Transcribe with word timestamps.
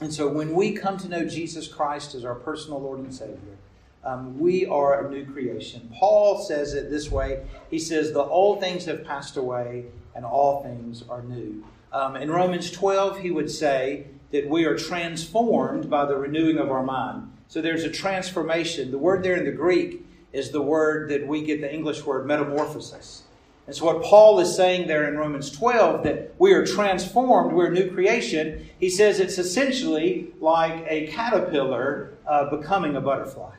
And 0.00 0.12
so 0.12 0.28
when 0.28 0.54
we 0.54 0.72
come 0.72 0.96
to 0.98 1.08
know 1.08 1.24
Jesus 1.26 1.68
Christ 1.68 2.14
as 2.14 2.24
our 2.24 2.34
personal 2.34 2.80
Lord 2.80 3.00
and 3.00 3.14
Savior, 3.14 3.58
um, 4.02 4.38
we 4.38 4.64
are 4.64 5.04
a 5.04 5.10
new 5.10 5.26
creation. 5.26 5.92
Paul 5.98 6.38
says 6.38 6.72
it 6.72 6.88
this 6.88 7.10
way 7.10 7.44
He 7.70 7.78
says, 7.78 8.12
The 8.12 8.24
old 8.24 8.60
things 8.60 8.86
have 8.86 9.04
passed 9.04 9.36
away, 9.36 9.86
and 10.14 10.24
all 10.24 10.62
things 10.62 11.04
are 11.08 11.22
new. 11.22 11.64
Um, 11.92 12.16
in 12.16 12.30
Romans 12.30 12.70
12, 12.70 13.20
he 13.20 13.30
would 13.30 13.50
say 13.50 14.06
that 14.30 14.48
we 14.48 14.64
are 14.64 14.76
transformed 14.76 15.90
by 15.90 16.06
the 16.06 16.16
renewing 16.16 16.58
of 16.58 16.70
our 16.70 16.82
mind. 16.82 17.30
So 17.48 17.60
there's 17.60 17.84
a 17.84 17.90
transformation. 17.90 18.90
The 18.90 18.98
word 18.98 19.22
there 19.22 19.36
in 19.36 19.44
the 19.44 19.50
Greek 19.50 20.06
is 20.32 20.50
the 20.50 20.62
word 20.62 21.10
that 21.10 21.26
we 21.26 21.42
get 21.42 21.60
the 21.60 21.72
English 21.72 22.04
word 22.04 22.26
metamorphosis. 22.26 23.24
And 23.70 23.76
so, 23.76 23.84
what 23.84 24.02
Paul 24.02 24.40
is 24.40 24.56
saying 24.56 24.88
there 24.88 25.06
in 25.06 25.16
Romans 25.16 25.48
12, 25.48 26.02
that 26.02 26.34
we 26.40 26.52
are 26.54 26.66
transformed, 26.66 27.52
we're 27.52 27.68
a 27.68 27.70
new 27.70 27.88
creation, 27.88 28.68
he 28.80 28.90
says 28.90 29.20
it's 29.20 29.38
essentially 29.38 30.26
like 30.40 30.84
a 30.88 31.06
caterpillar 31.06 32.14
uh, 32.26 32.50
becoming 32.50 32.96
a 32.96 33.00
butterfly. 33.00 33.54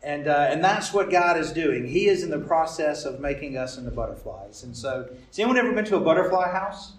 And, 0.00 0.28
uh, 0.28 0.46
and 0.48 0.62
that's 0.62 0.92
what 0.92 1.10
God 1.10 1.36
is 1.36 1.50
doing. 1.50 1.88
He 1.88 2.06
is 2.06 2.22
in 2.22 2.30
the 2.30 2.38
process 2.38 3.04
of 3.04 3.18
making 3.18 3.56
us 3.56 3.78
into 3.78 3.90
butterflies. 3.90 4.62
And 4.62 4.76
so, 4.76 5.08
has 5.26 5.38
anyone 5.40 5.58
ever 5.58 5.72
been 5.72 5.86
to 5.86 5.96
a 5.96 6.00
butterfly 6.00 6.48
house? 6.48 6.92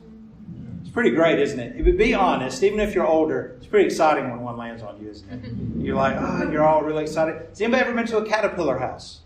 It's 0.81 0.91
pretty 0.91 1.11
great, 1.11 1.39
isn't 1.39 1.57
it? 1.57 1.81
But 1.81 1.97
be 1.97 2.13
honest, 2.13 2.61
even 2.61 2.81
if 2.81 2.93
you're 2.93 3.07
older, 3.07 3.55
it's 3.55 3.67
pretty 3.67 3.85
exciting 3.85 4.29
when 4.29 4.41
one 4.41 4.57
lands 4.57 4.83
on 4.83 5.01
you, 5.01 5.09
isn't 5.09 5.29
it? 5.29 5.81
You're 5.81 5.95
like, 5.95 6.17
oh, 6.19 6.51
you're 6.51 6.65
all 6.67 6.81
really 6.81 7.03
excited. 7.03 7.35
Has 7.47 7.61
anybody 7.61 7.83
ever 7.83 7.93
been 7.93 8.05
to 8.07 8.17
a 8.17 8.25
caterpillar 8.25 8.79
house? 8.79 9.21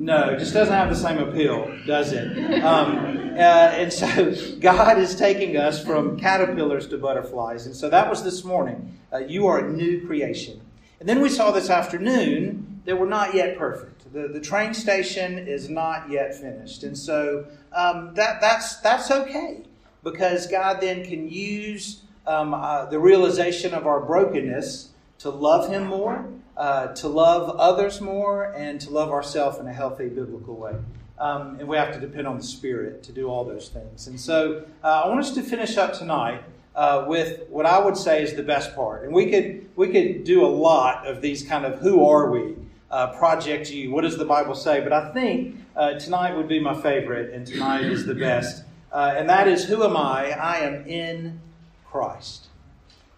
No, 0.00 0.30
it 0.30 0.38
just 0.38 0.54
doesn't 0.54 0.72
have 0.72 0.88
the 0.88 0.96
same 0.96 1.18
appeal, 1.18 1.70
does 1.86 2.12
it? 2.12 2.64
Um, 2.64 2.96
uh, 3.36 3.72
and 3.76 3.92
so 3.92 4.34
God 4.60 4.98
is 4.98 5.14
taking 5.14 5.58
us 5.58 5.84
from 5.84 6.18
caterpillars 6.18 6.88
to 6.88 6.96
butterflies. 6.96 7.66
And 7.66 7.76
so 7.76 7.90
that 7.90 8.08
was 8.08 8.24
this 8.24 8.42
morning. 8.42 8.98
Uh, 9.12 9.18
you 9.18 9.46
are 9.46 9.58
a 9.58 9.70
new 9.70 10.06
creation. 10.06 10.58
And 11.00 11.08
then 11.08 11.20
we 11.20 11.28
saw 11.28 11.50
this 11.50 11.68
afternoon 11.68 12.80
that 12.86 12.98
we're 12.98 13.10
not 13.10 13.34
yet 13.34 13.58
perfect. 13.58 14.10
The, 14.14 14.26
the 14.28 14.40
train 14.40 14.72
station 14.72 15.36
is 15.36 15.68
not 15.68 16.08
yet 16.08 16.34
finished. 16.34 16.82
And 16.82 16.96
so 16.96 17.44
um, 17.74 18.14
that, 18.14 18.40
that's, 18.40 18.76
that's 18.76 19.10
okay 19.10 19.64
because 20.02 20.46
God 20.46 20.80
then 20.80 21.04
can 21.04 21.28
use 21.28 22.04
um, 22.26 22.54
uh, 22.54 22.86
the 22.86 22.98
realization 22.98 23.74
of 23.74 23.86
our 23.86 24.00
brokenness 24.00 24.92
to 25.18 25.28
love 25.28 25.70
Him 25.70 25.88
more 25.88 26.26
uh, 26.60 26.88
to 26.88 27.08
love 27.08 27.56
others 27.56 28.02
more 28.02 28.52
and 28.52 28.78
to 28.82 28.90
love 28.90 29.10
ourselves 29.10 29.58
in 29.58 29.66
a 29.66 29.72
healthy 29.72 30.10
biblical 30.10 30.54
way. 30.54 30.74
Um, 31.18 31.56
and 31.58 31.66
we 31.66 31.78
have 31.78 31.94
to 31.94 31.98
depend 31.98 32.26
on 32.26 32.36
the 32.36 32.44
Spirit 32.44 33.02
to 33.04 33.12
do 33.12 33.28
all 33.28 33.46
those 33.46 33.70
things. 33.70 34.06
And 34.08 34.20
so 34.20 34.66
uh, 34.84 35.02
I 35.04 35.08
want 35.08 35.20
us 35.20 35.30
to 35.36 35.42
finish 35.42 35.78
up 35.78 35.94
tonight 35.94 36.42
uh, 36.74 37.06
with 37.08 37.48
what 37.48 37.64
I 37.64 37.78
would 37.78 37.96
say 37.96 38.22
is 38.22 38.34
the 38.34 38.42
best 38.42 38.74
part. 38.74 39.04
And 39.04 39.14
we 39.14 39.30
could 39.30 39.70
we 39.74 39.88
could 39.88 40.24
do 40.24 40.44
a 40.44 40.52
lot 40.68 41.06
of 41.06 41.22
these 41.22 41.42
kind 41.42 41.64
of 41.64 41.78
who 41.78 42.06
are 42.06 42.30
we, 42.30 42.56
uh, 42.90 43.06
project 43.14 43.70
you, 43.70 43.90
what 43.90 44.02
does 44.02 44.18
the 44.18 44.26
Bible 44.26 44.54
say? 44.54 44.82
But 44.82 44.92
I 44.92 45.14
think 45.14 45.56
uh, 45.74 45.94
tonight 45.94 46.36
would 46.36 46.48
be 46.48 46.60
my 46.60 46.74
favorite, 46.74 47.32
and 47.32 47.46
tonight 47.46 47.84
is 47.84 48.04
the 48.04 48.14
best. 48.14 48.64
Uh, 48.92 49.14
and 49.16 49.30
that 49.30 49.48
is 49.48 49.64
who 49.64 49.82
am 49.82 49.96
I? 49.96 50.32
I 50.32 50.58
am 50.58 50.86
in 50.86 51.40
Christ. 51.86 52.48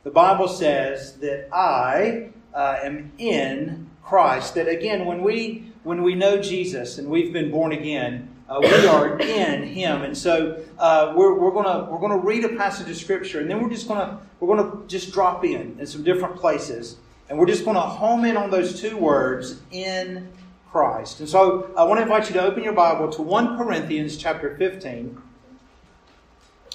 The 0.04 0.10
Bible 0.12 0.46
says 0.46 1.14
that 1.18 1.48
I 1.52 2.30
uh, 2.54 2.78
am 2.82 3.12
in 3.18 3.90
Christ. 4.02 4.54
That 4.54 4.68
again, 4.68 5.06
when 5.06 5.22
we 5.22 5.72
when 5.82 6.02
we 6.02 6.14
know 6.14 6.40
Jesus 6.40 6.98
and 6.98 7.08
we've 7.08 7.32
been 7.32 7.50
born 7.50 7.72
again, 7.72 8.28
uh, 8.48 8.60
we 8.60 8.86
are 8.86 9.18
in 9.18 9.62
Him. 9.62 10.02
And 10.02 10.16
so 10.16 10.62
uh, 10.78 11.12
we're, 11.16 11.34
we're 11.38 11.50
gonna 11.50 11.90
we're 11.90 12.00
gonna 12.00 12.18
read 12.18 12.44
a 12.44 12.50
passage 12.50 12.88
of 12.90 12.96
Scripture, 12.96 13.40
and 13.40 13.50
then 13.50 13.62
we're 13.62 13.70
just 13.70 13.88
gonna 13.88 14.20
we're 14.40 14.54
gonna 14.54 14.86
just 14.86 15.12
drop 15.12 15.44
in 15.44 15.76
in 15.78 15.86
some 15.86 16.02
different 16.02 16.36
places, 16.36 16.96
and 17.28 17.38
we're 17.38 17.46
just 17.46 17.64
gonna 17.64 17.80
home 17.80 18.24
in 18.24 18.36
on 18.36 18.50
those 18.50 18.80
two 18.80 18.96
words 18.96 19.60
in 19.70 20.28
Christ. 20.70 21.20
And 21.20 21.28
so 21.28 21.70
I 21.76 21.84
want 21.84 21.98
to 21.98 22.02
invite 22.02 22.28
you 22.28 22.34
to 22.34 22.42
open 22.42 22.62
your 22.62 22.72
Bible 22.72 23.10
to 23.12 23.22
1 23.22 23.58
Corinthians 23.58 24.16
chapter 24.16 24.56
15. 24.56 25.20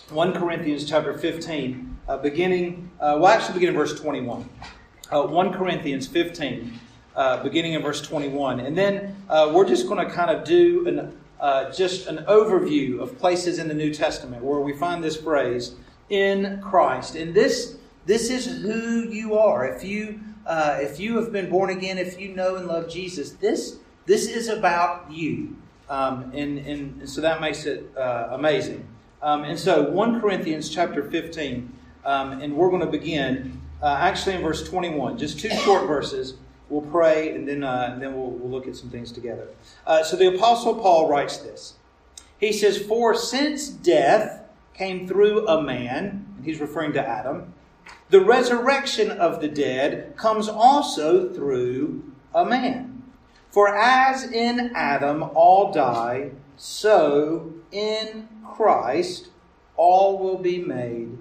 1 0.09 0.33
Corinthians 0.33 0.85
chapter 0.85 1.17
15, 1.17 1.97
uh, 2.07 2.17
beginning, 2.19 2.89
uh, 3.01 3.17
well, 3.19 3.27
actually, 3.27 3.55
beginning 3.55 3.75
verse 3.75 3.99
21 3.99 4.49
uh, 5.11 5.23
1 5.23 5.53
Corinthians 5.53 6.07
15, 6.07 6.79
uh, 7.15 7.43
beginning 7.43 7.73
in 7.73 7.81
verse 7.81 8.01
21. 8.01 8.59
And 8.59 8.77
then 8.77 9.15
uh, 9.29 9.51
we're 9.53 9.67
just 9.67 9.87
going 9.87 10.05
to 10.05 10.13
kind 10.13 10.29
of 10.29 10.43
do 10.43 10.87
an, 10.87 11.17
uh, 11.39 11.71
just 11.71 12.07
an 12.07 12.25
overview 12.25 12.99
of 12.99 13.17
places 13.17 13.59
in 13.59 13.67
the 13.67 13.73
New 13.73 13.93
Testament 13.93 14.43
where 14.43 14.59
we 14.59 14.73
find 14.73 15.03
this 15.03 15.17
phrase, 15.17 15.75
in 16.09 16.61
Christ. 16.61 17.15
And 17.15 17.33
this, 17.33 17.77
this 18.05 18.29
is 18.29 18.45
who 18.61 19.09
you 19.09 19.37
are. 19.37 19.67
If 19.67 19.83
you, 19.83 20.19
uh, 20.45 20.77
if 20.79 20.99
you 20.99 21.17
have 21.17 21.31
been 21.31 21.49
born 21.49 21.69
again, 21.69 21.97
if 21.97 22.19
you 22.19 22.29
know 22.29 22.55
and 22.55 22.67
love 22.67 22.89
Jesus, 22.89 23.31
this, 23.31 23.77
this 24.05 24.27
is 24.27 24.47
about 24.47 25.11
you. 25.11 25.57
Um, 25.89 26.31
and, 26.33 26.59
and 26.59 27.09
so 27.09 27.21
that 27.21 27.41
makes 27.41 27.65
it 27.65 27.91
uh, 27.97 28.29
amazing. 28.31 28.87
Um, 29.21 29.43
and 29.43 29.57
so 29.57 29.89
1 29.89 30.21
Corinthians 30.21 30.69
chapter 30.69 31.09
15, 31.09 31.73
um, 32.05 32.41
and 32.41 32.55
we're 32.55 32.69
going 32.69 32.81
to 32.81 32.91
begin 32.91 33.61
uh, 33.81 33.97
actually 33.99 34.35
in 34.35 34.41
verse 34.41 34.67
21, 34.67 35.17
just 35.17 35.39
two 35.39 35.49
short 35.49 35.87
verses. 35.87 36.35
We'll 36.69 36.81
pray 36.81 37.33
and 37.33 37.47
then, 37.47 37.63
uh, 37.63 37.91
and 37.93 38.01
then 38.01 38.15
we'll, 38.15 38.31
we'll, 38.31 38.49
look 38.49 38.67
at 38.67 38.75
some 38.75 38.89
things 38.89 39.11
together. 39.11 39.47
Uh, 39.85 40.03
so 40.03 40.17
the 40.17 40.35
Apostle 40.35 40.75
Paul 40.75 41.09
writes 41.09 41.37
this. 41.37 41.75
He 42.39 42.51
says, 42.51 42.77
For 42.77 43.15
since 43.15 43.69
death 43.69 44.43
came 44.73 45.07
through 45.07 45.47
a 45.47 45.61
man, 45.61 46.25
and 46.35 46.45
he's 46.45 46.59
referring 46.59 46.93
to 46.93 47.07
Adam, 47.07 47.53
the 48.09 48.21
resurrection 48.21 49.11
of 49.11 49.41
the 49.41 49.47
dead 49.47 50.15
comes 50.17 50.47
also 50.47 51.33
through 51.33 52.03
a 52.33 52.45
man. 52.45 53.03
For 53.49 53.75
as 53.75 54.29
in 54.31 54.71
Adam 54.75 55.23
all 55.33 55.71
die, 55.71 56.31
so 56.57 57.53
in 57.71 58.27
Christ 58.45 59.29
all 59.75 60.19
will 60.19 60.37
be 60.37 60.59
made 60.59 61.17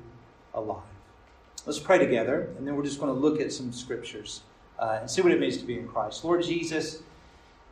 alive. 0.54 0.82
Let's 1.66 1.80
pray 1.80 1.98
together, 1.98 2.48
and 2.56 2.64
then 2.64 2.76
we're 2.76 2.84
just 2.84 3.00
going 3.00 3.12
to 3.12 3.18
look 3.18 3.40
at 3.40 3.52
some 3.52 3.72
scriptures 3.72 4.42
uh, 4.78 4.98
and 5.00 5.10
see 5.10 5.20
what 5.20 5.32
it 5.32 5.40
means 5.40 5.56
to 5.56 5.64
be 5.64 5.76
in 5.76 5.88
Christ. 5.88 6.24
Lord 6.24 6.44
Jesus, 6.44 7.02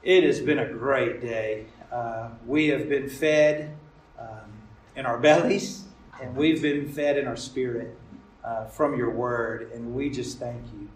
it 0.03 0.25
has 0.25 0.41
been 0.41 0.59
a 0.59 0.67
great 0.67 1.21
day. 1.21 1.67
Uh, 1.93 2.31
we 2.45 2.67
have 2.69 2.89
been 2.89 3.09
fed 3.09 3.73
um, 4.19 4.51
in 4.97 5.07
our 5.07 5.17
bellies, 5.21 5.85
and 6.21 6.35
we've 6.35 6.61
been 6.61 6.89
fed 6.89 7.17
in 7.17 7.29
our 7.29 7.37
spirit 7.37 7.97
uh, 8.43 8.65
from 8.65 8.99
your 8.99 9.11
word, 9.11 9.71
and 9.73 9.95
we 9.95 10.11
just 10.11 10.41
thank 10.41 10.65
you. 10.73 10.89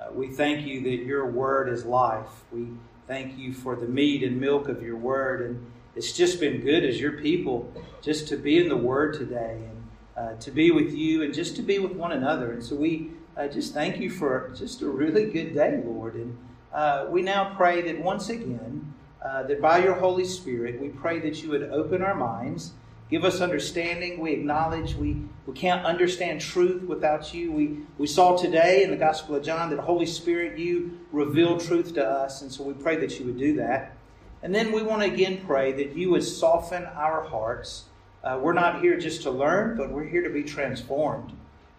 Uh, 0.00 0.10
we 0.10 0.28
thank 0.28 0.66
you 0.66 0.80
that 0.80 1.04
your 1.04 1.26
word 1.26 1.68
is 1.68 1.84
life. 1.84 2.44
We 2.50 2.68
thank 3.06 3.36
you 3.36 3.52
for 3.52 3.76
the 3.76 3.86
meat 3.86 4.22
and 4.22 4.40
milk 4.40 4.66
of 4.68 4.82
your 4.82 4.96
word, 4.96 5.42
and 5.42 5.70
it's 5.94 6.12
just 6.12 6.40
been 6.40 6.62
good 6.62 6.86
as 6.86 6.98
your 6.98 7.20
people 7.20 7.70
just 8.00 8.28
to 8.28 8.38
be 8.38 8.56
in 8.58 8.70
the 8.70 8.78
word 8.78 9.12
today. 9.12 9.58
And 9.62 9.79
uh, 10.16 10.34
to 10.34 10.50
be 10.50 10.70
with 10.70 10.92
you 10.92 11.22
and 11.22 11.32
just 11.32 11.56
to 11.56 11.62
be 11.62 11.78
with 11.78 11.92
one 11.92 12.12
another. 12.12 12.52
And 12.52 12.62
so 12.62 12.76
we 12.76 13.10
uh, 13.36 13.48
just 13.48 13.74
thank 13.74 13.98
you 13.98 14.10
for 14.10 14.52
just 14.56 14.82
a 14.82 14.88
really 14.88 15.30
good 15.30 15.54
day, 15.54 15.82
Lord. 15.84 16.14
And 16.14 16.36
uh, 16.72 17.06
we 17.08 17.22
now 17.22 17.54
pray 17.56 17.82
that 17.82 18.00
once 18.00 18.28
again, 18.28 18.92
uh, 19.24 19.42
that 19.44 19.60
by 19.60 19.78
your 19.78 19.94
Holy 19.94 20.24
Spirit, 20.24 20.80
we 20.80 20.88
pray 20.88 21.18
that 21.20 21.42
you 21.42 21.50
would 21.50 21.62
open 21.64 22.02
our 22.02 22.14
minds, 22.14 22.72
give 23.10 23.24
us 23.24 23.40
understanding. 23.40 24.18
We 24.18 24.32
acknowledge 24.32 24.94
we, 24.94 25.22
we 25.46 25.52
can't 25.52 25.84
understand 25.84 26.40
truth 26.40 26.82
without 26.82 27.34
you. 27.34 27.52
We, 27.52 27.78
we 27.98 28.06
saw 28.06 28.36
today 28.36 28.82
in 28.82 28.90
the 28.90 28.96
Gospel 28.96 29.36
of 29.36 29.42
John 29.42 29.70
that 29.70 29.78
Holy 29.80 30.06
Spirit, 30.06 30.58
you 30.58 30.98
reveal 31.12 31.58
truth 31.58 31.94
to 31.94 32.06
us. 32.06 32.42
And 32.42 32.50
so 32.50 32.62
we 32.64 32.72
pray 32.74 32.96
that 32.96 33.18
you 33.18 33.26
would 33.26 33.38
do 33.38 33.56
that. 33.56 33.96
And 34.42 34.54
then 34.54 34.72
we 34.72 34.82
want 34.82 35.02
to 35.02 35.12
again 35.12 35.42
pray 35.46 35.72
that 35.72 35.94
you 35.94 36.10
would 36.10 36.24
soften 36.24 36.84
our 36.84 37.22
hearts 37.22 37.84
uh, 38.22 38.38
we're 38.40 38.52
not 38.52 38.82
here 38.82 38.98
just 38.98 39.22
to 39.22 39.30
learn, 39.30 39.76
but 39.76 39.90
we're 39.90 40.04
here 40.04 40.22
to 40.22 40.30
be 40.30 40.42
transformed. 40.42 41.32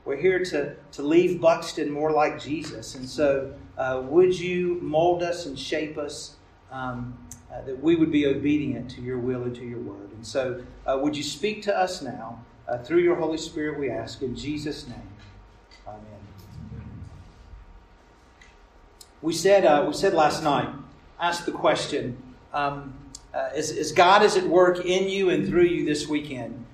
We're 0.05 0.17
here 0.17 0.43
to, 0.45 0.75
to 0.93 1.03
leave 1.03 1.39
Buxton 1.39 1.91
more 1.91 2.11
like 2.11 2.41
Jesus. 2.41 2.95
And 2.95 3.07
so, 3.07 3.53
uh, 3.77 4.01
would 4.05 4.37
you 4.37 4.79
mold 4.81 5.21
us 5.21 5.45
and 5.45 5.57
shape 5.57 5.97
us 5.97 6.35
um, 6.71 7.17
uh, 7.51 7.61
that 7.61 7.81
we 7.81 7.95
would 7.95 8.11
be 8.11 8.25
obedient 8.25 8.89
to 8.91 9.01
your 9.01 9.19
will 9.19 9.43
and 9.43 9.55
to 9.55 9.63
your 9.63 9.79
word? 9.79 10.11
And 10.11 10.25
so, 10.25 10.63
uh, 10.87 10.97
would 11.01 11.15
you 11.15 11.23
speak 11.23 11.61
to 11.63 11.77
us 11.77 12.01
now? 12.01 12.43
Uh, 12.67 12.77
through 12.77 12.99
your 12.99 13.15
Holy 13.15 13.37
Spirit, 13.37 13.79
we 13.79 13.89
ask 13.89 14.21
in 14.21 14.35
Jesus' 14.35 14.87
name. 14.87 15.09
Amen. 15.85 16.01
We 19.21 19.33
said, 19.33 19.65
uh, 19.65 19.83
we 19.85 19.93
said 19.93 20.13
last 20.13 20.41
night, 20.41 20.69
asked 21.19 21.45
the 21.45 21.51
question 21.51 22.17
um, 22.53 22.93
uh, 23.33 23.49
is, 23.55 23.71
is 23.71 23.91
God 23.91 24.23
is 24.23 24.35
at 24.37 24.45
work 24.45 24.85
in 24.85 25.09
you 25.09 25.29
and 25.29 25.47
through 25.47 25.63
you 25.63 25.85
this 25.85 26.07
weekend? 26.07 26.65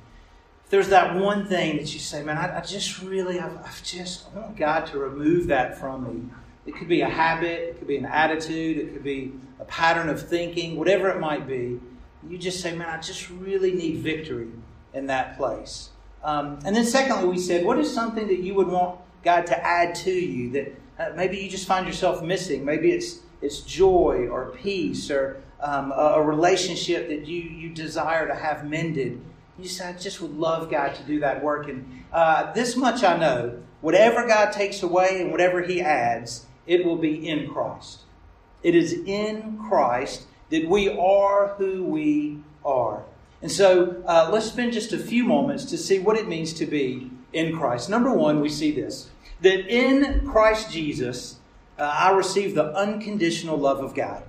If 0.66 0.72
there's 0.72 0.90
that 0.90 1.16
one 1.16 1.46
thing 1.46 1.78
that 1.78 1.94
you 1.94 2.00
say, 2.00 2.24
man, 2.24 2.38
I, 2.38 2.58
I 2.58 2.62
just 2.62 3.02
really, 3.02 3.40
I've, 3.40 3.58
I've 3.58 3.84
just, 3.84 4.28
I 4.28 4.40
want 4.40 4.58
God 4.58 4.86
to 4.88 5.00
remove 5.00 5.48
that 5.48 5.78
from 5.78 6.04
me. 6.04 6.30
It 6.66 6.76
could 6.76 6.90
be 6.90 7.02
a 7.02 7.10
habit, 7.10 7.70
it 7.70 7.80
could 7.80 7.88
be 7.88 7.98
an 7.98 8.06
attitude, 8.06 8.78
it 8.78 8.94
could 8.94 9.04
be 9.04 9.34
a 9.60 9.66
pattern 9.66 10.10
of 10.10 10.28
thinking, 10.28 10.76
whatever 10.76 11.10
it 11.10 11.20
might 11.20 11.48
be. 11.48 11.80
You 12.28 12.38
just 12.38 12.60
say, 12.60 12.76
man, 12.76 12.90
I 12.90 13.00
just 13.00 13.30
really 13.30 13.72
need 13.74 14.00
victory 14.00 14.50
in 14.94 15.08
that 15.08 15.38
place. 15.38 15.90
Um, 16.24 16.60
and 16.66 16.76
then, 16.76 16.84
secondly, 16.84 17.30
we 17.30 17.38
said, 17.38 17.64
what 17.64 17.78
is 17.80 17.94
something 17.94 18.28
that 18.28 18.40
you 18.40 18.54
would 18.56 18.68
want 18.68 19.00
God 19.24 19.46
to 19.48 19.66
add 19.66 19.96
to 19.96 20.12
you 20.12 20.52
that 20.52 20.76
uh, 21.00 21.16
maybe 21.16 21.38
you 21.38 21.50
just 21.50 21.68
find 21.68 21.88
yourself 21.88 22.22
missing? 22.22 22.66
Maybe 22.66 22.92
it's 22.92 23.20
it's 23.42 23.62
joy 23.62 24.28
or 24.30 24.48
peace 24.62 25.12
or 25.12 25.42
um, 25.62 25.92
a, 25.92 26.16
a, 26.16 26.22
relationship 26.22 27.10
that 27.10 27.26
you 27.28 27.42
you 27.42 27.70
desire 27.70 28.28
to 28.28 28.36
have 28.36 28.70
mended. 28.70 29.22
You 29.58 29.68
say, 29.68 29.90
I 29.90 29.94
just 29.94 30.22
would 30.22 30.38
love 30.38 30.70
God 30.70 30.96
to 30.96 31.04
do 31.04 31.20
that 31.22 31.44
work. 31.44 31.68
And 31.68 32.04
uh, 32.12 32.54
this 32.54 32.76
much 32.76 33.04
I 33.04 33.18
know: 33.18 33.60
whatever 33.82 34.28
God 34.28 34.52
takes 34.52 34.84
away 34.84 35.22
and 35.22 35.32
whatever 35.32 35.62
He 35.62 35.82
adds, 35.82 36.46
it 36.66 36.86
will 36.86 36.98
be 36.98 37.28
in 37.28 37.50
Christ. 37.50 38.02
It 38.64 38.76
is 38.76 38.94
in 38.94 39.58
Christ 39.58 40.24
that 40.50 40.68
we 40.68 40.90
are 40.90 41.56
who 41.58 41.84
we 41.84 42.40
are. 42.64 43.04
And 43.42 43.52
so 43.52 44.02
uh, 44.08 44.30
let's 44.32 44.48
spend 44.48 44.74
just 44.74 44.94
a 44.94 44.98
few 44.98 45.24
moments 45.24 45.66
to 45.66 45.78
see 45.78 46.00
what 46.00 46.18
it 46.18 46.28
means 46.28 46.54
to 46.54 46.66
be 46.66 47.12
in 47.34 47.56
Christ. 47.56 47.90
Number 47.90 48.12
one, 48.12 48.42
we 48.42 48.50
see 48.50 48.72
this 48.72 49.10
that 49.42 49.68
in 49.68 50.28
Christ 50.28 50.72
Jesus, 50.72 51.40
uh, 51.78 51.84
I 51.84 52.12
receive 52.12 52.56
the 52.56 52.74
unconditional 52.74 53.56
love 53.56 53.80
of 53.84 53.94
God. 53.94 54.24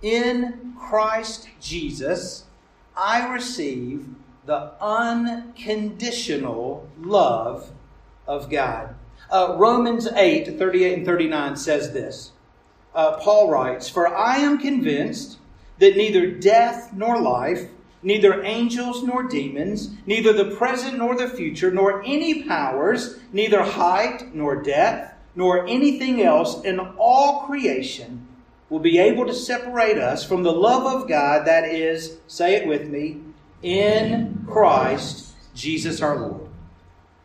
In 0.00 0.74
Christ 0.78 1.48
Jesus, 1.60 2.44
I 2.96 3.32
receive 3.32 4.06
the 4.46 4.74
unconditional 4.80 6.88
love 7.00 7.72
of 8.24 8.48
God. 8.48 8.94
Uh, 9.28 9.56
Romans 9.58 10.06
8, 10.06 10.56
38 10.56 10.98
and 10.98 11.04
39 11.04 11.56
says 11.56 11.92
this. 11.92 12.30
Uh, 12.94 13.16
Paul 13.16 13.50
writes, 13.50 13.88
For 13.88 14.14
I 14.14 14.36
am 14.36 14.58
convinced 14.58 15.38
that 15.80 15.96
neither 15.96 16.30
death 16.30 16.92
nor 16.92 17.20
life, 17.20 17.66
neither 18.00 18.44
angels 18.44 19.02
nor 19.02 19.24
demons, 19.24 19.90
neither 20.06 20.32
the 20.32 20.54
present 20.54 20.98
nor 20.98 21.16
the 21.16 21.28
future, 21.28 21.72
nor 21.72 22.04
any 22.04 22.44
powers, 22.44 23.18
neither 23.32 23.64
height 23.64 24.32
nor 24.32 24.62
depth, 24.62 25.12
nor 25.34 25.66
anything 25.66 26.22
else 26.22 26.62
in 26.62 26.78
all 26.78 27.46
creation 27.46 28.27
will 28.70 28.78
be 28.78 28.98
able 28.98 29.26
to 29.26 29.34
separate 29.34 29.98
us 29.98 30.24
from 30.24 30.42
the 30.42 30.52
love 30.52 30.84
of 30.84 31.08
God 31.08 31.46
that 31.46 31.64
is, 31.64 32.18
say 32.26 32.54
it 32.54 32.66
with 32.66 32.88
me, 32.88 33.20
in 33.62 34.44
Christ 34.46 35.32
Jesus 35.54 36.00
our 36.02 36.18
Lord. 36.18 36.48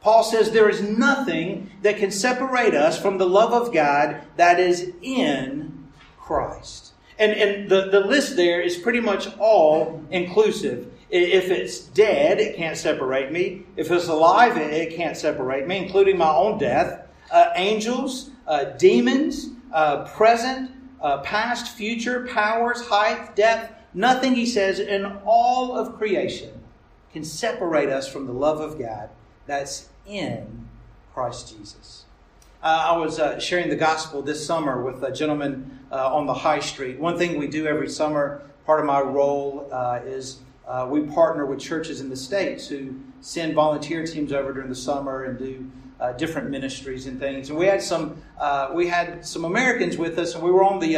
Paul 0.01 0.23
says 0.23 0.51
there 0.51 0.69
is 0.69 0.81
nothing 0.81 1.71
that 1.81 1.97
can 1.97 2.11
separate 2.11 2.73
us 2.73 3.01
from 3.01 3.17
the 3.17 3.27
love 3.27 3.53
of 3.53 3.73
God 3.73 4.21
that 4.35 4.59
is 4.59 4.91
in 5.01 5.87
Christ. 6.19 6.91
And, 7.17 7.31
and 7.31 7.69
the, 7.69 7.89
the 7.89 8.01
list 8.01 8.35
there 8.35 8.59
is 8.61 8.75
pretty 8.75 8.99
much 8.99 9.27
all 9.37 10.03
inclusive. 10.11 10.91
If 11.09 11.51
it's 11.51 11.79
dead, 11.79 12.39
it 12.39 12.57
can't 12.57 12.75
separate 12.75 13.31
me. 13.31 13.63
If 13.77 13.91
it's 13.91 14.07
alive, 14.07 14.57
it 14.57 14.95
can't 14.95 15.15
separate 15.15 15.67
me, 15.67 15.77
including 15.77 16.17
my 16.17 16.33
own 16.33 16.57
death. 16.57 17.07
Uh, 17.31 17.51
angels, 17.55 18.31
uh, 18.47 18.63
demons, 18.63 19.49
uh, 19.71 20.05
present, 20.05 20.71
uh, 21.03 21.19
past, 21.19 21.75
future, 21.75 22.25
powers, 22.27 22.81
height, 22.87 23.35
depth. 23.35 23.73
Nothing, 23.93 24.33
he 24.33 24.45
says, 24.45 24.79
in 24.79 25.05
all 25.25 25.77
of 25.77 25.97
creation 25.97 26.63
can 27.11 27.23
separate 27.23 27.89
us 27.89 28.07
from 28.07 28.25
the 28.25 28.33
love 28.33 28.59
of 28.59 28.79
God 28.79 29.09
that's 29.45 29.89
in 30.07 30.67
Christ 31.13 31.55
Jesus. 31.55 32.05
Uh, 32.63 32.87
I 32.91 32.97
was 32.97 33.19
uh, 33.19 33.39
sharing 33.39 33.69
the 33.69 33.75
gospel 33.75 34.21
this 34.21 34.43
summer 34.43 34.81
with 34.81 35.03
a 35.03 35.11
gentleman 35.11 35.79
uh, 35.91 36.15
on 36.15 36.25
the 36.25 36.33
high 36.33 36.61
street. 36.61 36.97
One 36.97 37.17
thing 37.17 37.37
we 37.37 37.47
do 37.47 37.67
every 37.67 37.89
summer, 37.89 38.41
part 38.65 38.79
of 38.79 38.85
my 38.85 39.01
role 39.01 39.67
uh, 39.71 39.99
is 40.05 40.39
uh, 40.65 40.87
we 40.89 41.01
partner 41.01 41.45
with 41.45 41.59
churches 41.59 41.99
in 41.99 42.09
the 42.09 42.15
States 42.15 42.67
who 42.67 42.95
send 43.19 43.53
volunteer 43.53 44.05
teams 44.05 44.31
over 44.31 44.53
during 44.53 44.69
the 44.69 44.75
summer 44.75 45.25
and 45.25 45.37
do 45.37 45.69
uh, 46.03 46.11
different 46.11 46.49
ministries 46.49 47.07
and 47.07 47.17
things. 47.19 47.49
And 47.49 47.57
we 47.57 47.65
had 47.65 47.81
some 47.81 48.21
we 48.73 48.87
had 48.87 49.25
some 49.25 49.45
Americans 49.45 49.97
with 49.97 50.19
us, 50.19 50.35
and 50.35 50.43
we 50.43 50.51
were 50.51 50.63
on 50.63 50.79
the. 50.79 50.95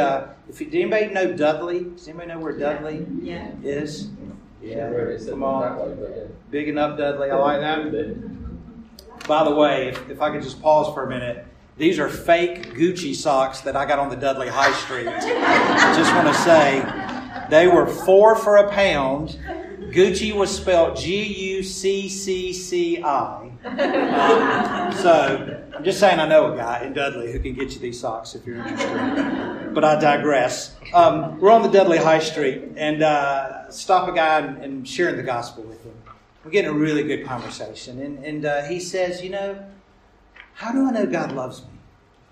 if 0.50 0.58
did 0.58 0.74
anybody 0.74 1.08
know 1.08 1.32
Dudley? 1.32 1.84
Does 1.84 2.08
anybody 2.08 2.30
know 2.30 2.40
where 2.40 2.58
Dudley 2.58 3.06
yeah. 3.22 3.52
is? 3.64 4.10
Yeah, 4.62 4.92
come 5.30 5.44
on, 5.44 6.36
big 6.50 6.68
enough, 6.68 6.98
Dudley. 6.98 7.30
I 7.30 7.36
like 7.36 7.62
that. 7.62 9.28
By 9.28 9.44
the 9.44 9.54
way, 9.54 9.90
if, 9.90 10.10
if 10.10 10.22
I 10.22 10.32
could 10.32 10.42
just 10.42 10.60
pause 10.60 10.92
for 10.94 11.04
a 11.04 11.10
minute, 11.10 11.46
these 11.78 12.00
are 12.00 12.10
fake 12.10 12.74
Gucci 12.74 13.14
socks 13.14 13.62
that 13.62 13.76
I 13.76 13.86
got 13.86 14.00
on 14.00 14.10
the 14.10 14.16
Dudley 14.16 14.48
High 14.48 14.72
Street. 14.74 15.08
I 15.08 15.94
just 15.96 16.14
want 16.16 16.28
to 16.28 16.34
say 16.42 17.48
they 17.50 17.68
were 17.68 17.86
four 17.86 18.36
for 18.36 18.58
a 18.58 18.72
pound. 18.72 19.38
Gucci 19.96 20.36
was 20.36 20.54
spelled 20.54 20.98
G 20.98 21.24
U 21.24 21.64
C 21.64 22.10
C 22.10 22.52
C 22.52 23.02
I. 23.02 23.50
So 24.92 25.64
I'm 25.74 25.84
just 25.86 26.02
saying 26.02 26.20
I 26.20 26.28
know 26.28 26.52
a 26.52 26.58
guy 26.58 26.84
in 26.84 26.92
Dudley 26.92 27.32
who 27.32 27.40
can 27.40 27.54
get 27.54 27.72
you 27.72 27.80
these 27.80 28.02
socks 28.02 28.36
if 28.36 28.46
you're 28.46 28.58
interested. 28.58 29.74
But 29.74 29.86
I 29.86 29.98
digress. 29.98 30.76
Um, 30.94 31.40
we're 31.40 31.52
on 31.52 31.62
the 31.62 31.70
Dudley 31.70 31.98
High 31.98 32.20
Street 32.20 32.74
and 32.76 33.04
uh, 33.04 33.72
stop 33.72 34.10
a 34.10 34.12
guy 34.14 34.40
and, 34.40 34.58
and 34.62 34.88
sharing 34.88 35.16
the 35.16 35.24
gospel 35.24 35.64
with 35.64 35.82
him. 35.86 35.94
We're 36.44 36.52
getting 36.52 36.72
a 36.72 36.74
really 36.74 37.04
good 37.04 37.26
conversation. 37.26 38.02
And, 38.02 38.24
and 38.24 38.46
uh, 38.46 38.64
he 38.64 38.82
says, 38.82 39.24
You 39.24 39.30
know, 39.30 39.66
how 40.56 40.74
do 40.74 40.86
I 40.86 40.92
know 40.92 41.06
God 41.06 41.32
loves 41.32 41.62
me? 41.62 41.70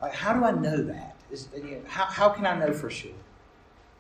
Like, 0.02 0.14
how 0.14 0.34
do 0.34 0.44
I 0.44 0.52
know 0.52 0.84
that? 0.84 1.16
Is, 1.32 1.48
you 1.56 1.64
know, 1.64 1.82
how, 1.88 2.06
how 2.06 2.30
can 2.30 2.46
I 2.46 2.60
know 2.60 2.74
for 2.74 2.90
sure? 2.90 3.12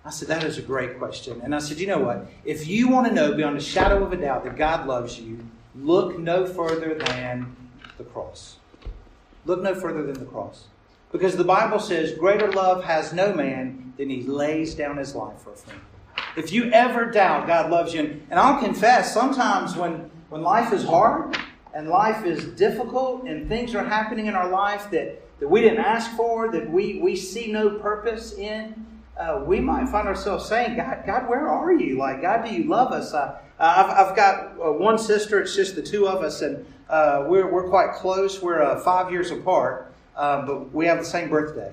I 0.05 0.09
said, 0.09 0.27
That 0.27 0.43
is 0.43 0.57
a 0.57 0.61
great 0.61 0.97
question. 0.97 1.41
And 1.43 1.55
I 1.55 1.59
said, 1.59 1.79
You 1.79 1.87
know 1.87 1.99
what? 1.99 2.27
If 2.45 2.67
you 2.67 2.89
want 2.89 3.07
to 3.07 3.13
know 3.13 3.33
beyond 3.33 3.57
a 3.57 3.61
shadow 3.61 4.03
of 4.03 4.11
a 4.11 4.17
doubt 4.17 4.43
that 4.43 4.57
God 4.57 4.87
loves 4.87 5.19
you, 5.19 5.39
look 5.75 6.19
no 6.19 6.45
further 6.45 6.95
than 6.95 7.55
the 7.97 8.03
cross. 8.03 8.57
Look 9.45 9.61
no 9.61 9.75
further 9.75 10.03
than 10.03 10.19
the 10.19 10.25
cross. 10.25 10.65
Because 11.11 11.35
the 11.37 11.43
Bible 11.43 11.79
says, 11.79 12.17
Greater 12.17 12.51
love 12.51 12.83
has 12.83 13.13
no 13.13 13.33
man 13.33 13.93
than 13.97 14.09
he 14.09 14.23
lays 14.23 14.73
down 14.73 14.97
his 14.97 15.15
life 15.15 15.39
for 15.39 15.53
a 15.53 15.55
friend. 15.55 15.81
If 16.35 16.51
you 16.51 16.71
ever 16.71 17.05
doubt 17.05 17.47
God 17.47 17.69
loves 17.69 17.93
you, 17.93 18.21
and 18.29 18.39
I'll 18.39 18.59
confess, 18.59 19.13
sometimes 19.13 19.75
when, 19.75 20.09
when 20.29 20.41
life 20.41 20.73
is 20.73 20.83
hard 20.83 21.37
and 21.75 21.87
life 21.87 22.25
is 22.25 22.45
difficult 22.55 23.25
and 23.25 23.47
things 23.47 23.75
are 23.75 23.83
happening 23.83 24.25
in 24.25 24.33
our 24.33 24.49
life 24.49 24.89
that, 24.89 25.21
that 25.39 25.47
we 25.47 25.61
didn't 25.61 25.79
ask 25.79 26.11
for, 26.15 26.51
that 26.51 26.69
we, 26.69 26.99
we 26.99 27.15
see 27.15 27.51
no 27.51 27.77
purpose 27.77 28.33
in, 28.33 28.85
uh, 29.17 29.43
we 29.45 29.59
might 29.59 29.87
find 29.89 30.07
ourselves 30.07 30.47
saying, 30.47 30.75
God, 30.77 31.03
God, 31.05 31.29
where 31.29 31.47
are 31.47 31.71
you? 31.71 31.97
Like, 31.97 32.21
God, 32.21 32.45
do 32.45 32.53
you 32.53 32.63
love 32.65 32.91
us? 32.91 33.13
Uh, 33.13 33.37
I've, 33.59 33.89
I've 33.89 34.15
got 34.15 34.53
uh, 34.59 34.71
one 34.71 34.97
sister, 34.97 35.39
it's 35.39 35.55
just 35.55 35.75
the 35.75 35.83
two 35.83 36.07
of 36.07 36.23
us, 36.23 36.41
and 36.41 36.65
uh, 36.89 37.25
we're, 37.27 37.51
we're 37.51 37.69
quite 37.69 37.93
close. 37.93 38.41
We're 38.41 38.61
uh, 38.61 38.79
five 38.79 39.11
years 39.11 39.31
apart, 39.31 39.93
uh, 40.15 40.45
but 40.45 40.73
we 40.73 40.85
have 40.87 40.97
the 40.97 41.05
same 41.05 41.29
birthday. 41.29 41.71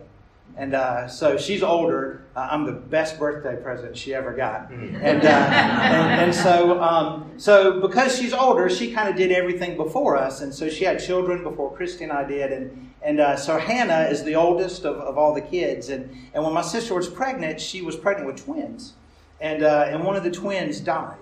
And 0.57 0.75
uh, 0.75 1.09
so 1.09 1.39
she's 1.39 1.63
older. 1.63 2.25
Uh, 2.37 2.49
I'm 2.51 2.67
the 2.67 2.73
best 2.73 3.19
birthday 3.19 3.57
present 3.63 3.97
she 3.97 4.15
ever 4.15 4.33
got. 4.33 4.71
Mm-hmm. 4.71 4.97
And, 4.97 5.25
uh, 5.25 5.29
and, 5.29 6.21
and, 6.23 6.35
so, 6.35 6.83
um, 6.83 7.33
so 7.37 7.81
because 7.81 8.19
she's 8.19 8.33
older, 8.33 8.69
she 8.69 8.93
kind 8.93 9.09
of 9.09 9.17
did 9.17 9.33
everything 9.33 9.77
before 9.77 10.17
us. 10.17 10.43
And 10.43 10.55
so 10.55 10.69
she 10.69 10.85
had 10.85 10.99
children 10.99 11.43
before 11.43 11.75
Christy 11.75 12.05
and 12.05 12.13
I 12.13 12.25
did. 12.25 12.53
And, 12.53 12.93
and 13.03 13.21
uh, 13.21 13.37
so 13.37 13.59
Hannah 13.59 14.09
is 14.11 14.23
the 14.23 14.35
oldest 14.35 14.85
of, 14.85 14.97
of 14.97 15.17
all 15.17 15.35
the 15.35 15.41
kids. 15.41 15.89
And, 15.89 16.15
and 16.35 16.45
when 16.45 16.53
my 16.53 16.63
sister 16.63 16.95
was 16.95 17.09
pregnant, 17.09 17.61
she 17.61 17.81
was 17.81 17.97
pregnant 17.97 18.27
with 18.33 18.45
twins. 18.45 18.95
And, 19.41 19.63
uh, 19.63 19.87
and 19.89 20.05
one 20.05 20.17
of 20.17 20.25
the 20.25 20.31
twins 20.31 20.81
died. 20.81 21.17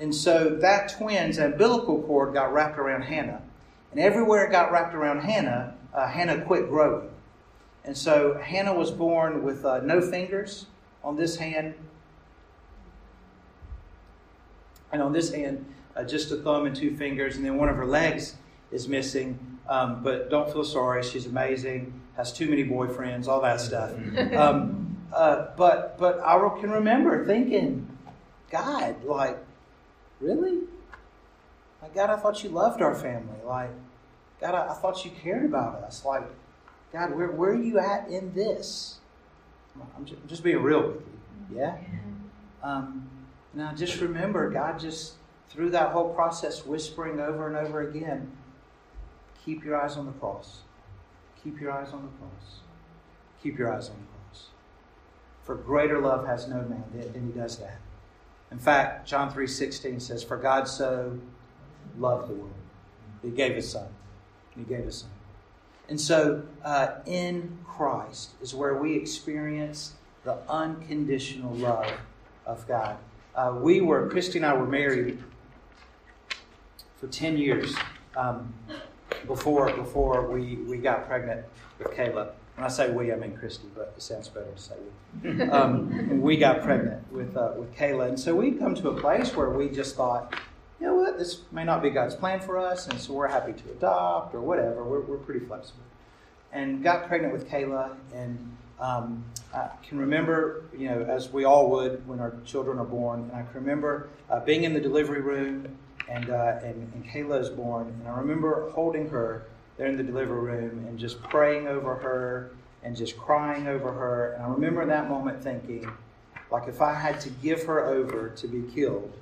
And 0.00 0.12
so 0.12 0.48
that 0.60 0.92
twin's 0.98 1.38
umbilical 1.38 2.02
cord 2.02 2.34
got 2.34 2.52
wrapped 2.52 2.78
around 2.78 3.02
Hannah. 3.02 3.42
And 3.92 4.00
everywhere 4.00 4.46
it 4.46 4.50
got 4.50 4.72
wrapped 4.72 4.94
around 4.94 5.20
Hannah, 5.20 5.74
uh, 5.94 6.08
Hannah 6.08 6.40
quit 6.44 6.68
growing. 6.68 7.08
And 7.84 7.96
so 7.96 8.34
Hannah 8.34 8.74
was 8.74 8.90
born 8.90 9.42
with 9.42 9.64
uh, 9.64 9.80
no 9.80 10.00
fingers 10.00 10.66
on 11.02 11.16
this 11.16 11.36
hand, 11.36 11.74
and 14.92 15.02
on 15.02 15.12
this 15.12 15.32
hand, 15.32 15.64
uh, 15.96 16.04
just 16.04 16.30
a 16.30 16.36
thumb 16.36 16.66
and 16.66 16.76
two 16.76 16.96
fingers, 16.96 17.36
and 17.36 17.44
then 17.44 17.56
one 17.56 17.68
of 17.68 17.76
her 17.76 17.86
legs 17.86 18.36
is 18.70 18.88
missing. 18.88 19.58
Um, 19.68 20.02
but 20.02 20.30
don't 20.30 20.52
feel 20.52 20.64
sorry; 20.64 21.02
she's 21.02 21.26
amazing. 21.26 22.00
Has 22.16 22.32
too 22.32 22.48
many 22.48 22.64
boyfriends, 22.64 23.26
all 23.26 23.40
that 23.40 23.60
stuff. 23.60 23.92
Um, 24.36 24.78
uh, 25.12 25.48
but 25.56 25.98
but 25.98 26.20
I 26.20 26.38
can 26.58 26.70
remember 26.70 27.24
thinking, 27.26 27.86
God, 28.50 29.04
like, 29.04 29.38
really? 30.20 30.60
Like, 31.82 31.94
God, 31.94 32.10
I 32.10 32.16
thought 32.16 32.42
you 32.42 32.50
loved 32.50 32.80
our 32.80 32.94
family. 32.94 33.38
Like, 33.44 33.70
God, 34.40 34.54
I, 34.54 34.70
I 34.70 34.74
thought 34.74 35.04
you 35.04 35.10
cared 35.10 35.44
about 35.44 35.82
us. 35.82 36.04
Like, 36.04 36.24
God, 36.92 37.14
where, 37.14 37.30
where 37.30 37.50
are 37.50 37.62
you 37.62 37.78
at 37.78 38.08
in 38.08 38.32
this? 38.34 38.98
I'm 39.96 40.04
just, 40.04 40.20
I'm 40.20 40.28
just 40.28 40.42
being 40.42 40.62
real 40.62 40.82
with 40.82 40.96
you. 40.96 41.58
Yeah? 41.58 41.76
Um, 42.62 43.08
now, 43.54 43.72
just 43.74 44.00
remember, 44.00 44.50
God 44.50 44.78
just, 44.78 45.14
through 45.48 45.70
that 45.70 45.92
whole 45.92 46.12
process, 46.14 46.64
whispering 46.66 47.20
over 47.20 47.46
and 47.48 47.56
over 47.56 47.88
again, 47.88 48.30
keep 49.44 49.64
your 49.64 49.80
eyes 49.80 49.96
on 49.96 50.06
the 50.06 50.12
cross. 50.12 50.60
Keep 51.42 51.60
your 51.60 51.72
eyes 51.72 51.92
on 51.92 52.02
the 52.02 52.08
cross. 52.18 52.60
Keep 53.42 53.58
your 53.58 53.72
eyes 53.72 53.88
on 53.88 53.96
the 53.96 54.02
cross. 54.02 54.46
For 55.42 55.56
greater 55.56 55.98
love 55.98 56.26
has 56.26 56.46
no 56.46 56.62
man 56.62 56.84
than 56.94 57.26
he 57.26 57.38
does 57.38 57.58
that. 57.58 57.80
In 58.50 58.58
fact, 58.58 59.08
John 59.08 59.32
3.16 59.32 60.00
says, 60.00 60.22
For 60.22 60.36
God 60.36 60.68
so 60.68 61.18
loved 61.98 62.28
the 62.28 62.34
world. 62.34 62.54
He 63.22 63.30
gave 63.30 63.56
his 63.56 63.70
son. 63.70 63.88
He 64.56 64.62
gave 64.62 64.84
his 64.84 64.98
son. 64.98 65.10
And 65.92 66.00
so, 66.00 66.42
uh, 66.64 66.92
in 67.04 67.58
Christ 67.66 68.30
is 68.40 68.54
where 68.54 68.76
we 68.76 68.96
experience 68.96 69.92
the 70.24 70.38
unconditional 70.48 71.52
love 71.52 71.92
of 72.46 72.66
God. 72.66 72.96
Uh, 73.34 73.58
we 73.60 73.82
were, 73.82 74.08
Christy 74.08 74.38
and 74.38 74.46
I 74.46 74.54
were 74.54 74.66
married 74.66 75.22
for 76.96 77.08
10 77.08 77.36
years 77.36 77.76
um, 78.16 78.54
before, 79.26 79.70
before 79.76 80.30
we, 80.30 80.56
we 80.66 80.78
got 80.78 81.06
pregnant 81.06 81.44
with 81.78 81.88
Kayla. 81.88 82.30
When 82.54 82.64
I 82.64 82.68
say 82.68 82.90
we, 82.90 83.12
I 83.12 83.16
mean 83.16 83.36
Christy, 83.36 83.68
but 83.74 83.92
it 83.94 84.02
sounds 84.02 84.30
better 84.30 84.50
to 84.50 84.58
say 84.58 84.76
we. 85.22 85.42
Um, 85.50 86.22
we 86.22 86.38
got 86.38 86.62
pregnant 86.62 87.12
with, 87.12 87.36
uh, 87.36 87.52
with 87.58 87.76
Kayla. 87.76 88.08
And 88.08 88.18
so 88.18 88.34
we'd 88.34 88.58
come 88.58 88.74
to 88.76 88.88
a 88.88 88.98
place 88.98 89.36
where 89.36 89.50
we 89.50 89.68
just 89.68 89.96
thought, 89.96 90.34
you 90.82 90.88
know 90.88 90.94
what, 90.96 91.16
this 91.16 91.42
may 91.52 91.62
not 91.62 91.80
be 91.80 91.90
God's 91.90 92.16
plan 92.16 92.40
for 92.40 92.58
us, 92.58 92.88
and 92.88 93.00
so 93.00 93.12
we're 93.12 93.28
happy 93.28 93.52
to 93.52 93.70
adopt 93.70 94.34
or 94.34 94.40
whatever. 94.40 94.82
We're, 94.82 95.02
we're 95.02 95.16
pretty 95.16 95.46
flexible. 95.46 95.84
And 96.52 96.82
got 96.82 97.06
pregnant 97.06 97.32
with 97.32 97.48
Kayla, 97.48 97.94
and 98.12 98.56
um, 98.80 99.24
I 99.54 99.68
can 99.88 99.98
remember, 99.98 100.64
you 100.76 100.88
know, 100.88 101.02
as 101.02 101.32
we 101.32 101.44
all 101.44 101.70
would 101.70 102.04
when 102.08 102.18
our 102.18 102.34
children 102.44 102.80
are 102.80 102.84
born, 102.84 103.20
and 103.20 103.32
I 103.32 103.42
can 103.42 103.60
remember 103.60 104.08
uh, 104.28 104.40
being 104.40 104.64
in 104.64 104.74
the 104.74 104.80
delivery 104.80 105.20
room, 105.20 105.78
and, 106.08 106.28
uh, 106.28 106.58
and, 106.64 106.92
and 106.94 107.06
Kayla 107.06 107.40
is 107.40 107.48
born, 107.48 107.86
and 107.86 108.08
I 108.08 108.18
remember 108.18 108.68
holding 108.70 109.08
her 109.10 109.46
there 109.76 109.86
in 109.86 109.96
the 109.96 110.02
delivery 110.02 110.40
room 110.40 110.84
and 110.88 110.98
just 110.98 111.22
praying 111.22 111.68
over 111.68 111.94
her 111.94 112.50
and 112.82 112.96
just 112.96 113.16
crying 113.16 113.68
over 113.68 113.92
her. 113.92 114.32
And 114.32 114.42
I 114.42 114.48
remember 114.48 114.84
that 114.84 115.08
moment 115.08 115.44
thinking, 115.44 115.88
like, 116.50 116.66
if 116.66 116.82
I 116.82 116.92
had 116.92 117.20
to 117.20 117.30
give 117.30 117.62
her 117.66 117.86
over 117.86 118.30
to 118.30 118.48
be 118.48 118.62
killed 118.74 119.12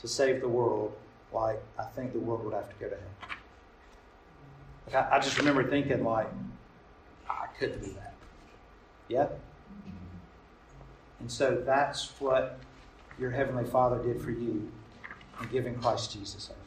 to 0.00 0.08
save 0.08 0.40
the 0.40 0.48
world, 0.48 0.96
like, 1.32 1.62
I 1.78 1.84
think 1.84 2.12
the 2.12 2.18
world 2.18 2.44
would 2.44 2.54
have 2.54 2.68
to 2.68 2.74
go 2.76 2.88
to 2.88 2.96
hell. 2.96 3.38
Like, 4.86 4.96
I, 4.96 5.16
I 5.16 5.20
just 5.20 5.38
remember 5.38 5.68
thinking, 5.68 6.04
like, 6.04 6.28
I 7.28 7.46
couldn't 7.58 7.80
do 7.80 7.92
that. 7.94 8.14
Yeah? 9.08 9.28
And 11.20 11.30
so 11.30 11.62
that's 11.64 12.12
what 12.18 12.58
your 13.18 13.30
Heavenly 13.30 13.64
Father 13.64 14.02
did 14.02 14.20
for 14.20 14.30
you 14.30 14.70
in 15.40 15.48
giving 15.52 15.74
Christ 15.76 16.12
Jesus 16.12 16.50
over. 16.50 16.58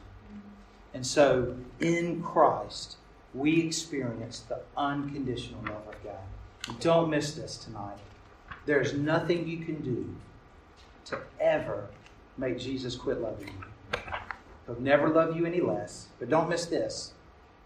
And 0.94 1.04
so 1.04 1.56
in 1.80 2.22
Christ, 2.22 2.96
we 3.34 3.60
experience 3.60 4.40
the 4.40 4.60
unconditional 4.76 5.60
love 5.64 5.88
of 5.88 6.04
God. 6.04 6.78
Don't 6.80 7.10
miss 7.10 7.34
this 7.34 7.56
tonight. 7.56 7.98
There 8.64 8.80
is 8.80 8.94
nothing 8.94 9.46
you 9.46 9.58
can 9.58 9.82
do 9.82 10.14
to 11.06 11.18
ever 11.40 11.88
make 12.38 12.58
Jesus 12.58 12.94
quit 12.94 13.20
loving 13.20 13.48
you. 13.48 13.64
He'll 14.66 14.80
never 14.80 15.08
love 15.08 15.36
you 15.36 15.46
any 15.46 15.60
less, 15.60 16.08
but 16.18 16.30
don't 16.30 16.48
miss 16.48 16.66
this. 16.66 17.12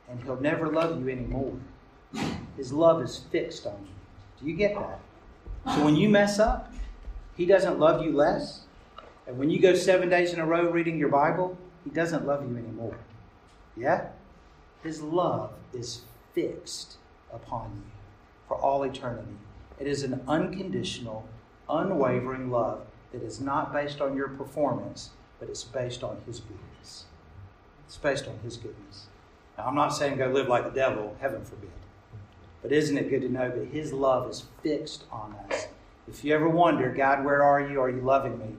And 0.08 0.22
he'll 0.22 0.40
never 0.40 0.68
love 0.68 1.00
you 1.00 1.08
any 1.08 1.26
more. 1.26 1.54
His 2.56 2.72
love 2.72 3.02
is 3.02 3.24
fixed 3.30 3.66
on 3.66 3.78
you. 3.82 3.94
Do 4.40 4.50
you 4.50 4.56
get 4.56 4.74
that? 4.74 5.00
So 5.74 5.84
when 5.84 5.96
you 5.96 6.08
mess 6.08 6.38
up, 6.38 6.72
he 7.36 7.46
doesn't 7.46 7.78
love 7.78 8.02
you 8.02 8.12
less. 8.12 8.62
And 9.26 9.38
when 9.38 9.50
you 9.50 9.60
go 9.60 9.74
seven 9.74 10.08
days 10.08 10.32
in 10.32 10.40
a 10.40 10.46
row 10.46 10.70
reading 10.70 10.98
your 10.98 11.10
Bible, 11.10 11.56
he 11.84 11.90
doesn't 11.90 12.26
love 12.26 12.48
you 12.48 12.56
anymore. 12.56 12.96
Yeah? 13.76 14.08
His 14.82 15.02
love 15.02 15.52
is 15.72 16.02
fixed 16.32 16.96
upon 17.32 17.70
you 17.76 17.90
for 18.48 18.56
all 18.56 18.82
eternity. 18.82 19.36
It 19.78 19.86
is 19.86 20.02
an 20.02 20.22
unconditional, 20.26 21.28
unwavering 21.68 22.50
love 22.50 22.86
that 23.12 23.22
is 23.22 23.40
not 23.40 23.72
based 23.72 24.00
on 24.00 24.16
your 24.16 24.28
performance, 24.28 25.10
but 25.38 25.48
it's 25.48 25.64
based 25.64 26.02
on 26.02 26.18
His 26.26 26.40
goodness. 26.40 27.04
It's 27.86 27.96
based 27.96 28.26
on 28.26 28.38
His 28.42 28.56
goodness. 28.56 29.06
Now, 29.56 29.66
I'm 29.66 29.74
not 29.74 29.90
saying 29.90 30.18
go 30.18 30.28
live 30.28 30.48
like 30.48 30.64
the 30.64 30.70
devil, 30.70 31.16
heaven 31.20 31.44
forbid. 31.44 31.70
But 32.62 32.72
isn't 32.72 32.96
it 32.96 33.08
good 33.08 33.22
to 33.22 33.28
know 33.28 33.50
that 33.50 33.68
His 33.68 33.92
love 33.92 34.28
is 34.30 34.44
fixed 34.62 35.04
on 35.10 35.34
us? 35.50 35.68
If 36.08 36.24
you 36.24 36.34
ever 36.34 36.48
wonder, 36.48 36.90
God, 36.90 37.24
where 37.24 37.42
are 37.42 37.60
you? 37.60 37.80
Are 37.80 37.90
you 37.90 38.00
loving 38.00 38.38
me? 38.38 38.56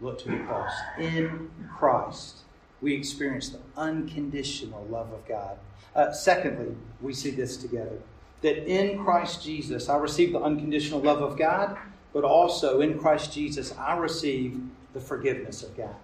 Look 0.00 0.18
to 0.20 0.30
the 0.30 0.38
cross. 0.38 0.72
In 0.98 1.50
Christ, 1.76 2.38
we 2.80 2.94
experience 2.94 3.50
the 3.50 3.60
unconditional 3.76 4.84
love 4.90 5.12
of 5.12 5.26
God. 5.28 5.58
Uh, 5.94 6.12
secondly, 6.12 6.74
we 7.00 7.12
see 7.12 7.30
this 7.30 7.56
together 7.56 7.98
that 8.42 8.66
in 8.66 9.02
Christ 9.04 9.44
Jesus, 9.44 9.88
I 9.88 9.96
receive 9.96 10.32
the 10.32 10.40
unconditional 10.40 11.00
love 11.00 11.20
of 11.20 11.36
God, 11.36 11.76
but 12.12 12.24
also 12.24 12.80
in 12.80 12.98
Christ 12.98 13.32
Jesus, 13.32 13.74
I 13.76 13.96
receive 13.96 14.60
the 14.94 15.00
forgiveness 15.00 15.62
of 15.62 15.76
God. 15.76 15.94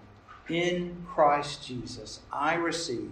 In 0.49 1.05
Christ 1.07 1.67
Jesus, 1.67 2.21
I 2.31 2.55
receive 2.55 3.11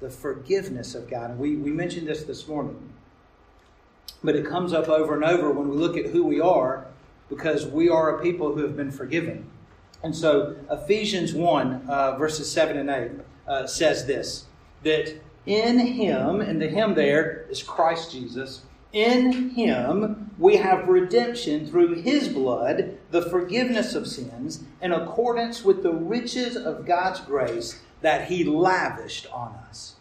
the 0.00 0.10
forgiveness 0.10 0.94
of 0.94 1.08
God. 1.08 1.30
And 1.30 1.38
we, 1.38 1.56
we 1.56 1.70
mentioned 1.70 2.06
this 2.06 2.24
this 2.24 2.46
morning, 2.46 2.92
but 4.22 4.36
it 4.36 4.46
comes 4.46 4.72
up 4.72 4.88
over 4.88 5.14
and 5.14 5.24
over 5.24 5.50
when 5.50 5.68
we 5.68 5.76
look 5.76 5.96
at 5.96 6.06
who 6.06 6.24
we 6.24 6.40
are 6.40 6.86
because 7.28 7.66
we 7.66 7.88
are 7.88 8.16
a 8.16 8.22
people 8.22 8.54
who 8.54 8.62
have 8.62 8.76
been 8.76 8.90
forgiven. 8.90 9.48
And 10.02 10.14
so 10.14 10.56
Ephesians 10.70 11.34
1, 11.34 11.86
uh, 11.88 12.16
verses 12.16 12.50
7 12.50 12.76
and 12.76 12.90
8, 12.90 13.10
uh, 13.46 13.66
says 13.66 14.06
this 14.06 14.44
that 14.84 15.20
in 15.46 15.78
him, 15.78 16.40
and 16.40 16.60
the 16.60 16.68
him 16.68 16.94
there 16.94 17.46
is 17.50 17.62
Christ 17.62 18.12
Jesus, 18.12 18.62
in 18.92 19.50
him 19.50 20.30
we 20.38 20.56
have 20.56 20.88
redemption 20.88 21.66
through 21.66 22.02
his 22.02 22.28
blood, 22.28 22.96
the 23.10 23.22
forgiveness 23.22 23.94
of 23.94 24.06
sins, 24.06 24.62
in 24.80 24.92
accordance 24.92 25.64
with 25.64 25.82
the 25.82 25.92
riches 25.92 26.56
of 26.56 26.86
God's 26.86 27.20
grace 27.20 27.80
that 28.00 28.28
he 28.28 28.44
lavished 28.44 29.26
on 29.32 29.52
us. 29.68 29.96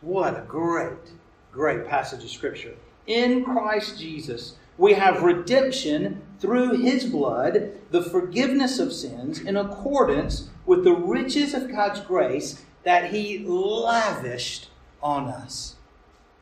What 0.00 0.38
a 0.38 0.44
great, 0.46 1.12
great 1.50 1.86
passage 1.86 2.22
of 2.22 2.30
Scripture. 2.30 2.74
In 3.06 3.44
Christ 3.44 3.98
Jesus, 3.98 4.56
we 4.78 4.94
have 4.94 5.22
redemption 5.22 6.22
through 6.38 6.82
his 6.82 7.04
blood, 7.04 7.72
the 7.90 8.02
forgiveness 8.02 8.78
of 8.78 8.92
sins, 8.92 9.40
in 9.40 9.56
accordance 9.56 10.48
with 10.66 10.84
the 10.84 10.94
riches 10.94 11.54
of 11.54 11.70
God's 11.70 12.00
grace 12.00 12.64
that 12.82 13.12
he 13.12 13.38
lavished 13.46 14.68
on 15.02 15.28
us. 15.28 15.76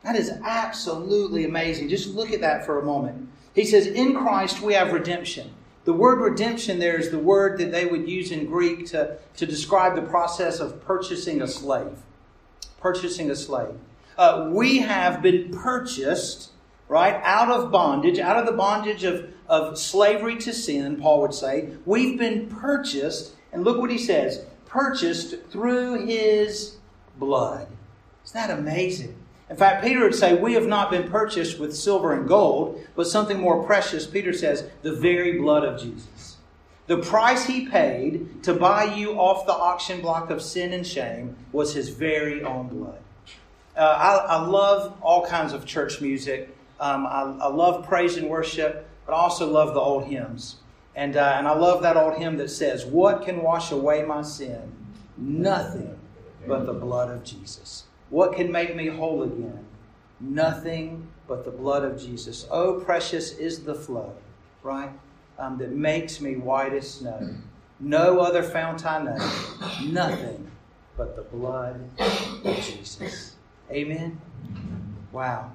That 0.04 0.16
is 0.16 0.30
absolutely 0.44 1.44
amazing. 1.44 1.88
Just 1.88 2.14
look 2.14 2.32
at 2.32 2.40
that 2.40 2.66
for 2.66 2.78
a 2.78 2.84
moment. 2.84 3.28
He 3.54 3.64
says, 3.64 3.86
In 3.86 4.14
Christ 4.14 4.60
we 4.60 4.74
have 4.74 4.92
redemption. 4.92 5.52
The 5.84 5.92
word 5.92 6.20
redemption 6.20 6.78
there 6.78 6.98
is 6.98 7.10
the 7.10 7.18
word 7.18 7.58
that 7.58 7.72
they 7.72 7.86
would 7.86 8.08
use 8.08 8.30
in 8.30 8.46
Greek 8.46 8.86
to, 8.86 9.18
to 9.36 9.46
describe 9.46 9.96
the 9.96 10.02
process 10.02 10.60
of 10.60 10.84
purchasing 10.84 11.42
a 11.42 11.48
slave. 11.48 11.98
Purchasing 12.80 13.30
a 13.30 13.36
slave. 13.36 13.74
Uh, 14.16 14.48
we 14.52 14.78
have 14.78 15.22
been 15.22 15.50
purchased 15.50 16.52
right? 16.92 17.22
Out 17.24 17.50
of 17.50 17.72
bondage, 17.72 18.18
out 18.18 18.36
of 18.36 18.44
the 18.44 18.52
bondage 18.52 19.02
of, 19.02 19.32
of 19.48 19.78
slavery 19.78 20.36
to 20.36 20.52
sin, 20.52 21.00
Paul 21.00 21.22
would 21.22 21.32
say. 21.32 21.70
We've 21.86 22.18
been 22.18 22.48
purchased, 22.48 23.32
and 23.50 23.64
look 23.64 23.78
what 23.78 23.90
he 23.90 23.96
says 23.96 24.44
purchased 24.66 25.36
through 25.50 26.06
his 26.06 26.76
blood. 27.18 27.66
Isn't 28.26 28.34
that 28.34 28.58
amazing? 28.58 29.16
In 29.52 29.58
fact, 29.58 29.84
Peter 29.84 30.00
would 30.00 30.14
say, 30.14 30.34
We 30.34 30.54
have 30.54 30.66
not 30.66 30.90
been 30.90 31.10
purchased 31.10 31.58
with 31.58 31.76
silver 31.76 32.14
and 32.14 32.26
gold, 32.26 32.82
but 32.96 33.06
something 33.06 33.38
more 33.38 33.62
precious. 33.62 34.06
Peter 34.06 34.32
says, 34.32 34.64
the 34.80 34.94
very 34.94 35.38
blood 35.38 35.62
of 35.62 35.78
Jesus. 35.78 36.38
The 36.86 36.96
price 36.96 37.44
he 37.44 37.68
paid 37.68 38.42
to 38.44 38.54
buy 38.54 38.94
you 38.94 39.12
off 39.12 39.44
the 39.44 39.52
auction 39.52 40.00
block 40.00 40.30
of 40.30 40.40
sin 40.40 40.72
and 40.72 40.86
shame 40.86 41.36
was 41.52 41.74
his 41.74 41.90
very 41.90 42.42
own 42.42 42.68
blood. 42.68 42.98
Uh, 43.76 43.80
I, 43.80 44.36
I 44.36 44.46
love 44.46 44.96
all 45.02 45.26
kinds 45.26 45.52
of 45.52 45.66
church 45.66 46.00
music. 46.00 46.56
Um, 46.80 47.06
I, 47.06 47.36
I, 47.42 47.48
love 47.48 47.86
praise 47.86 48.16
and 48.16 48.30
worship, 48.30 48.88
but 49.04 49.12
I 49.12 49.16
also 49.16 49.46
love 49.46 49.74
the 49.74 49.80
old 49.80 50.06
hymns. 50.06 50.56
And, 50.96 51.14
uh, 51.14 51.34
and 51.36 51.46
I 51.46 51.52
love 51.52 51.82
that 51.82 51.98
old 51.98 52.16
hymn 52.16 52.38
that 52.38 52.48
says, 52.48 52.86
What 52.86 53.26
can 53.26 53.42
wash 53.42 53.70
away 53.70 54.02
my 54.02 54.22
sin? 54.22 54.72
Nothing 55.18 55.98
but 56.46 56.64
the 56.64 56.72
blood 56.72 57.10
of 57.10 57.22
Jesus. 57.22 57.84
What 58.12 58.34
can 58.34 58.52
make 58.52 58.76
me 58.76 58.88
whole 58.88 59.22
again? 59.22 59.64
Nothing 60.20 61.08
but 61.26 61.46
the 61.46 61.50
blood 61.50 61.82
of 61.82 61.98
Jesus. 61.98 62.46
Oh, 62.50 62.78
precious 62.78 63.38
is 63.38 63.64
the 63.64 63.74
flow, 63.74 64.12
right? 64.62 64.90
Um, 65.38 65.56
that 65.56 65.70
makes 65.72 66.20
me 66.20 66.36
white 66.36 66.74
as 66.74 66.90
snow. 66.90 67.34
No 67.80 68.20
other 68.20 68.42
fount 68.42 68.84
I 68.84 69.02
know. 69.02 69.16
Nothing 69.90 70.50
but 70.94 71.16
the 71.16 71.22
blood 71.22 71.88
of 71.98 72.56
Jesus. 72.62 73.36
Amen? 73.70 74.20
Wow. 75.10 75.50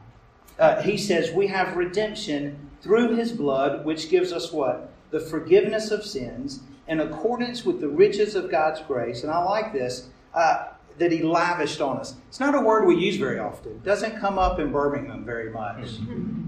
Uh, 0.58 0.82
he 0.82 0.98
says, 0.98 1.32
We 1.32 1.46
have 1.46 1.78
redemption 1.78 2.72
through 2.82 3.18
his 3.18 3.34
blood, 3.34 3.86
which 3.86 4.10
gives 4.10 4.34
us 4.34 4.52
what? 4.52 4.90
The 5.12 5.20
forgiveness 5.20 5.92
of 5.92 6.04
sins 6.04 6.62
in 6.88 7.02
accordance 7.02 7.64
with 7.66 7.82
the 7.82 7.88
riches 7.88 8.34
of 8.34 8.50
God's 8.50 8.82
grace. 8.82 9.22
And 9.22 9.32
I 9.32 9.44
like 9.44 9.74
this. 9.74 10.10
Uh, 10.34 10.70
that 10.98 11.12
he 11.12 11.22
lavished 11.22 11.80
on 11.82 11.98
us. 11.98 12.16
It's 12.28 12.40
not 12.40 12.56
a 12.56 12.62
word 12.62 12.86
we 12.86 12.96
use 12.96 13.18
very 13.18 13.40
often. 13.40 13.74
It 13.74 13.84
doesn't 13.84 14.20
come 14.20 14.40
up 14.40 14.60
in 14.60 14.72
Birmingham 14.72 15.24
very 15.26 15.52
much. 15.52 15.90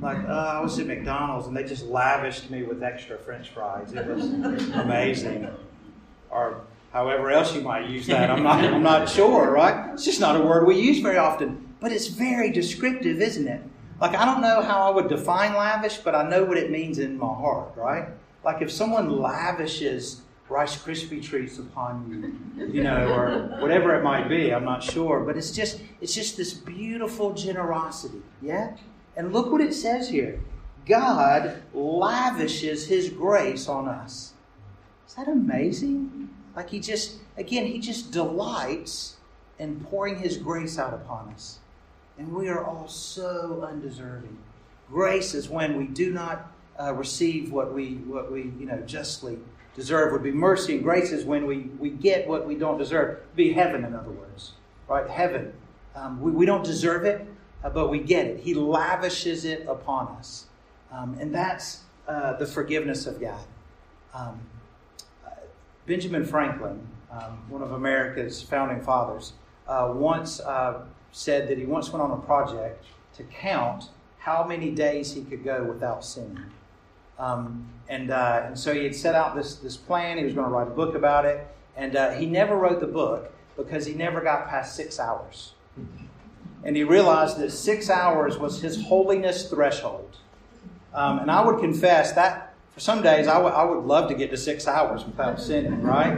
Like, 0.01 0.24
uh, 0.29 0.32
I 0.32 0.62
was 0.62 0.79
at 0.79 0.88
McDonald's 0.88 1.48
and 1.48 1.58
they 1.58 1.65
just 1.65 1.84
lavished 1.86 2.50
me 2.50 2.63
with 2.63 2.82
extra 2.82 3.18
french 3.18 3.50
fries. 3.50 3.91
It 3.91 4.08
was 4.08 4.24
amazing. 4.72 5.50
Or 6.29 6.62
however 6.94 7.29
else 7.32 7.53
you 7.53 7.60
might 7.60 7.89
use 7.89 8.08
that. 8.08 8.32
I'm 8.32 8.41
not, 8.41 8.63
I'm 8.63 8.82
not 8.82 9.10
sure, 9.10 9.51
right? 9.51 9.94
It's 9.94 10.06
just 10.06 10.22
not 10.22 10.38
a 10.38 10.41
word 10.41 10.65
we 10.65 10.79
use 10.79 11.00
very 11.00 11.18
often. 11.18 11.75
But 11.82 11.91
it's 11.91 12.08
very 12.08 12.50
descriptive, 12.50 13.22
isn't 13.22 13.46
it? 13.46 13.62
Like, 14.00 14.15
I 14.15 14.24
don't 14.24 14.39
know 14.39 14.62
how 14.62 14.89
I 14.89 14.96
would 14.96 15.10
define 15.10 15.53
lavish, 15.53 15.98
but 15.98 16.15
I 16.15 16.27
know 16.29 16.46
what 16.46 16.58
it 16.58 16.72
means 16.72 16.98
in 16.98 17.18
my 17.18 17.34
heart, 17.34 17.74
right? 17.75 18.08
Like, 18.46 18.62
if 18.62 18.72
someone 18.72 19.10
lavishes 19.20 20.22
Rice 20.50 20.82
Krispie 20.82 21.24
treats 21.24 21.60
upon 21.60 22.39
you, 22.58 22.65
you 22.65 22.84
know, 22.84 23.08
or 23.08 23.62
whatever 23.62 23.96
it 23.96 24.03
might 24.03 24.27
be. 24.27 24.51
I'm 24.51 24.65
not 24.65 24.82
sure, 24.82 25.20
but 25.20 25.38
it's 25.38 25.51
just 25.51 25.79
it's 26.01 26.13
just 26.13 26.38
this 26.38 26.53
beautiful 26.53 27.34
generosity, 27.34 28.22
yeah. 28.41 28.75
And 29.15 29.32
look 29.32 29.51
what 29.51 29.62
it 29.62 29.75
says 29.75 30.10
here: 30.10 30.39
God 30.88 31.62
lavishes 31.74 32.88
His 32.88 33.10
grace 33.10 33.68
on 33.68 33.88
us. 33.88 34.34
Is 35.08 35.13
that 35.13 35.27
amazing? 35.27 36.29
Like 36.56 36.72
He 36.72 36.79
just 36.79 37.18
again 37.38 37.68
He 37.68 37.79
just 37.79 38.12
delights 38.12 39.18
in 39.60 39.79
pouring 39.82 40.18
His 40.18 40.38
grace 40.38 40.79
out 40.79 40.96
upon 40.96 41.32
us, 41.32 41.60
and 42.18 42.34
we 42.34 42.50
are 42.50 42.65
all 42.65 42.88
so 42.88 43.68
undeserving. 43.70 44.38
Grace 44.89 45.36
is 45.36 45.48
when 45.48 45.77
we 45.77 45.86
do 45.86 46.12
not 46.12 46.51
uh, 46.79 46.91
receive 46.94 47.51
what 47.51 47.72
we 47.72 47.96
what 48.08 48.32
we 48.32 48.51
you 48.60 48.65
know 48.65 48.82
justly 48.88 49.38
deserve 49.79 50.12
would 50.12 50.24
be 50.24 50.31
mercy, 50.31 50.75
and 50.75 50.83
grace 50.83 51.12
is 51.12 51.24
when 51.24 51.48
we, 51.48 51.69
we 51.79 51.89
get 51.89 52.27
what 52.27 52.45
we 52.45 52.55
don't 52.55 52.77
deserve. 52.77 53.24
Be 53.36 53.53
heaven, 53.53 53.86
in 53.86 53.95
other 53.95 54.12
words. 54.12 54.51
Right? 54.89 55.09
Heaven. 55.09 55.53
Um, 55.95 56.19
we, 56.21 56.31
we 56.31 56.45
don't 56.45 56.65
deserve 56.65 57.05
it, 57.05 57.25
uh, 57.63 57.69
but 57.69 57.89
we 57.89 58.00
get 58.00 58.25
it. 58.25 58.41
He 58.41 58.53
lavishes 58.53 59.45
it 59.45 59.65
upon 59.67 60.09
us. 60.17 60.48
Um, 60.91 61.17
and 61.19 61.33
that's 61.33 61.83
uh, 62.07 62.33
the 62.33 62.45
forgiveness 62.45 63.07
of 63.07 63.21
God. 63.21 63.39
Um, 64.13 64.41
uh, 65.25 65.29
Benjamin 65.88 66.25
Franklin, 66.25 66.86
um, 67.09 67.50
one 67.50 67.62
of 67.62 67.71
America's 67.71 68.41
founding 68.41 68.81
fathers, 68.81 69.33
uh, 69.67 69.93
once 69.95 70.41
uh, 70.41 70.81
said 71.13 71.48
that 71.48 71.57
he 71.57 71.65
once 71.65 71.89
went 71.91 72.03
on 72.03 72.12
a 72.12 72.21
project 72.21 72.83
to 73.15 73.24
count 73.24 73.89
how 74.17 74.45
many 74.45 74.71
days 74.71 75.13
he 75.13 75.21
could 75.21 75.43
go 75.43 75.63
without 75.63 76.03
sinning. 76.03 76.51
Um, 77.20 77.68
and, 77.90 78.12
uh, 78.12 78.44
and 78.46 78.58
so 78.58 78.74
he 78.74 78.84
had 78.84 78.96
set 78.96 79.14
out 79.16 79.36
this, 79.36 79.56
this 79.56 79.76
plan. 79.76 80.18
He 80.18 80.24
was 80.24 80.34
going 80.34 80.48
to 80.48 80.54
write 80.54 80.68
a 80.68 80.72
book 80.72 80.96
about 80.96 81.26
it. 81.26 81.46
And 81.76 81.96
uh, 81.96 82.12
he 82.12 82.26
never 82.26 82.56
wrote 82.56 82.80
the 82.80 82.88
book 82.88 83.32
because 83.58 83.86
he 83.86 83.94
never 83.94 84.22
got 84.22 84.48
past 84.48 84.76
six 84.76 85.00
hours. 85.00 85.54
And 86.64 86.76
he 86.76 86.84
realized 86.84 87.38
that 87.40 87.52
six 87.52 87.90
hours 87.90 88.38
was 88.38 88.62
his 88.62 88.84
holiness 88.86 89.50
threshold. 89.50 90.18
Um, 90.94 91.20
and 91.20 91.32
I 91.32 91.46
would 91.46 91.60
confess 91.60 92.14
that 92.14 92.53
for 92.74 92.79
some 92.79 93.01
days 93.01 93.27
I, 93.27 93.36
w- 93.36 93.53
I 93.53 93.64
would 93.64 93.86
love 93.86 94.10
to 94.10 94.16
get 94.16 94.29
to 94.32 94.38
six 94.38 94.68
hours 94.68 95.05
without 95.05 95.40
sinning, 95.42 95.82
right? 95.82 96.18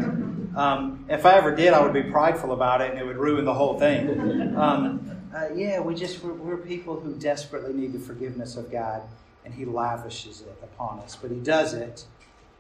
Um, 0.56 1.06
if 1.10 1.26
I 1.26 1.36
ever 1.36 1.56
did, 1.56 1.74
I 1.74 1.82
would 1.82 1.94
be 1.94 2.04
prideful 2.04 2.54
about 2.54 2.82
it 2.82 2.92
and 2.92 3.00
it 3.00 3.06
would 3.06 3.18
ruin 3.18 3.46
the 3.46 3.54
whole 3.54 3.80
thing. 3.80 4.56
Um, 4.58 5.10
uh, 5.34 5.48
yeah, 5.56 5.80
we 5.80 5.96
just, 5.96 6.24
we're, 6.24 6.34
we're 6.34 6.58
people 6.58 7.00
who 7.00 7.14
desperately 7.16 7.74
need 7.74 7.94
the 7.94 8.00
forgiveness 8.00 8.58
of 8.58 8.72
God 8.72 9.02
and 9.46 9.54
he 9.54 9.66
lavishes 9.66 10.42
it 10.42 10.60
upon 10.64 11.00
us. 11.00 11.16
But 11.16 11.32
he 11.32 11.40
does 11.40 11.74
it 11.74 12.06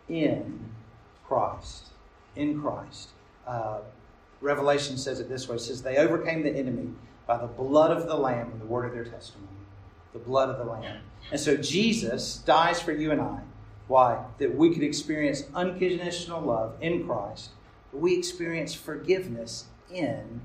in 0.10 0.60
Christ. 1.28 1.88
In 2.36 2.62
Christ. 2.62 3.10
Uh, 3.46 3.80
Revelation 4.42 4.98
says 4.98 5.20
it 5.20 5.30
this 5.30 5.48
way 5.48 5.58
it 5.58 5.60
says, 5.60 5.84
They 5.84 5.98
overcame 5.98 6.44
the 6.44 6.50
enemy 6.50 6.90
by 7.28 7.38
the 7.38 7.48
blood 7.48 7.96
of 7.96 8.08
the 8.08 8.16
Lamb 8.16 8.52
and 8.52 8.60
the 8.60 8.66
word 8.66 8.86
of 8.86 8.94
their 8.94 9.06
testimony. 9.06 9.48
The 10.14 10.20
blood 10.20 10.50
of 10.50 10.58
the 10.58 10.66
Lamb. 10.66 11.02
And 11.32 11.40
so 11.40 11.56
Jesus 11.56 12.38
dies 12.38 12.82
for 12.82 12.92
you 12.92 13.12
and 13.12 13.22
I. 13.22 13.42
Why? 13.88 14.24
That 14.40 14.56
we 14.56 14.74
could 14.74 14.84
experience 14.84 15.44
unconditional 15.54 16.42
love 16.42 16.76
in 16.82 17.06
Christ. 17.06 17.52
We 17.94 18.18
experience 18.18 18.74
forgiveness 18.74 19.66
in 19.94 20.42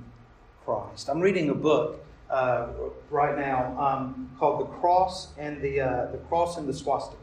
Christ. 0.65 1.09
I'm 1.09 1.21
reading 1.21 1.49
a 1.49 1.55
book 1.55 2.05
uh, 2.31 2.69
right 3.11 3.39
now 3.39 3.79
um, 3.79 4.31
called 4.39 4.61
the 4.61 4.73
Cross 4.79 5.29
and 5.39 5.61
the 5.63 5.81
uh, 5.81 6.07
the 6.13 6.19
Cross 6.29 6.59
and 6.59 6.69
the 6.69 6.75
Swastika. 6.75 7.23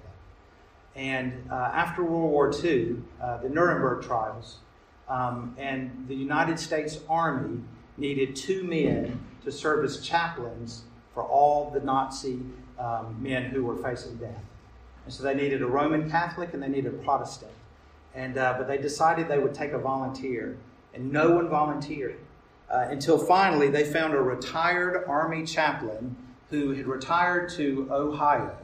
And 0.95 1.47
uh, 1.51 1.71
after 1.73 2.03
World 2.03 2.31
War 2.31 2.51
II, 2.63 2.97
uh, 3.21 3.37
the 3.37 3.49
Nuremberg 3.49 4.03
trials, 4.03 4.57
um, 5.09 5.55
and 5.57 6.05
the 6.07 6.15
United 6.15 6.59
States 6.59 6.99
Army 7.09 7.61
needed 7.97 8.35
two 8.35 8.63
men 8.63 9.19
to 9.43 9.51
serve 9.51 9.83
as 9.83 10.01
chaplains 10.01 10.83
for 11.13 11.23
all 11.23 11.71
the 11.71 11.79
Nazi 11.79 12.39
um, 12.79 13.17
men 13.19 13.45
who 13.45 13.63
were 13.63 13.75
facing 13.77 14.15
death. 14.17 14.43
And 15.05 15.13
so 15.13 15.23
they 15.23 15.33
needed 15.33 15.61
a 15.61 15.67
Roman 15.67 16.09
Catholic 16.09 16.53
and 16.53 16.63
they 16.63 16.67
needed 16.67 16.93
a 16.93 16.97
Protestant. 16.97 17.51
And, 18.15 18.37
uh, 18.37 18.55
but 18.57 18.67
they 18.67 18.77
decided 18.77 19.27
they 19.27 19.39
would 19.39 19.55
take 19.55 19.71
a 19.71 19.79
volunteer, 19.79 20.57
and 20.93 21.11
no 21.11 21.31
one 21.31 21.49
volunteered 21.49 22.19
uh, 22.69 22.87
until 22.89 23.17
finally 23.17 23.69
they 23.69 23.83
found 23.83 24.13
a 24.13 24.21
retired 24.21 25.03
Army 25.07 25.45
chaplain 25.45 26.15
who 26.49 26.71
had 26.71 26.87
retired 26.87 27.49
to 27.49 27.87
Ohio. 27.91 28.55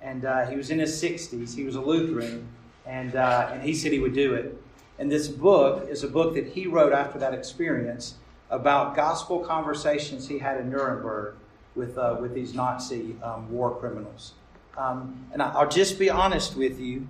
And 0.00 0.24
uh, 0.24 0.46
he 0.46 0.56
was 0.56 0.70
in 0.70 0.78
his 0.78 1.02
60s. 1.02 1.54
He 1.54 1.64
was 1.64 1.74
a 1.74 1.80
Lutheran. 1.80 2.48
And, 2.86 3.16
uh, 3.16 3.50
and 3.52 3.62
he 3.62 3.74
said 3.74 3.92
he 3.92 3.98
would 3.98 4.14
do 4.14 4.34
it. 4.34 4.60
And 4.98 5.10
this 5.10 5.28
book 5.28 5.88
is 5.88 6.02
a 6.02 6.08
book 6.08 6.34
that 6.34 6.46
he 6.46 6.66
wrote 6.66 6.92
after 6.92 7.18
that 7.18 7.34
experience 7.34 8.14
about 8.50 8.96
gospel 8.96 9.40
conversations 9.40 10.28
he 10.28 10.38
had 10.38 10.58
in 10.58 10.70
Nuremberg 10.70 11.34
with, 11.74 11.98
uh, 11.98 12.16
with 12.20 12.34
these 12.34 12.54
Nazi 12.54 13.16
um, 13.22 13.50
war 13.52 13.76
criminals. 13.76 14.32
Um, 14.76 15.26
and 15.32 15.42
I'll 15.42 15.68
just 15.68 15.98
be 15.98 16.08
honest 16.08 16.56
with 16.56 16.80
you. 16.80 17.06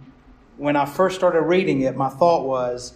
When 0.56 0.74
I 0.74 0.86
first 0.86 1.16
started 1.16 1.42
reading 1.42 1.82
it, 1.82 1.96
my 1.96 2.08
thought 2.08 2.44
was, 2.46 2.94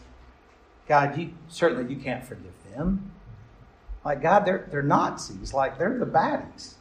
God, 0.88 1.16
you 1.16 1.32
certainly 1.48 1.92
you 1.92 2.00
can't 2.00 2.24
forgive 2.24 2.52
them. 2.74 3.11
Like, 4.04 4.22
God, 4.22 4.44
they're, 4.44 4.68
they're 4.70 4.82
Nazis. 4.82 5.54
Like, 5.54 5.78
they're 5.78 5.98
the 5.98 6.06
baddies. 6.06 6.74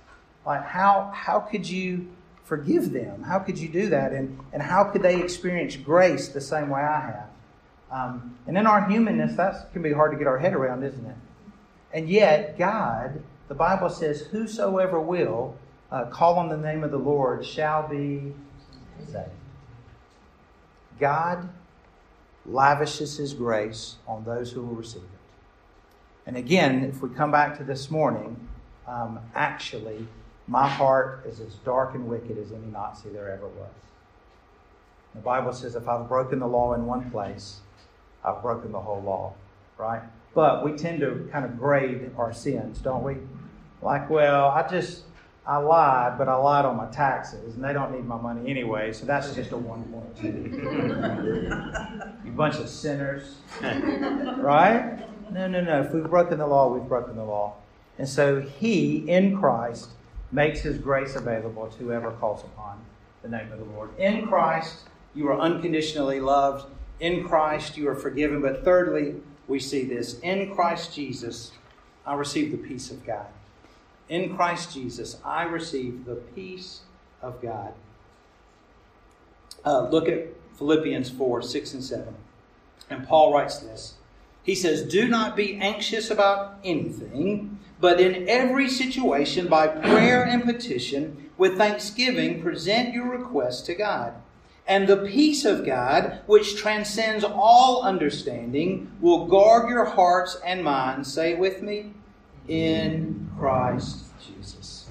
Like, 0.45 0.65
how, 0.65 1.11
how 1.13 1.39
could 1.39 1.69
you 1.69 2.07
forgive 2.43 2.91
them? 2.91 3.23
How 3.23 3.39
could 3.39 3.57
you 3.57 3.69
do 3.69 3.89
that? 3.89 4.11
And, 4.11 4.39
and 4.53 4.61
how 4.61 4.85
could 4.85 5.03
they 5.03 5.21
experience 5.21 5.75
grace 5.75 6.29
the 6.29 6.41
same 6.41 6.69
way 6.69 6.81
I 6.81 6.99
have? 6.99 7.29
Um, 7.91 8.37
and 8.47 8.57
in 8.57 8.65
our 8.65 8.89
humanness, 8.89 9.35
that 9.37 9.71
can 9.73 9.81
be 9.81 9.93
hard 9.93 10.11
to 10.11 10.17
get 10.17 10.25
our 10.25 10.37
head 10.37 10.53
around, 10.53 10.83
isn't 10.83 11.05
it? 11.05 11.15
And 11.93 12.09
yet, 12.09 12.57
God, 12.57 13.21
the 13.49 13.53
Bible 13.53 13.89
says, 13.89 14.21
whosoever 14.21 14.99
will 14.99 15.57
uh, 15.91 16.05
call 16.05 16.37
on 16.37 16.49
the 16.49 16.57
name 16.57 16.83
of 16.83 16.91
the 16.91 16.97
Lord 16.97 17.45
shall 17.45 17.87
be 17.87 18.33
saved. 19.07 19.29
God 20.99 21.49
lavishes 22.45 23.17
his 23.17 23.33
grace 23.33 23.95
on 24.07 24.23
those 24.23 24.51
who 24.51 24.61
will 24.61 24.75
receive 24.75 25.03
it. 25.03 25.20
And 26.25 26.37
again, 26.37 26.83
if 26.83 27.01
we 27.01 27.09
come 27.09 27.31
back 27.31 27.57
to 27.57 27.63
this 27.63 27.89
morning, 27.89 28.47
um, 28.87 29.19
actually, 29.33 30.07
my 30.47 30.67
heart 30.67 31.23
is 31.25 31.39
as 31.39 31.55
dark 31.65 31.95
and 31.95 32.07
wicked 32.07 32.37
as 32.37 32.51
any 32.51 32.67
Nazi 32.67 33.09
there 33.09 33.31
ever 33.31 33.47
was. 33.47 33.71
The 35.15 35.21
Bible 35.21 35.53
says 35.53 35.75
if 35.75 35.87
I've 35.87 36.07
broken 36.07 36.39
the 36.39 36.47
law 36.47 36.73
in 36.73 36.85
one 36.85 37.09
place, 37.11 37.59
I've 38.23 38.41
broken 38.41 38.71
the 38.71 38.79
whole 38.79 39.01
law, 39.01 39.33
right? 39.77 40.01
But 40.33 40.63
we 40.63 40.73
tend 40.73 41.01
to 41.01 41.27
kind 41.31 41.43
of 41.43 41.57
grade 41.57 42.11
our 42.17 42.33
sins, 42.33 42.79
don't 42.79 43.03
we? 43.03 43.17
Like, 43.81 44.09
well, 44.09 44.47
I 44.47 44.67
just, 44.69 45.03
I 45.45 45.57
lied, 45.57 46.17
but 46.17 46.29
I 46.29 46.35
lied 46.35 46.65
on 46.65 46.77
my 46.77 46.89
taxes, 46.91 47.55
and 47.55 47.63
they 47.63 47.73
don't 47.73 47.91
need 47.91 48.05
my 48.05 48.15
money 48.15 48.49
anyway, 48.49 48.93
so 48.93 49.05
that's 49.05 49.35
just 49.35 49.51
a 49.51 49.57
one 49.57 49.83
point. 49.85 50.23
you 52.25 52.31
bunch 52.31 52.55
of 52.55 52.69
sinners, 52.69 53.35
right? 53.61 54.99
No, 55.31 55.47
no, 55.47 55.61
no. 55.61 55.81
If 55.81 55.93
we've 55.93 56.03
broken 56.03 56.39
the 56.39 56.47
law, 56.47 56.73
we've 56.73 56.87
broken 56.87 57.15
the 57.15 57.23
law. 57.23 57.55
And 57.97 58.07
so 58.07 58.41
He, 58.41 58.97
in 59.09 59.37
Christ, 59.37 59.89
makes 60.31 60.61
His 60.61 60.77
grace 60.77 61.15
available 61.15 61.67
to 61.67 61.77
whoever 61.77 62.11
calls 62.11 62.43
upon 62.43 62.79
the 63.21 63.29
name 63.29 63.51
of 63.51 63.59
the 63.59 63.65
Lord. 63.65 63.97
In 63.97 64.27
Christ, 64.27 64.89
you 65.15 65.29
are 65.29 65.39
unconditionally 65.39 66.19
loved. 66.19 66.69
In 66.99 67.27
Christ, 67.27 67.77
you 67.77 67.87
are 67.87 67.95
forgiven. 67.95 68.41
But 68.41 68.65
thirdly, 68.65 69.15
we 69.47 69.59
see 69.59 69.85
this 69.85 70.19
in 70.19 70.53
Christ 70.53 70.93
Jesus, 70.93 71.51
I 72.05 72.15
receive 72.15 72.51
the 72.51 72.57
peace 72.57 72.91
of 72.91 73.05
God. 73.05 73.27
In 74.09 74.35
Christ 74.35 74.73
Jesus, 74.73 75.17
I 75.23 75.43
receive 75.43 76.05
the 76.05 76.15
peace 76.15 76.81
of 77.21 77.41
God. 77.41 77.73
Uh, 79.63 79.87
look 79.89 80.09
at 80.09 80.27
Philippians 80.57 81.09
4 81.09 81.41
6 81.41 81.73
and 81.73 81.83
7. 81.83 82.15
And 82.89 83.07
Paul 83.07 83.33
writes 83.33 83.59
this 83.59 83.93
He 84.43 84.55
says, 84.55 84.83
Do 84.83 85.07
not 85.07 85.35
be 85.35 85.55
anxious 85.57 86.09
about 86.09 86.57
anything, 86.63 87.59
but 87.79 87.99
in 87.99 88.27
every 88.27 88.69
situation, 88.69 89.47
by 89.47 89.67
prayer 89.67 90.23
and 90.23 90.43
petition, 90.43 91.29
with 91.37 91.57
thanksgiving, 91.57 92.41
present 92.41 92.93
your 92.93 93.09
requests 93.09 93.61
to 93.63 93.75
God. 93.75 94.13
And 94.67 94.87
the 94.87 94.97
peace 94.97 95.43
of 95.43 95.65
God, 95.65 96.21
which 96.27 96.55
transcends 96.55 97.23
all 97.23 97.81
understanding, 97.81 98.91
will 99.01 99.25
guard 99.25 99.67
your 99.69 99.85
hearts 99.85 100.37
and 100.45 100.63
minds. 100.63 101.11
Say 101.11 101.31
it 101.31 101.39
with 101.39 101.61
me 101.61 101.93
in 102.47 103.29
Christ 103.37 104.05
Jesus. 104.25 104.87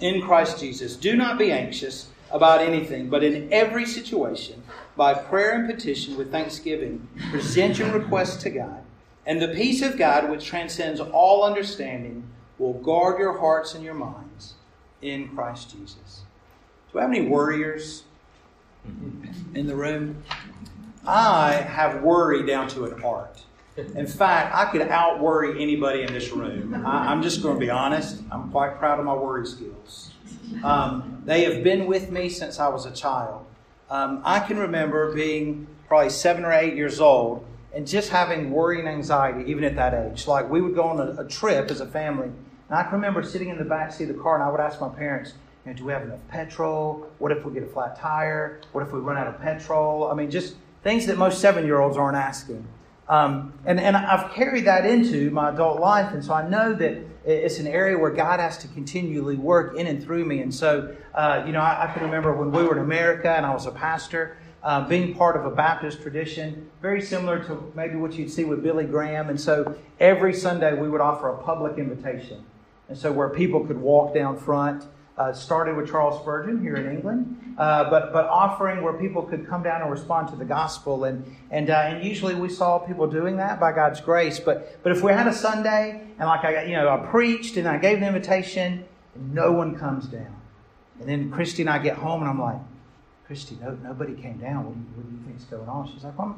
In 0.00 0.22
Christ 0.22 0.60
Jesus. 0.60 0.96
Do 0.96 1.16
not 1.16 1.38
be 1.38 1.50
anxious 1.50 2.08
about 2.30 2.60
anything, 2.60 3.08
but 3.08 3.24
in 3.24 3.52
every 3.52 3.86
situation, 3.86 4.59
by 5.00 5.14
prayer 5.14 5.52
and 5.52 5.66
petition 5.66 6.14
with 6.18 6.30
thanksgiving, 6.30 7.08
present 7.30 7.78
your 7.78 7.90
requests 7.90 8.42
to 8.42 8.50
God. 8.50 8.82
And 9.24 9.40
the 9.40 9.48
peace 9.48 9.80
of 9.80 9.96
God, 9.96 10.28
which 10.28 10.44
transcends 10.44 11.00
all 11.00 11.42
understanding, 11.42 12.22
will 12.58 12.74
guard 12.74 13.18
your 13.18 13.38
hearts 13.38 13.74
and 13.74 13.82
your 13.82 13.94
minds 13.94 14.56
in 15.00 15.28
Christ 15.28 15.74
Jesus. 15.74 16.20
Do 16.92 16.98
we 16.98 17.00
have 17.00 17.08
any 17.08 17.22
worriers 17.22 18.02
in 19.54 19.66
the 19.66 19.74
room? 19.74 20.22
I 21.06 21.52
have 21.52 22.02
worry 22.02 22.44
down 22.44 22.68
to 22.68 22.84
an 22.84 23.02
art. 23.02 23.40
In 23.78 24.06
fact, 24.06 24.54
I 24.54 24.66
could 24.66 24.82
out 24.82 25.18
worry 25.18 25.62
anybody 25.62 26.02
in 26.02 26.12
this 26.12 26.30
room. 26.30 26.86
I, 26.86 27.10
am 27.10 27.22
just 27.22 27.42
going 27.42 27.54
to 27.54 27.60
be 27.60 27.70
honest. 27.70 28.20
I'm 28.30 28.50
quite 28.50 28.78
proud 28.78 28.98
of 28.98 29.06
my 29.06 29.14
worry 29.14 29.46
skills. 29.46 30.10
Um, 30.62 31.22
they 31.24 31.44
have 31.44 31.64
been 31.64 31.86
with 31.86 32.10
me 32.10 32.28
since 32.28 32.60
I 32.60 32.68
was 32.68 32.84
a 32.84 32.90
child. 32.90 33.46
Um, 33.90 34.22
I 34.24 34.40
can 34.40 34.58
remember 34.58 35.12
being 35.12 35.66
probably 35.88 36.10
seven 36.10 36.44
or 36.44 36.52
eight 36.52 36.74
years 36.74 37.00
old 37.00 37.44
and 37.74 37.86
just 37.86 38.10
having 38.10 38.50
worry 38.50 38.78
and 38.78 38.88
anxiety 38.88 39.50
even 39.50 39.64
at 39.64 39.76
that 39.76 39.94
age. 39.94 40.26
Like 40.26 40.48
we 40.48 40.60
would 40.60 40.74
go 40.74 40.84
on 40.84 41.00
a, 41.00 41.22
a 41.22 41.28
trip 41.28 41.70
as 41.70 41.80
a 41.80 41.86
family, 41.86 42.28
and 42.28 42.78
I 42.78 42.84
can 42.84 42.92
remember 42.92 43.22
sitting 43.22 43.48
in 43.48 43.58
the 43.58 43.64
back 43.64 43.92
seat 43.92 44.08
of 44.08 44.16
the 44.16 44.22
car 44.22 44.34
and 44.34 44.44
I 44.44 44.50
would 44.50 44.60
ask 44.60 44.80
my 44.80 44.88
parents, 44.88 45.34
know, 45.70 45.72
do 45.72 45.84
we 45.84 45.92
have 45.92 46.02
enough 46.02 46.20
petrol? 46.28 47.10
What 47.18 47.32
if 47.32 47.44
we 47.44 47.52
get 47.52 47.62
a 47.62 47.66
flat 47.66 47.98
tire? 47.98 48.60
What 48.72 48.82
if 48.82 48.92
we 48.92 49.00
run 49.00 49.16
out 49.16 49.26
of 49.26 49.40
petrol? 49.40 50.10
I 50.10 50.14
mean, 50.14 50.30
just 50.30 50.56
things 50.82 51.06
that 51.06 51.18
most 51.18 51.40
seven 51.40 51.64
year 51.64 51.80
olds 51.80 51.96
aren't 51.96 52.16
asking. 52.16 52.66
Um, 53.10 53.52
and, 53.66 53.80
and 53.80 53.96
I've 53.96 54.32
carried 54.34 54.66
that 54.66 54.86
into 54.86 55.32
my 55.32 55.50
adult 55.50 55.80
life, 55.80 56.12
and 56.12 56.24
so 56.24 56.32
I 56.32 56.48
know 56.48 56.72
that 56.74 56.96
it's 57.24 57.58
an 57.58 57.66
area 57.66 57.98
where 57.98 58.12
God 58.12 58.38
has 58.38 58.56
to 58.58 58.68
continually 58.68 59.34
work 59.34 59.76
in 59.76 59.88
and 59.88 60.00
through 60.02 60.24
me. 60.24 60.40
And 60.42 60.54
so, 60.54 60.94
uh, 61.12 61.42
you 61.44 61.52
know, 61.52 61.60
I, 61.60 61.90
I, 61.90 61.92
can 61.92 62.04
remember 62.04 62.32
when 62.32 62.52
we 62.52 62.62
were 62.62 62.76
in 62.76 62.82
America 62.82 63.28
and 63.28 63.44
I 63.44 63.52
was 63.52 63.66
a 63.66 63.72
pastor, 63.72 64.36
uh, 64.62 64.86
being 64.86 65.14
part 65.14 65.36
of 65.36 65.44
a 65.44 65.50
Baptist 65.50 66.02
tradition, 66.02 66.70
very 66.80 67.02
similar 67.02 67.42
to 67.44 67.72
maybe 67.74 67.96
what 67.96 68.12
you'd 68.14 68.30
see 68.30 68.44
with 68.44 68.62
Billy 68.62 68.84
Graham. 68.84 69.28
And 69.28 69.40
so 69.40 69.76
every 69.98 70.32
Sunday 70.32 70.72
we 70.72 70.88
would 70.88 71.00
offer 71.00 71.30
a 71.30 71.42
public 71.42 71.78
invitation. 71.78 72.44
And 72.88 72.96
so 72.96 73.10
where 73.10 73.28
people 73.28 73.66
could 73.66 73.78
walk 73.78 74.14
down 74.14 74.38
front, 74.38 74.84
uh, 75.20 75.34
started 75.34 75.76
with 75.76 75.90
Charles 75.90 76.18
Spurgeon 76.22 76.62
here 76.62 76.76
in 76.76 76.90
England, 76.90 77.54
uh, 77.58 77.90
but 77.90 78.10
but 78.10 78.24
offering 78.24 78.82
where 78.82 78.94
people 78.94 79.22
could 79.22 79.46
come 79.46 79.62
down 79.62 79.82
and 79.82 79.90
respond 79.90 80.28
to 80.28 80.36
the 80.36 80.46
gospel, 80.46 81.04
and 81.04 81.36
and 81.50 81.68
uh, 81.68 81.74
and 81.74 82.02
usually 82.02 82.34
we 82.34 82.48
saw 82.48 82.78
people 82.78 83.06
doing 83.06 83.36
that 83.36 83.60
by 83.60 83.70
God's 83.70 84.00
grace. 84.00 84.40
But 84.40 84.82
but 84.82 84.92
if 84.92 85.02
we 85.02 85.12
had 85.12 85.26
a 85.26 85.34
Sunday 85.34 86.00
and 86.18 86.26
like 86.26 86.42
I 86.46 86.64
you 86.64 86.72
know 86.72 86.88
I 86.88 87.06
preached 87.10 87.58
and 87.58 87.68
I 87.68 87.76
gave 87.76 88.00
the 88.00 88.06
invitation, 88.06 88.82
and 89.14 89.34
no 89.34 89.52
one 89.52 89.78
comes 89.78 90.06
down, 90.06 90.40
and 91.00 91.06
then 91.06 91.30
Christy 91.30 91.64
and 91.64 91.68
I 91.68 91.80
get 91.80 91.98
home 91.98 92.22
and 92.22 92.30
I'm 92.30 92.40
like, 92.40 92.62
Christy, 93.26 93.58
no, 93.60 93.76
nobody 93.82 94.14
came 94.14 94.38
down. 94.38 94.64
What 94.64 94.72
do, 94.72 94.80
you, 94.80 94.86
what 94.94 95.38
do 95.38 95.44
you 95.44 95.50
going 95.50 95.68
on? 95.68 95.92
She's 95.92 96.02
like, 96.02 96.18
well, 96.18 96.34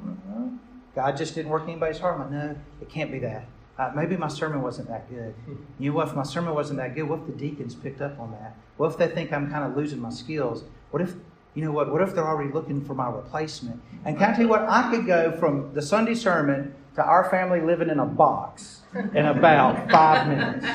God 0.96 1.16
just 1.16 1.36
didn't 1.36 1.52
work 1.52 1.62
anybody's 1.68 2.00
heart. 2.00 2.16
I'm 2.16 2.22
like, 2.22 2.30
no, 2.32 2.56
it 2.80 2.88
can't 2.88 3.12
be 3.12 3.20
that. 3.20 3.46
Uh, 3.78 3.90
maybe 3.94 4.16
my 4.16 4.28
sermon 4.28 4.62
wasn't 4.62 4.86
that 4.88 5.08
good. 5.08 5.34
You 5.78 5.90
know 5.90 5.96
what? 5.96 6.08
If 6.08 6.14
my 6.14 6.22
sermon 6.22 6.54
wasn't 6.54 6.78
that 6.78 6.94
good, 6.94 7.08
what 7.08 7.20
if 7.20 7.26
the 7.26 7.32
deacons 7.32 7.74
picked 7.74 8.00
up 8.02 8.18
on 8.20 8.30
that? 8.32 8.54
What 8.76 8.92
if 8.92 8.98
they 8.98 9.08
think 9.08 9.32
I'm 9.32 9.50
kind 9.50 9.64
of 9.64 9.76
losing 9.76 9.98
my 10.00 10.10
skills? 10.10 10.64
What 10.90 11.02
if, 11.02 11.14
you 11.54 11.64
know 11.64 11.72
what? 11.72 11.90
What 11.90 12.02
if 12.02 12.14
they're 12.14 12.28
already 12.28 12.52
looking 12.52 12.84
for 12.84 12.94
my 12.94 13.08
replacement? 13.08 13.80
And 14.04 14.18
can 14.18 14.30
I 14.30 14.32
tell 14.34 14.42
you 14.44 14.48
what? 14.48 14.62
I 14.68 14.90
could 14.90 15.06
go 15.06 15.32
from 15.38 15.72
the 15.72 15.82
Sunday 15.82 16.14
sermon 16.14 16.74
to 16.96 17.02
our 17.02 17.30
family 17.30 17.60
living 17.60 17.88
in 17.88 17.98
a 17.98 18.04
box 18.06 18.82
in 19.14 19.24
about 19.24 19.90
five 19.90 20.28
minutes. 20.28 20.66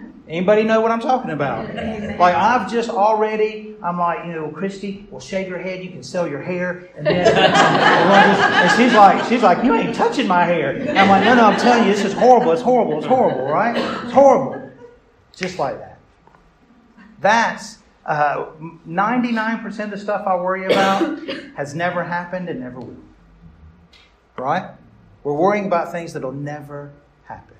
Anybody 0.28 0.64
know 0.64 0.80
what 0.80 0.90
I'm 0.90 1.00
talking 1.00 1.30
about? 1.30 1.72
Like 2.18 2.34
I've 2.34 2.70
just 2.70 2.90
already, 2.90 3.76
I'm 3.82 3.98
like, 3.98 4.26
you 4.26 4.32
know, 4.32 4.48
Christy, 4.48 5.06
well, 5.10 5.20
shave 5.20 5.48
your 5.48 5.58
head. 5.58 5.84
You 5.84 5.90
can 5.90 6.02
sell 6.02 6.26
your 6.26 6.42
hair, 6.42 6.90
and 6.96 7.06
then, 7.06 7.26
and 7.36 8.70
she's 8.72 8.92
like, 8.92 9.24
she's 9.28 9.42
like, 9.42 9.64
you 9.64 9.72
ain't 9.74 9.94
touching 9.94 10.26
my 10.26 10.44
hair. 10.44 10.70
And 10.72 10.98
I'm 10.98 11.08
like, 11.08 11.24
no, 11.24 11.34
no, 11.36 11.44
I'm 11.44 11.60
telling 11.60 11.86
you, 11.86 11.94
this 11.94 12.04
is 12.04 12.12
horrible. 12.12 12.50
It's 12.52 12.62
horrible. 12.62 12.98
It's 12.98 13.06
horrible, 13.06 13.46
right? 13.46 13.76
It's 13.76 14.12
horrible. 14.12 14.72
Just 15.36 15.60
like 15.60 15.78
that. 15.78 15.98
That's 17.20 17.78
uh, 18.04 18.46
99% 18.88 19.84
of 19.84 19.90
the 19.90 19.98
stuff 19.98 20.26
I 20.26 20.36
worry 20.36 20.64
about 20.66 21.18
has 21.56 21.74
never 21.74 22.02
happened 22.02 22.48
and 22.48 22.60
never 22.60 22.80
will. 22.80 22.96
Right? 24.36 24.70
We're 25.22 25.34
worrying 25.34 25.66
about 25.66 25.92
things 25.92 26.12
that'll 26.12 26.32
never 26.32 26.92
happen. 27.24 27.55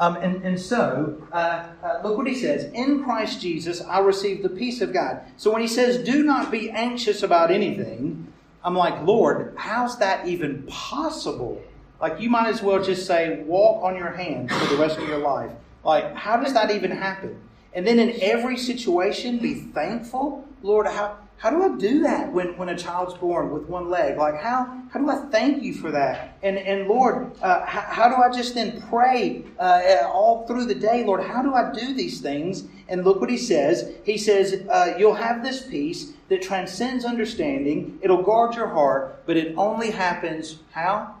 Um, 0.00 0.16
and, 0.16 0.42
and 0.42 0.58
so, 0.58 1.22
uh, 1.30 1.66
uh, 1.84 2.00
look 2.02 2.16
what 2.16 2.26
he 2.26 2.34
says. 2.34 2.72
In 2.72 3.04
Christ 3.04 3.40
Jesus, 3.42 3.82
I 3.82 3.98
received 3.98 4.42
the 4.42 4.48
peace 4.48 4.80
of 4.80 4.94
God. 4.94 5.20
So 5.36 5.52
when 5.52 5.60
he 5.60 5.68
says, 5.68 5.98
do 5.98 6.22
not 6.24 6.50
be 6.50 6.70
anxious 6.70 7.22
about 7.22 7.50
anything, 7.50 8.32
I'm 8.64 8.74
like, 8.74 9.02
Lord, 9.02 9.54
how's 9.58 9.98
that 9.98 10.26
even 10.26 10.62
possible? 10.62 11.62
Like, 12.00 12.18
you 12.18 12.30
might 12.30 12.48
as 12.48 12.62
well 12.62 12.82
just 12.82 13.06
say, 13.06 13.42
walk 13.42 13.84
on 13.84 13.94
your 13.94 14.10
hands 14.12 14.50
for 14.50 14.74
the 14.74 14.80
rest 14.80 14.96
of 14.96 15.06
your 15.06 15.18
life. 15.18 15.52
Like, 15.84 16.14
how 16.14 16.38
does 16.38 16.54
that 16.54 16.70
even 16.70 16.90
happen? 16.90 17.38
And 17.74 17.86
then 17.86 17.98
in 17.98 18.18
every 18.22 18.56
situation, 18.56 19.38
be 19.38 19.54
thankful. 19.54 20.48
Lord, 20.62 20.86
how, 20.86 21.18
how 21.40 21.48
do 21.48 21.62
I 21.62 21.74
do 21.78 22.02
that 22.02 22.30
when, 22.34 22.54
when 22.58 22.68
a 22.68 22.76
child's 22.76 23.14
born 23.14 23.50
with 23.50 23.62
one 23.62 23.88
leg? 23.88 24.18
Like, 24.18 24.38
how, 24.38 24.82
how 24.90 25.00
do 25.00 25.08
I 25.08 25.16
thank 25.30 25.62
you 25.62 25.72
for 25.72 25.90
that? 25.90 26.36
And, 26.42 26.58
and 26.58 26.86
Lord, 26.86 27.32
uh, 27.40 27.64
how, 27.64 27.80
how, 27.80 28.08
do 28.10 28.16
I 28.16 28.30
just 28.30 28.54
then 28.54 28.82
pray 28.90 29.46
uh, 29.58 30.02
all 30.04 30.46
through 30.46 30.66
the 30.66 30.74
day? 30.74 31.02
Lord, 31.02 31.22
how 31.22 31.40
do 31.40 31.54
I 31.54 31.72
do 31.72 31.94
these 31.94 32.20
things? 32.20 32.64
And 32.88 33.04
look 33.04 33.22
what 33.22 33.30
he 33.30 33.38
says. 33.38 33.90
He 34.04 34.18
says, 34.18 34.66
uh, 34.68 34.96
You'll 34.98 35.14
have 35.14 35.42
this 35.42 35.66
peace 35.66 36.12
that 36.28 36.42
transcends 36.42 37.06
understanding. 37.06 37.98
It'll 38.02 38.22
guard 38.22 38.54
your 38.54 38.68
heart, 38.68 39.22
but 39.24 39.38
it 39.38 39.54
only 39.56 39.92
happens 39.92 40.58
how? 40.72 41.14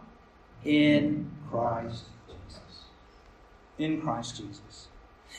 In 0.66 1.30
Christ 1.50 2.04
Jesus. 2.28 2.60
In 3.78 4.02
Christ 4.02 4.36
Jesus. 4.36 4.88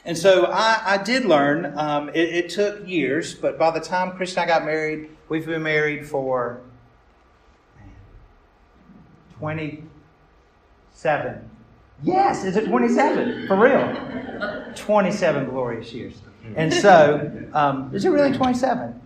And 0.04 0.18
so 0.18 0.46
I, 0.46 0.82
I 0.86 0.98
did 0.98 1.26
learn. 1.26 1.78
Um, 1.78 2.10
it, 2.10 2.18
it, 2.18 2.50
took 2.50 2.88
years, 2.88 3.36
but 3.36 3.60
by 3.60 3.70
the 3.72 3.80
time 3.80 4.18
Chris 4.18 4.32
and 4.32 4.40
I 4.40 4.48
got 4.48 4.66
married, 4.66 5.10
we've 5.30 5.46
been 5.46 5.62
married 5.62 6.08
for 6.08 6.62
man, 7.78 7.92
27. 9.38 11.50
Yes, 12.04 12.44
is 12.44 12.56
it 12.56 12.66
27? 12.66 13.48
For 13.48 13.56
real. 13.56 14.74
27 14.76 15.50
glorious 15.50 15.94
years. 15.94 16.16
And 16.56 16.74
so, 16.74 17.48
um, 17.54 17.92
is 17.94 18.06
it 18.06 18.10
really 18.10 18.36
27? 18.36 19.00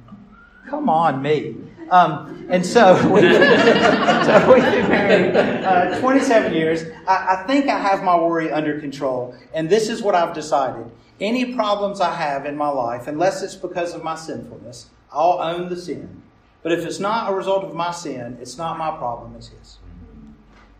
Come 0.70 0.88
on, 0.90 1.22
me. 1.22 1.58
Um, 1.90 2.48
and 2.50 2.66
so, 2.66 2.94
we, 3.12 3.22
so 3.22 4.54
we've 4.54 4.64
been 4.64 4.90
married 4.90 5.36
uh, 5.36 6.00
27 6.00 6.54
years. 6.54 6.84
I, 7.08 7.38
I 7.38 7.44
think 7.48 7.68
I 7.68 7.80
have 7.80 8.04
my 8.04 8.18
worry 8.18 8.52
under 8.52 8.80
control. 8.80 9.36
And 9.54 9.70
this 9.70 9.90
is 9.90 10.02
what 10.02 10.16
I've 10.16 10.34
decided. 10.34 10.90
Any 11.20 11.54
problems 11.54 12.02
I 12.02 12.14
have 12.14 12.46
in 12.46 12.58
my 12.58 12.68
life, 12.68 13.08
unless 13.08 13.42
it's 13.42 13.56
because 13.56 13.94
of 13.94 14.04
my 14.04 14.16
sinfulness, 14.16 14.90
I'll 15.12 15.40
own 15.40 15.70
the 15.70 15.78
sin. 15.78 16.22
But 16.62 16.72
if 16.72 16.86
it's 16.86 17.00
not 17.00 17.32
a 17.32 17.36
result 17.36 17.64
of 17.64 17.74
my 17.74 17.92
sin, 17.92 18.38
it's 18.42 18.58
not 18.58 18.78
my 18.78 18.98
problem, 18.98 19.36
it's 19.36 19.50
His. 19.50 19.78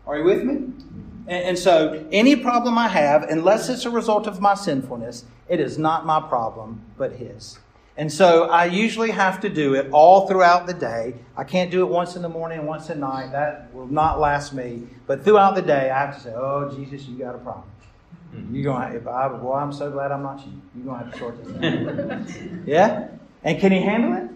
Are 0.06 0.18
you 0.18 0.24
with 0.24 0.44
me? 0.44 0.54
And, 1.26 1.44
and 1.44 1.58
so, 1.58 2.06
any 2.12 2.36
problem 2.36 2.76
I 2.76 2.88
have, 2.88 3.22
unless 3.22 3.68
it's 3.68 3.84
a 3.84 3.90
result 3.90 4.26
of 4.26 4.40
my 4.40 4.54
sinfulness, 4.54 5.24
it 5.48 5.60
is 5.60 5.78
not 5.78 6.04
my 6.04 6.20
problem, 6.20 6.82
but 6.98 7.12
His. 7.12 7.58
And 7.98 8.12
so 8.12 8.44
I 8.44 8.66
usually 8.66 9.10
have 9.10 9.40
to 9.40 9.48
do 9.48 9.74
it 9.74 9.88
all 9.90 10.28
throughout 10.28 10.66
the 10.66 10.74
day. 10.74 11.14
I 11.34 11.44
can't 11.44 11.70
do 11.70 11.82
it 11.82 11.88
once 11.88 12.14
in 12.14 12.22
the 12.22 12.28
morning 12.28 12.58
and 12.58 12.68
once 12.68 12.90
at 12.90 12.98
night. 12.98 13.32
That 13.32 13.72
will 13.72 13.86
not 13.86 14.20
last 14.20 14.52
me. 14.52 14.82
But 15.06 15.24
throughout 15.24 15.54
the 15.54 15.62
day, 15.62 15.90
I 15.90 15.98
have 16.00 16.14
to 16.14 16.20
say, 16.20 16.34
"Oh 16.34 16.70
Jesus, 16.76 17.08
you 17.08 17.16
got 17.16 17.34
a 17.34 17.38
problem. 17.38 17.64
You're 18.52 18.64
going. 18.64 18.92
to 18.92 18.98
If 18.98 19.06
I, 19.06 19.28
well, 19.28 19.54
I'm 19.54 19.72
so 19.72 19.90
glad 19.90 20.12
I'm 20.12 20.22
not 20.22 20.44
you. 20.46 20.60
You're 20.74 20.84
going 20.84 20.98
to 20.98 21.04
have 21.04 21.12
to 21.12 21.18
sort 21.18 21.44
this 21.44 22.28
out." 22.28 22.66
yeah. 22.66 23.08
And 23.42 23.58
can 23.58 23.72
He 23.72 23.80
handle 23.80 24.12
it? 24.12 24.30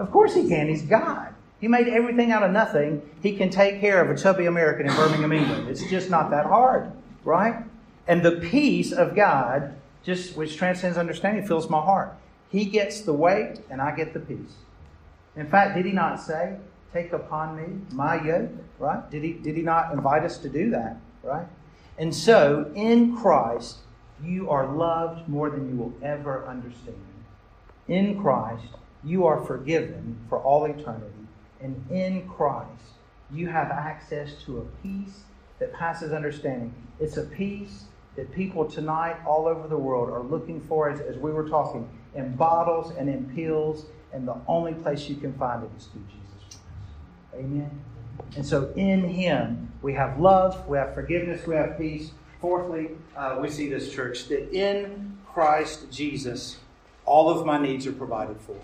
Of 0.00 0.10
course 0.10 0.34
He 0.34 0.48
can. 0.48 0.68
He's 0.68 0.82
God. 0.82 1.32
He 1.60 1.68
made 1.68 1.88
everything 1.88 2.32
out 2.32 2.42
of 2.42 2.50
nothing. 2.50 3.02
He 3.22 3.36
can 3.36 3.50
take 3.50 3.80
care 3.80 4.02
of 4.02 4.10
a 4.10 4.20
chubby 4.20 4.46
American 4.46 4.86
in 4.86 4.94
Birmingham, 4.94 5.32
England. 5.32 5.68
It's 5.68 5.88
just 5.88 6.10
not 6.10 6.30
that 6.30 6.46
hard, 6.46 6.90
right? 7.24 7.64
And 8.08 8.22
the 8.22 8.32
peace 8.32 8.92
of 8.92 9.14
God, 9.14 9.74
just 10.02 10.36
which 10.36 10.56
transcends 10.56 10.98
understanding, 10.98 11.46
fills 11.46 11.70
my 11.70 11.80
heart. 11.80 12.14
He 12.50 12.64
gets 12.66 13.00
the 13.00 13.12
weight 13.12 13.60
and 13.70 13.80
I 13.80 13.94
get 13.94 14.14
the 14.14 14.20
peace. 14.20 14.54
In 15.36 15.48
fact, 15.48 15.76
did 15.76 15.84
he 15.84 15.92
not 15.92 16.20
say, 16.20 16.56
Take 16.92 17.12
upon 17.12 17.56
me 17.56 17.80
my 17.92 18.22
yoke, 18.24 18.50
right? 18.78 19.10
Did 19.10 19.22
he, 19.22 19.34
did 19.34 19.56
he 19.56 19.62
not 19.62 19.92
invite 19.92 20.22
us 20.22 20.38
to 20.38 20.48
do 20.48 20.70
that, 20.70 20.96
right? 21.22 21.46
And 21.98 22.14
so, 22.14 22.70
in 22.74 23.14
Christ, 23.16 23.78
you 24.22 24.48
are 24.48 24.66
loved 24.66 25.28
more 25.28 25.50
than 25.50 25.68
you 25.68 25.76
will 25.76 25.92
ever 26.02 26.46
understand. 26.46 26.96
In 27.88 28.20
Christ, 28.20 28.68
you 29.04 29.26
are 29.26 29.44
forgiven 29.44 30.18
for 30.28 30.38
all 30.38 30.64
eternity. 30.64 31.12
And 31.60 31.84
in 31.90 32.28
Christ, 32.28 32.82
you 33.30 33.48
have 33.48 33.70
access 33.70 34.32
to 34.44 34.58
a 34.58 34.64
peace 34.82 35.24
that 35.58 35.72
passes 35.72 36.12
understanding. 36.12 36.74
It's 36.98 37.16
a 37.16 37.24
peace 37.24 37.84
that 38.16 38.32
people 38.32 38.64
tonight 38.64 39.16
all 39.26 39.46
over 39.46 39.68
the 39.68 39.76
world 39.76 40.08
are 40.08 40.22
looking 40.22 40.60
for, 40.62 40.88
as, 40.88 41.00
as 41.00 41.16
we 41.16 41.30
were 41.30 41.48
talking, 41.48 41.88
in 42.16 42.34
bottles 42.34 42.92
and 42.96 43.08
in 43.08 43.26
pills, 43.34 43.86
and 44.12 44.26
the 44.26 44.36
only 44.48 44.74
place 44.74 45.08
you 45.08 45.16
can 45.16 45.32
find 45.34 45.62
it 45.62 45.70
is 45.76 45.86
through 45.86 46.04
Jesus 46.08 46.40
Christ. 46.40 46.58
Amen. 47.34 47.70
And 48.36 48.44
so 48.44 48.72
in 48.76 49.08
Him, 49.08 49.72
we 49.82 49.92
have 49.94 50.18
love, 50.18 50.66
we 50.66 50.78
have 50.78 50.94
forgiveness, 50.94 51.46
we 51.46 51.54
have 51.54 51.78
peace. 51.78 52.10
Fourthly, 52.40 52.90
uh, 53.16 53.38
we 53.40 53.48
see 53.50 53.68
this 53.68 53.92
church 53.92 54.28
that 54.28 54.52
in 54.52 55.18
Christ 55.26 55.90
Jesus, 55.90 56.58
all 57.04 57.30
of 57.30 57.46
my 57.46 57.58
needs 57.58 57.86
are 57.86 57.92
provided 57.92 58.40
for. 58.40 58.56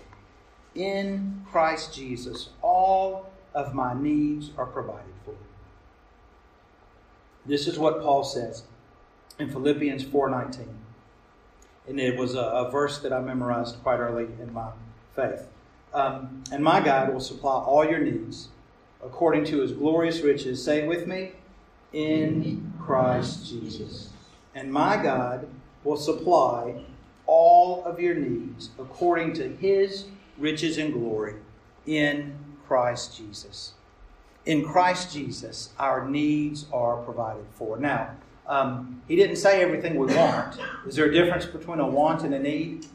In 0.75 1.45
Christ 1.49 1.93
Jesus, 1.93 2.49
all 2.61 3.31
of 3.53 3.73
my 3.73 3.93
needs 3.93 4.51
are 4.57 4.65
provided 4.65 5.13
for. 5.23 5.35
This 7.45 7.67
is 7.67 7.77
what 7.77 8.01
Paul 8.01 8.23
says 8.23 8.63
in 9.37 9.49
Philippians 9.49 10.03
4:19. 10.03 10.67
And 11.87 11.99
it 11.99 12.17
was 12.17 12.35
a, 12.35 12.39
a, 12.39 12.71
verse 12.71 12.99
that 12.99 13.11
I 13.11 13.19
memorized 13.19 13.81
quite 13.83 13.99
early 13.99 14.25
in 14.41 14.53
my 14.53 14.69
faith. 15.15 15.47
Um, 15.93 16.43
and 16.51 16.63
my 16.63 16.79
God 16.79 17.13
will 17.13 17.19
supply 17.19 17.61
all 17.61 17.85
your 17.85 17.99
needs 17.99 18.47
according 19.03 19.43
to 19.45 19.61
his 19.61 19.73
glorious 19.73 20.21
riches. 20.21 20.63
Say 20.63 20.83
it 20.83 20.87
with 20.87 21.07
me 21.07 21.31
in 21.91 22.73
Christ 22.79 23.47
Jesus. 23.49 24.09
And 24.55 24.71
my 24.71 25.01
God 25.01 25.47
will 25.83 25.97
supply 25.97 26.83
all 27.25 27.83
of 27.83 27.99
your 27.99 28.15
needs 28.15 28.69
according 28.79 29.33
to 29.33 29.49
his 29.49 30.05
riches 30.37 30.77
and 30.77 30.93
glory 30.93 31.35
in 31.85 32.33
Christ 32.67 33.17
Jesus. 33.17 33.73
In 34.45 34.65
Christ 34.65 35.13
Jesus, 35.13 35.69
our 35.79 36.07
needs 36.07 36.65
are 36.73 36.97
provided 36.97 37.45
for. 37.53 37.77
Now, 37.77 38.15
um, 38.47 39.01
he 39.07 39.15
didn't 39.15 39.37
say 39.37 39.61
everything 39.61 39.95
we 39.95 40.13
want. 40.13 40.59
Is 40.85 40.95
there 40.95 41.05
a 41.05 41.13
difference 41.13 41.45
between 41.45 41.79
a 41.79 41.87
want 41.87 42.23
and 42.23 42.33
a 42.33 42.39
need? 42.39 42.85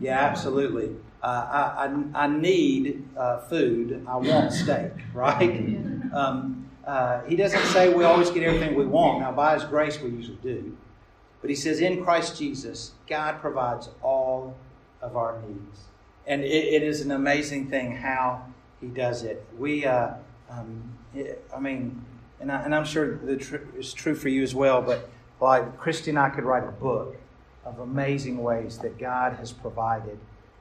Yeah, 0.00 0.18
absolutely. 0.18 0.94
Uh, 1.22 1.26
I, 1.26 1.86
I, 1.86 2.24
I, 2.24 2.26
need 2.28 3.08
uh, 3.16 3.38
food. 3.38 4.04
I 4.06 4.16
want 4.16 4.52
steak, 4.52 4.92
right? 5.14 5.78
Um, 6.12 6.68
uh, 6.86 7.22
he 7.24 7.34
doesn't 7.34 7.64
say 7.66 7.92
we 7.92 8.04
always 8.04 8.30
get 8.30 8.42
everything 8.42 8.74
we 8.74 8.86
want. 8.86 9.20
Now, 9.20 9.32
by 9.32 9.54
His 9.54 9.64
grace, 9.64 10.00
we 10.00 10.10
usually 10.10 10.38
do. 10.42 10.76
But 11.40 11.50
He 11.50 11.56
says, 11.56 11.80
in 11.80 12.04
Christ 12.04 12.38
Jesus, 12.38 12.92
God 13.08 13.40
provides 13.40 13.88
all 14.02 14.56
of 15.02 15.16
our 15.16 15.40
needs. 15.46 15.80
And 16.26 16.42
it, 16.42 16.46
it 16.46 16.82
is 16.82 17.00
an 17.00 17.10
amazing 17.10 17.70
thing 17.70 17.96
how 17.96 18.44
He 18.80 18.86
does 18.88 19.22
it. 19.22 19.44
We, 19.58 19.84
uh, 19.84 20.14
um, 20.50 20.96
it, 21.14 21.44
I 21.54 21.58
mean, 21.58 22.04
and, 22.40 22.52
I, 22.52 22.64
am 22.64 22.84
sure 22.84 23.18
it's 23.26 23.92
true 23.92 24.14
for 24.14 24.28
you 24.28 24.42
as 24.42 24.54
well, 24.54 24.82
but 24.82 25.08
like 25.40 25.78
Christy 25.78 26.10
and 26.10 26.18
I 26.18 26.30
could 26.30 26.44
write 26.44 26.64
a 26.64 26.72
book 26.72 27.16
of 27.64 27.78
amazing 27.80 28.42
ways 28.42 28.78
that 28.78 28.98
God 28.98 29.34
has 29.34 29.52
provided 29.52 30.18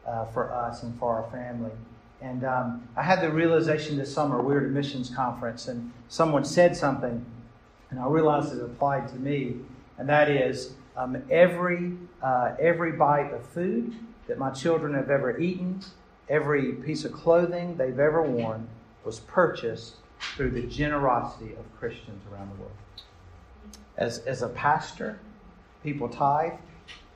uh, 0.08 0.26
for 0.26 0.52
us 0.52 0.84
and 0.84 0.98
for 1.00 1.16
our 1.16 1.30
family. 1.32 1.72
And 2.22 2.44
um, 2.44 2.88
I 2.96 3.04
had 3.04 3.22
the 3.22 3.30
realization 3.30 3.98
this 3.98 4.14
summer, 4.14 4.42
we 4.42 4.54
were 4.54 4.62
at 4.62 4.66
a 4.66 4.70
missions 4.70 5.10
conference, 5.10 5.68
and 5.68 5.92
someone 6.08 6.46
said 6.46 6.76
something, 6.76 7.26
and 7.92 8.00
I 8.00 8.08
realized 8.08 8.54
it 8.54 8.64
applied 8.64 9.08
to 9.10 9.16
me, 9.16 9.58
and 9.98 10.10
that 10.10 10.30
is 10.30 10.74
um, 10.98 11.22
every, 11.30 11.94
uh, 12.24 12.56
every 12.60 12.94
bite 12.94 13.32
of 13.34 13.46
food 13.46 13.96
that 14.28 14.40
my 14.40 14.50
children 14.50 14.94
have 14.94 15.10
ever 15.10 15.38
eaten, 15.38 15.82
every 16.30 16.74
piece 16.74 17.06
of 17.06 17.12
clothing 17.12 17.78
they've 17.78 18.00
ever 18.00 18.24
worn 18.24 18.68
was 19.04 19.20
purchased 19.20 19.98
through 20.20 20.52
the 20.52 20.64
generosity 20.64 21.54
of 21.54 21.80
Christians 21.80 22.22
around 22.32 22.50
the 22.52 22.62
world. 22.62 22.72
As, 23.98 24.20
as 24.20 24.42
a 24.42 24.50
pastor, 24.50 25.20
people 25.84 26.10
tithe, 26.10 26.54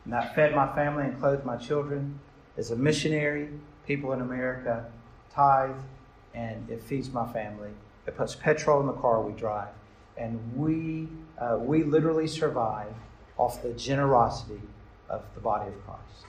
and 0.05 0.13
that 0.13 0.33
fed 0.35 0.55
my 0.55 0.73
family 0.73 1.03
and 1.03 1.19
clothed 1.19 1.45
my 1.45 1.57
children. 1.57 2.19
As 2.57 2.71
a 2.71 2.75
missionary, 2.75 3.49
people 3.85 4.13
in 4.13 4.21
America 4.21 4.85
tithe, 5.33 5.75
and 6.33 6.69
it 6.69 6.81
feeds 6.81 7.11
my 7.11 7.31
family. 7.31 7.71
It 8.07 8.15
puts 8.15 8.35
petrol 8.35 8.79
in 8.81 8.87
the 8.87 8.93
car 8.93 9.21
we 9.21 9.33
drive. 9.33 9.69
And 10.17 10.55
we, 10.55 11.07
uh, 11.37 11.57
we 11.59 11.83
literally 11.83 12.27
survive 12.27 12.93
off 13.37 13.61
the 13.61 13.73
generosity 13.73 14.61
of 15.09 15.23
the 15.35 15.41
body 15.41 15.67
of 15.67 15.85
Christ. 15.85 16.25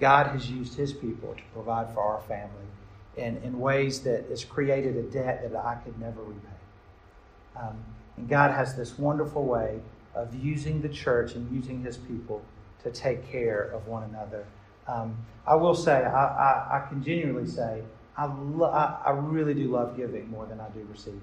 God 0.00 0.28
has 0.28 0.50
used 0.50 0.74
his 0.74 0.92
people 0.92 1.34
to 1.34 1.42
provide 1.52 1.92
for 1.92 2.00
our 2.00 2.20
family 2.22 2.66
in, 3.16 3.36
in 3.38 3.58
ways 3.58 4.00
that 4.00 4.26
has 4.28 4.44
created 4.44 4.96
a 4.96 5.02
debt 5.02 5.48
that 5.50 5.56
I 5.56 5.76
could 5.76 5.98
never 6.00 6.22
repay. 6.22 6.48
Um, 7.56 7.76
and 8.16 8.28
God 8.28 8.50
has 8.50 8.76
this 8.76 8.98
wonderful 8.98 9.44
way 9.44 9.80
of 10.14 10.34
using 10.34 10.80
the 10.80 10.88
church 10.88 11.34
and 11.34 11.50
using 11.54 11.82
his 11.82 11.96
people 11.96 12.42
to 12.82 12.90
take 12.90 13.30
care 13.30 13.62
of 13.62 13.86
one 13.86 14.04
another. 14.04 14.44
Um, 14.86 15.16
I 15.46 15.54
will 15.54 15.74
say, 15.74 16.04
I, 16.04 16.24
I, 16.24 16.78
I 16.78 16.88
can 16.88 17.02
genuinely 17.02 17.48
say, 17.48 17.82
I, 18.16 18.26
lo- 18.26 18.70
I, 18.70 19.00
I, 19.06 19.10
really 19.10 19.54
do 19.54 19.68
love 19.68 19.96
giving 19.96 20.30
more 20.30 20.46
than 20.46 20.60
I 20.60 20.68
do 20.68 20.86
receiving. 20.90 21.20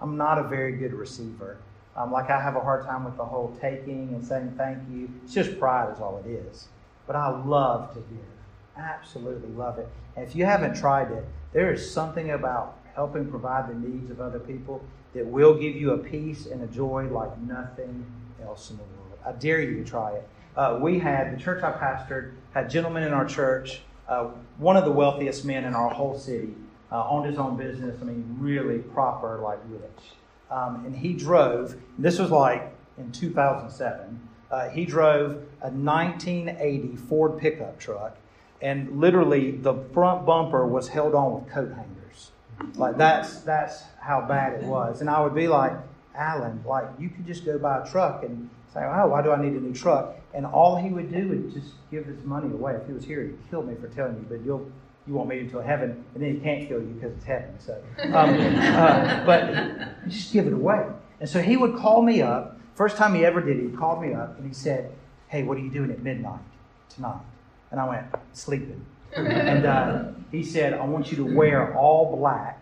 I'm 0.00 0.16
not 0.16 0.38
a 0.38 0.44
very 0.44 0.72
good 0.72 0.94
receiver. 0.94 1.58
Um, 1.96 2.12
like 2.12 2.30
I 2.30 2.40
have 2.40 2.56
a 2.56 2.60
hard 2.60 2.86
time 2.86 3.04
with 3.04 3.16
the 3.16 3.24
whole 3.24 3.54
taking 3.60 4.08
and 4.14 4.24
saying 4.24 4.54
thank 4.56 4.78
you. 4.90 5.10
It's 5.24 5.34
just 5.34 5.58
pride, 5.58 5.92
is 5.92 6.00
all 6.00 6.22
it 6.24 6.28
is. 6.28 6.68
But 7.06 7.16
I 7.16 7.28
love 7.28 7.92
to 7.94 8.00
give. 8.00 8.39
Absolutely 8.76 9.50
love 9.50 9.78
it. 9.78 9.88
And 10.16 10.26
if 10.26 10.34
you 10.34 10.44
haven't 10.44 10.76
tried 10.76 11.10
it, 11.10 11.24
there 11.52 11.72
is 11.72 11.90
something 11.90 12.30
about 12.30 12.78
helping 12.94 13.28
provide 13.28 13.68
the 13.68 13.74
needs 13.74 14.10
of 14.10 14.20
other 14.20 14.38
people 14.38 14.82
that 15.14 15.26
will 15.26 15.54
give 15.54 15.74
you 15.74 15.92
a 15.92 15.98
peace 15.98 16.46
and 16.46 16.62
a 16.62 16.66
joy 16.66 17.08
like 17.10 17.36
nothing 17.38 18.04
else 18.42 18.70
in 18.70 18.76
the 18.76 18.82
world. 18.82 19.18
I 19.26 19.32
dare 19.32 19.60
you 19.60 19.82
to 19.82 19.84
try 19.84 20.12
it. 20.12 20.28
Uh, 20.56 20.78
we 20.80 20.98
had, 20.98 21.36
the 21.36 21.40
church 21.40 21.62
I 21.62 21.72
pastored, 21.72 22.32
had 22.52 22.70
gentlemen 22.70 23.02
in 23.02 23.12
our 23.12 23.24
church, 23.24 23.80
uh, 24.08 24.24
one 24.58 24.76
of 24.76 24.84
the 24.84 24.92
wealthiest 24.92 25.44
men 25.44 25.64
in 25.64 25.74
our 25.74 25.90
whole 25.90 26.18
city, 26.18 26.54
uh, 26.90 27.08
owned 27.08 27.26
his 27.26 27.38
own 27.38 27.56
business. 27.56 27.96
I 28.00 28.04
mean, 28.04 28.36
really 28.38 28.78
proper, 28.78 29.38
like 29.38 29.60
rich. 29.68 30.12
Um, 30.50 30.84
and 30.84 30.96
he 30.96 31.12
drove, 31.12 31.76
this 31.98 32.18
was 32.18 32.30
like 32.30 32.72
in 32.98 33.12
2007, 33.12 34.28
uh, 34.50 34.68
he 34.68 34.84
drove 34.84 35.42
a 35.62 35.70
1980 35.70 36.96
Ford 36.96 37.38
pickup 37.38 37.78
truck 37.78 38.16
and 38.62 39.00
literally 39.00 39.52
the 39.52 39.74
front 39.92 40.26
bumper 40.26 40.66
was 40.66 40.88
held 40.88 41.14
on 41.14 41.34
with 41.34 41.52
coat 41.52 41.72
hangers. 41.72 42.30
Like 42.76 42.96
that's 42.96 43.40
that's 43.40 43.82
how 44.00 44.20
bad 44.26 44.62
it 44.62 44.64
was. 44.64 45.00
And 45.00 45.08
I 45.08 45.22
would 45.22 45.34
be 45.34 45.48
like, 45.48 45.72
Alan, 46.14 46.62
like 46.66 46.86
you 46.98 47.08
could 47.08 47.26
just 47.26 47.44
go 47.44 47.58
buy 47.58 47.82
a 47.82 47.90
truck 47.90 48.22
and 48.22 48.50
say, 48.72 48.80
oh, 48.84 49.08
why 49.08 49.22
do 49.22 49.32
I 49.32 49.40
need 49.40 49.52
a 49.52 49.60
new 49.60 49.74
truck? 49.74 50.16
And 50.34 50.46
all 50.46 50.76
he 50.76 50.90
would 50.90 51.10
do 51.10 51.32
is 51.32 51.54
just 51.54 51.74
give 51.90 52.06
his 52.06 52.22
money 52.24 52.52
away. 52.52 52.74
If 52.74 52.86
he 52.86 52.92
was 52.92 53.04
here, 53.04 53.22
he'd 53.22 53.50
kill 53.50 53.62
me 53.62 53.74
for 53.80 53.88
telling 53.88 54.14
you, 54.14 54.26
but 54.28 54.44
you'll 54.44 54.70
you 55.06 55.14
won't 55.14 55.28
make 55.28 55.40
it 55.40 55.44
until 55.44 55.62
heaven, 55.62 56.04
and 56.14 56.22
then 56.22 56.34
he 56.34 56.40
can't 56.40 56.68
kill 56.68 56.78
you 56.78 56.86
because 56.88 57.16
it's 57.16 57.24
heaven. 57.24 57.58
So, 57.58 57.82
um, 58.12 58.38
uh, 58.38 59.24
but 59.24 60.08
just 60.08 60.32
give 60.32 60.46
it 60.46 60.52
away. 60.52 60.86
And 61.18 61.28
so 61.28 61.40
he 61.40 61.56
would 61.56 61.76
call 61.76 62.02
me 62.02 62.22
up. 62.22 62.58
First 62.74 62.96
time 62.96 63.14
he 63.14 63.24
ever 63.24 63.40
did, 63.40 63.58
he 63.58 63.68
called 63.76 64.02
me 64.02 64.14
up 64.14 64.38
and 64.38 64.46
he 64.46 64.54
said, 64.54 64.92
"Hey, 65.28 65.42
what 65.42 65.56
are 65.56 65.60
you 65.60 65.70
doing 65.70 65.90
at 65.90 66.02
midnight 66.02 66.40
tonight?" 66.88 67.22
And 67.70 67.80
I 67.80 67.88
went, 67.88 68.06
sleeping. 68.32 68.84
and 69.16 69.66
uh, 69.66 70.04
he 70.30 70.44
said, 70.44 70.74
I 70.74 70.84
want 70.84 71.10
you 71.10 71.16
to 71.18 71.24
wear 71.24 71.76
all 71.76 72.16
black 72.16 72.60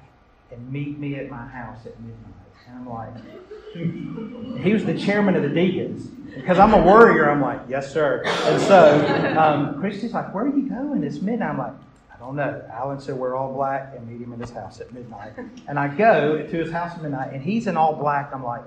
and 0.51 0.73
meet 0.73 0.99
me 0.99 1.16
at 1.16 1.31
my 1.31 1.47
house 1.47 1.85
at 1.87 1.99
midnight. 2.01 2.35
And 2.66 2.77
I'm 2.77 2.88
like, 2.88 4.62
he 4.62 4.73
was 4.73 4.85
the 4.85 4.99
chairman 4.99 5.37
of 5.37 5.42
the 5.42 5.49
deacons. 5.49 6.07
Because 6.35 6.59
I'm 6.59 6.73
a 6.75 6.83
worrier, 6.83 7.31
I'm 7.31 7.40
like, 7.40 7.61
yes, 7.68 7.92
sir. 7.92 8.23
And 8.25 8.61
so 8.62 9.37
um, 9.38 9.81
Christy's 9.81 10.12
like, 10.12 10.35
where 10.35 10.44
are 10.44 10.57
you 10.57 10.68
going? 10.68 11.03
It's 11.03 11.21
midnight. 11.21 11.51
I'm 11.51 11.59
like, 11.59 11.73
I 12.14 12.18
don't 12.18 12.37
know. 12.37 12.62
Alan 12.71 13.01
said 13.01 13.16
we're 13.16 13.35
all 13.35 13.53
black 13.53 13.94
and 13.97 14.07
meet 14.09 14.21
him 14.21 14.33
in 14.33 14.40
his 14.40 14.51
house 14.51 14.81
at 14.81 14.92
midnight. 14.92 15.33
And 15.66 15.79
I 15.79 15.88
go 15.88 16.47
to 16.47 16.57
his 16.57 16.71
house 16.71 16.94
at 16.94 17.03
midnight 17.03 17.33
and 17.33 17.42
he's 17.42 17.66
in 17.66 17.77
all 17.77 17.94
black. 17.94 18.31
I'm 18.33 18.44
like, 18.44 18.62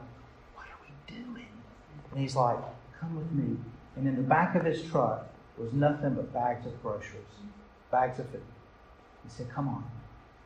what 0.56 0.68
are 0.68 0.80
we 0.82 1.16
doing? 1.16 1.48
And 2.12 2.20
he's 2.20 2.36
like, 2.36 2.58
come 3.00 3.16
with 3.16 3.32
me. 3.32 3.58
And 3.96 4.08
in 4.08 4.16
the 4.16 4.22
back 4.22 4.56
of 4.56 4.66
his 4.66 4.84
truck, 4.84 5.31
was 5.62 5.74
nothing 5.74 6.15
but 6.15 6.34
bags 6.34 6.65
of 6.65 6.82
groceries, 6.82 7.21
bags 7.91 8.19
of 8.19 8.30
food. 8.30 8.41
He 9.24 9.30
said, 9.30 9.50
Come 9.52 9.67
on. 9.67 9.84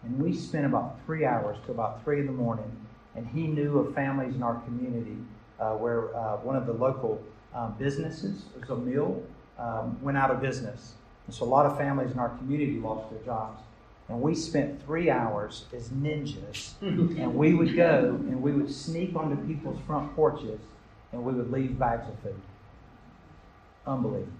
And 0.03 0.19
we 0.19 0.33
spent 0.33 0.65
about 0.65 0.99
three 1.05 1.25
hours 1.25 1.57
to 1.65 1.71
about 1.71 2.03
three 2.03 2.19
in 2.19 2.27
the 2.27 2.31
morning, 2.31 2.71
and 3.15 3.25
he 3.27 3.47
knew 3.47 3.79
of 3.79 3.95
families 3.95 4.35
in 4.35 4.43
our 4.43 4.55
community 4.61 5.17
uh, 5.59 5.71
where 5.73 6.15
uh, 6.15 6.37
one 6.37 6.55
of 6.55 6.65
the 6.67 6.73
local 6.73 7.23
um, 7.53 7.75
businesses, 7.79 8.43
was 8.59 8.69
a 8.69 8.75
mill, 8.75 9.23
um, 9.57 9.97
went 10.01 10.17
out 10.17 10.29
of 10.29 10.41
business. 10.41 10.93
And 11.25 11.35
so 11.35 11.45
a 11.45 11.47
lot 11.47 11.65
of 11.65 11.77
families 11.77 12.11
in 12.11 12.19
our 12.19 12.29
community 12.37 12.77
lost 12.77 13.09
their 13.09 13.23
jobs. 13.23 13.61
And 14.09 14.21
we 14.21 14.35
spent 14.35 14.83
three 14.85 15.09
hours 15.09 15.65
as 15.75 15.89
ninjas, 15.89 16.73
and 16.81 17.33
we 17.33 17.55
would 17.55 17.75
go 17.75 18.19
and 18.27 18.41
we 18.41 18.51
would 18.51 18.71
sneak 18.71 19.15
onto 19.15 19.35
people's 19.47 19.79
front 19.87 20.15
porches 20.15 20.59
and 21.11 21.23
we 21.23 21.33
would 21.33 21.49
leave 21.49 21.79
bags 21.79 22.07
of 22.07 22.19
food. 22.19 22.39
Unbelievable. 23.87 24.31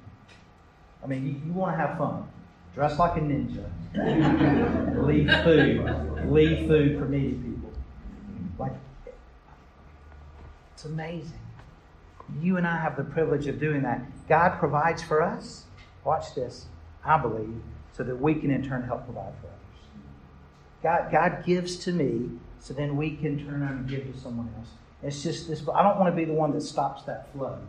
I 1.06 1.08
mean, 1.08 1.28
you, 1.28 1.36
you 1.46 1.54
want 1.54 1.74
to 1.74 1.78
have 1.78 2.00
fun. 2.00 2.28
Dress 2.74 2.98
like 2.98 3.16
a 3.18 3.20
ninja. 3.20 3.64
leave 5.06 5.32
food. 5.44 6.32
Leave 6.32 6.68
food 6.68 6.98
for 6.98 7.06
needy 7.06 7.36
people. 7.36 7.72
Like, 8.58 8.72
it's 10.74 10.86
amazing. 10.86 11.40
You 12.42 12.58
and 12.58 12.66
I 12.66 12.78
have 12.80 12.98
the 12.98 13.04
privilege 13.04 13.46
of 13.46 13.60
doing 13.60 13.84
that. 13.84 14.02
God 14.28 14.58
provides 14.58 15.04
for 15.04 15.22
us. 15.22 15.66
Watch 16.04 16.34
this. 16.34 16.66
I 17.04 17.20
believe 17.20 17.62
so 17.94 18.04
that 18.04 18.20
we 18.20 18.34
can 18.34 18.50
in 18.50 18.68
turn 18.68 18.82
help 18.82 19.06
provide 19.06 19.34
for 19.40 19.48
others. 19.48 19.52
God, 20.82 21.12
God 21.12 21.46
gives 21.46 21.76
to 21.86 21.92
me 21.92 22.32
so 22.60 22.74
then 22.74 22.98
we 22.98 23.16
can 23.16 23.46
turn 23.46 23.62
around 23.62 23.78
and 23.78 23.88
give 23.88 24.12
to 24.12 24.20
someone 24.20 24.52
else. 24.58 24.70
It's 25.04 25.22
just 25.22 25.48
this, 25.48 25.62
I 25.72 25.84
don't 25.84 26.00
want 26.00 26.12
to 26.12 26.16
be 26.16 26.26
the 26.26 26.34
one 26.34 26.52
that 26.54 26.62
stops 26.62 27.04
that 27.04 27.32
flow. 27.32 27.60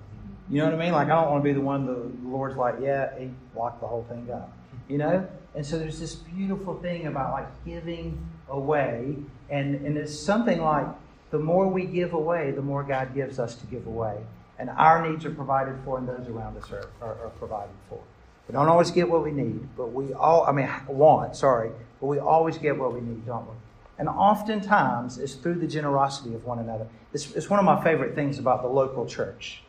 You 0.48 0.58
know 0.58 0.66
what 0.66 0.74
I 0.74 0.84
mean? 0.84 0.92
Like, 0.92 1.08
I 1.08 1.20
don't 1.20 1.30
want 1.30 1.42
to 1.42 1.48
be 1.48 1.52
the 1.52 1.60
one 1.60 1.86
the 1.86 2.10
Lord's 2.28 2.56
like, 2.56 2.76
yeah, 2.80 3.18
he 3.18 3.30
locked 3.56 3.80
the 3.80 3.86
whole 3.86 4.04
thing 4.08 4.30
up. 4.30 4.52
You 4.88 4.98
know? 4.98 5.26
And 5.54 5.64
so 5.66 5.78
there's 5.78 5.98
this 5.98 6.14
beautiful 6.14 6.74
thing 6.80 7.06
about 7.06 7.32
like 7.32 7.64
giving 7.64 8.24
away. 8.48 9.16
And, 9.50 9.74
and 9.86 9.96
it's 9.96 10.16
something 10.16 10.60
like 10.60 10.86
the 11.30 11.38
more 11.38 11.66
we 11.66 11.84
give 11.84 12.12
away, 12.12 12.52
the 12.52 12.62
more 12.62 12.82
God 12.82 13.14
gives 13.14 13.38
us 13.38 13.56
to 13.56 13.66
give 13.66 13.86
away. 13.86 14.18
And 14.58 14.70
our 14.70 15.08
needs 15.08 15.24
are 15.24 15.30
provided 15.30 15.76
for, 15.84 15.98
and 15.98 16.08
those 16.08 16.28
around 16.28 16.56
us 16.56 16.70
are, 16.70 16.88
are, 17.02 17.18
are 17.24 17.30
provided 17.38 17.74
for. 17.88 18.00
We 18.48 18.52
don't 18.52 18.68
always 18.68 18.90
get 18.90 19.08
what 19.08 19.24
we 19.24 19.32
need, 19.32 19.68
but 19.76 19.92
we 19.92 20.12
all, 20.14 20.44
I 20.44 20.52
mean, 20.52 20.70
want, 20.86 21.36
sorry, 21.36 21.70
but 22.00 22.06
we 22.06 22.18
always 22.18 22.58
get 22.58 22.78
what 22.78 22.94
we 22.94 23.00
need, 23.00 23.26
don't 23.26 23.44
we? 23.46 23.54
And 23.98 24.08
oftentimes 24.08 25.18
it's 25.18 25.34
through 25.34 25.56
the 25.56 25.66
generosity 25.66 26.34
of 26.34 26.44
one 26.44 26.58
another. 26.58 26.86
It's, 27.12 27.32
it's 27.32 27.50
one 27.50 27.58
of 27.58 27.64
my 27.64 27.82
favorite 27.82 28.14
things 28.14 28.38
about 28.38 28.62
the 28.62 28.68
local 28.68 29.06
church, 29.06 29.62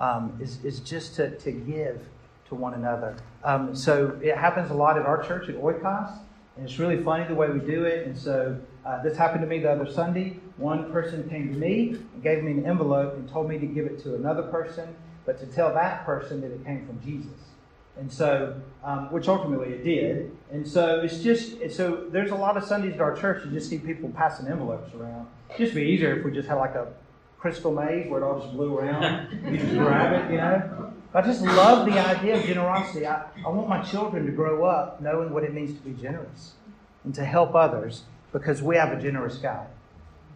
um, 0.00 0.36
is, 0.40 0.64
is 0.64 0.80
just 0.80 1.14
to, 1.16 1.30
to 1.38 1.52
give 1.52 2.00
to 2.48 2.54
one 2.54 2.74
another. 2.74 3.16
Um, 3.44 3.74
so 3.74 4.18
it 4.22 4.36
happens 4.36 4.70
a 4.70 4.74
lot 4.74 4.98
at 4.98 5.06
our 5.06 5.22
church 5.22 5.48
at 5.48 5.54
Oikos, 5.56 6.18
and 6.56 6.68
it's 6.68 6.78
really 6.78 7.02
funny 7.02 7.24
the 7.24 7.34
way 7.34 7.48
we 7.48 7.60
do 7.60 7.84
it. 7.84 8.06
And 8.06 8.18
so 8.18 8.58
uh, 8.84 9.02
this 9.02 9.16
happened 9.16 9.42
to 9.42 9.46
me 9.46 9.60
the 9.60 9.70
other 9.70 9.90
Sunday. 9.90 10.36
One 10.56 10.90
person 10.90 11.28
came 11.28 11.52
to 11.52 11.58
me 11.58 11.96
and 12.14 12.22
gave 12.22 12.42
me 12.42 12.52
an 12.52 12.66
envelope 12.66 13.14
and 13.14 13.28
told 13.28 13.48
me 13.48 13.58
to 13.58 13.66
give 13.66 13.86
it 13.86 14.02
to 14.02 14.14
another 14.14 14.42
person, 14.42 14.94
but 15.24 15.38
to 15.40 15.46
tell 15.46 15.72
that 15.74 16.04
person 16.04 16.40
that 16.40 16.50
it 16.50 16.64
came 16.64 16.86
from 16.86 17.00
Jesus. 17.02 17.38
And 17.96 18.10
so, 18.10 18.60
um, 18.82 19.12
which 19.12 19.28
ultimately 19.28 19.74
it 19.74 19.84
did. 19.84 20.36
And 20.50 20.66
so 20.66 21.00
it's 21.00 21.18
just, 21.18 21.70
so 21.70 22.06
there's 22.10 22.30
a 22.30 22.36
lot 22.36 22.56
of 22.56 22.64
Sundays 22.64 22.94
at 22.94 23.00
our 23.00 23.14
church 23.14 23.44
you 23.44 23.50
just 23.50 23.68
see 23.68 23.78
people 23.78 24.08
passing 24.10 24.48
envelopes 24.48 24.94
around. 24.94 25.26
It'd 25.50 25.66
just 25.66 25.74
be 25.74 25.82
easier 25.82 26.18
if 26.18 26.24
we 26.24 26.30
just 26.30 26.48
had 26.48 26.54
like 26.54 26.74
a 26.74 26.92
crystal 27.40 27.72
maze 27.72 28.08
where 28.10 28.20
it 28.20 28.24
all 28.24 28.38
just 28.38 28.52
blew 28.52 28.76
around. 28.76 29.28
You 29.50 29.56
just 29.56 29.72
grab 29.72 30.12
it, 30.12 30.30
you 30.30 30.36
know. 30.36 30.92
I 31.12 31.22
just 31.22 31.42
love 31.42 31.86
the 31.86 31.98
idea 31.98 32.36
of 32.38 32.44
generosity. 32.44 33.06
I, 33.06 33.24
I 33.44 33.48
want 33.48 33.68
my 33.68 33.82
children 33.82 34.26
to 34.26 34.32
grow 34.32 34.64
up 34.64 35.00
knowing 35.00 35.32
what 35.32 35.42
it 35.42 35.52
means 35.52 35.76
to 35.76 35.80
be 35.80 36.00
generous 36.00 36.52
and 37.02 37.14
to 37.14 37.24
help 37.24 37.54
others 37.54 38.02
because 38.32 38.62
we 38.62 38.76
have 38.76 38.92
a 38.92 39.00
generous 39.00 39.38
God, 39.38 39.66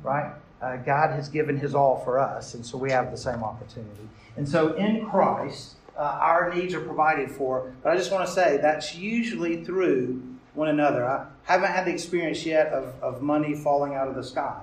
right? 0.03 0.33
Uh, 0.61 0.77
God 0.79 1.11
has 1.11 1.29
given 1.29 1.59
His 1.59 1.75
all 1.75 2.03
for 2.05 2.19
us, 2.19 2.55
and 2.55 2.65
so 2.65 2.79
we 2.79 2.91
have 2.91 3.11
the 3.11 3.19
same 3.19 3.45
opportunity. 3.45 4.09
And 4.37 4.49
so 4.49 4.73
in 4.75 5.07
Christ, 5.07 5.77
uh, 5.97 6.01
our 6.01 6.53
needs 6.53 6.75
are 6.75 6.81
provided 6.81 7.31
for. 7.31 7.73
But 7.83 7.93
I 7.93 7.97
just 7.97 8.11
want 8.11 8.27
to 8.27 8.33
say 8.33 8.57
that's 8.57 8.95
usually 8.97 9.63
through 9.63 10.23
one 10.55 10.69
another. 10.69 11.07
I 11.07 11.27
haven't 11.45 11.71
had 11.71 11.85
the 11.85 11.93
experience 11.93 12.45
yet 12.47 12.69
of, 12.69 12.95
of 13.03 13.23
money 13.23 13.55
falling 13.55 13.95
out 13.95 14.09
of 14.09 14.15
the 14.15 14.25
sky. 14.25 14.61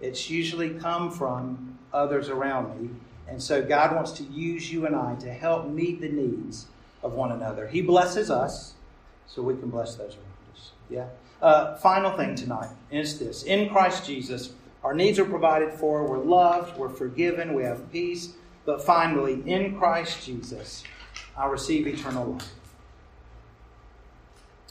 It's 0.00 0.30
usually 0.30 0.70
come 0.74 1.10
from 1.10 1.71
others 1.92 2.28
around 2.28 2.80
me. 2.80 2.90
And 3.28 3.42
so 3.42 3.62
God 3.62 3.94
wants 3.94 4.12
to 4.12 4.24
use 4.24 4.72
you 4.72 4.86
and 4.86 4.94
I 4.94 5.14
to 5.16 5.32
help 5.32 5.68
meet 5.68 6.00
the 6.00 6.08
needs 6.08 6.66
of 7.02 7.12
one 7.12 7.32
another. 7.32 7.68
He 7.68 7.80
blesses 7.80 8.30
us 8.30 8.74
so 9.26 9.42
we 9.42 9.54
can 9.54 9.70
bless 9.70 9.94
those 9.94 10.14
around 10.14 10.54
us. 10.54 10.72
Yeah? 10.90 11.06
Uh, 11.40 11.76
final 11.76 12.16
thing 12.16 12.34
tonight 12.34 12.70
is 12.90 13.18
this 13.18 13.42
In 13.44 13.68
Christ 13.68 14.06
Jesus, 14.06 14.52
our 14.84 14.94
needs 14.94 15.18
are 15.18 15.24
provided 15.24 15.72
for, 15.72 16.06
we're 16.06 16.18
loved, 16.18 16.76
we're 16.76 16.88
forgiven, 16.88 17.54
we 17.54 17.64
have 17.64 17.90
peace. 17.92 18.34
But 18.64 18.84
finally, 18.84 19.42
in 19.46 19.76
Christ 19.76 20.24
Jesus, 20.24 20.84
I 21.36 21.46
receive 21.46 21.86
eternal 21.86 22.26
life. 22.26 22.52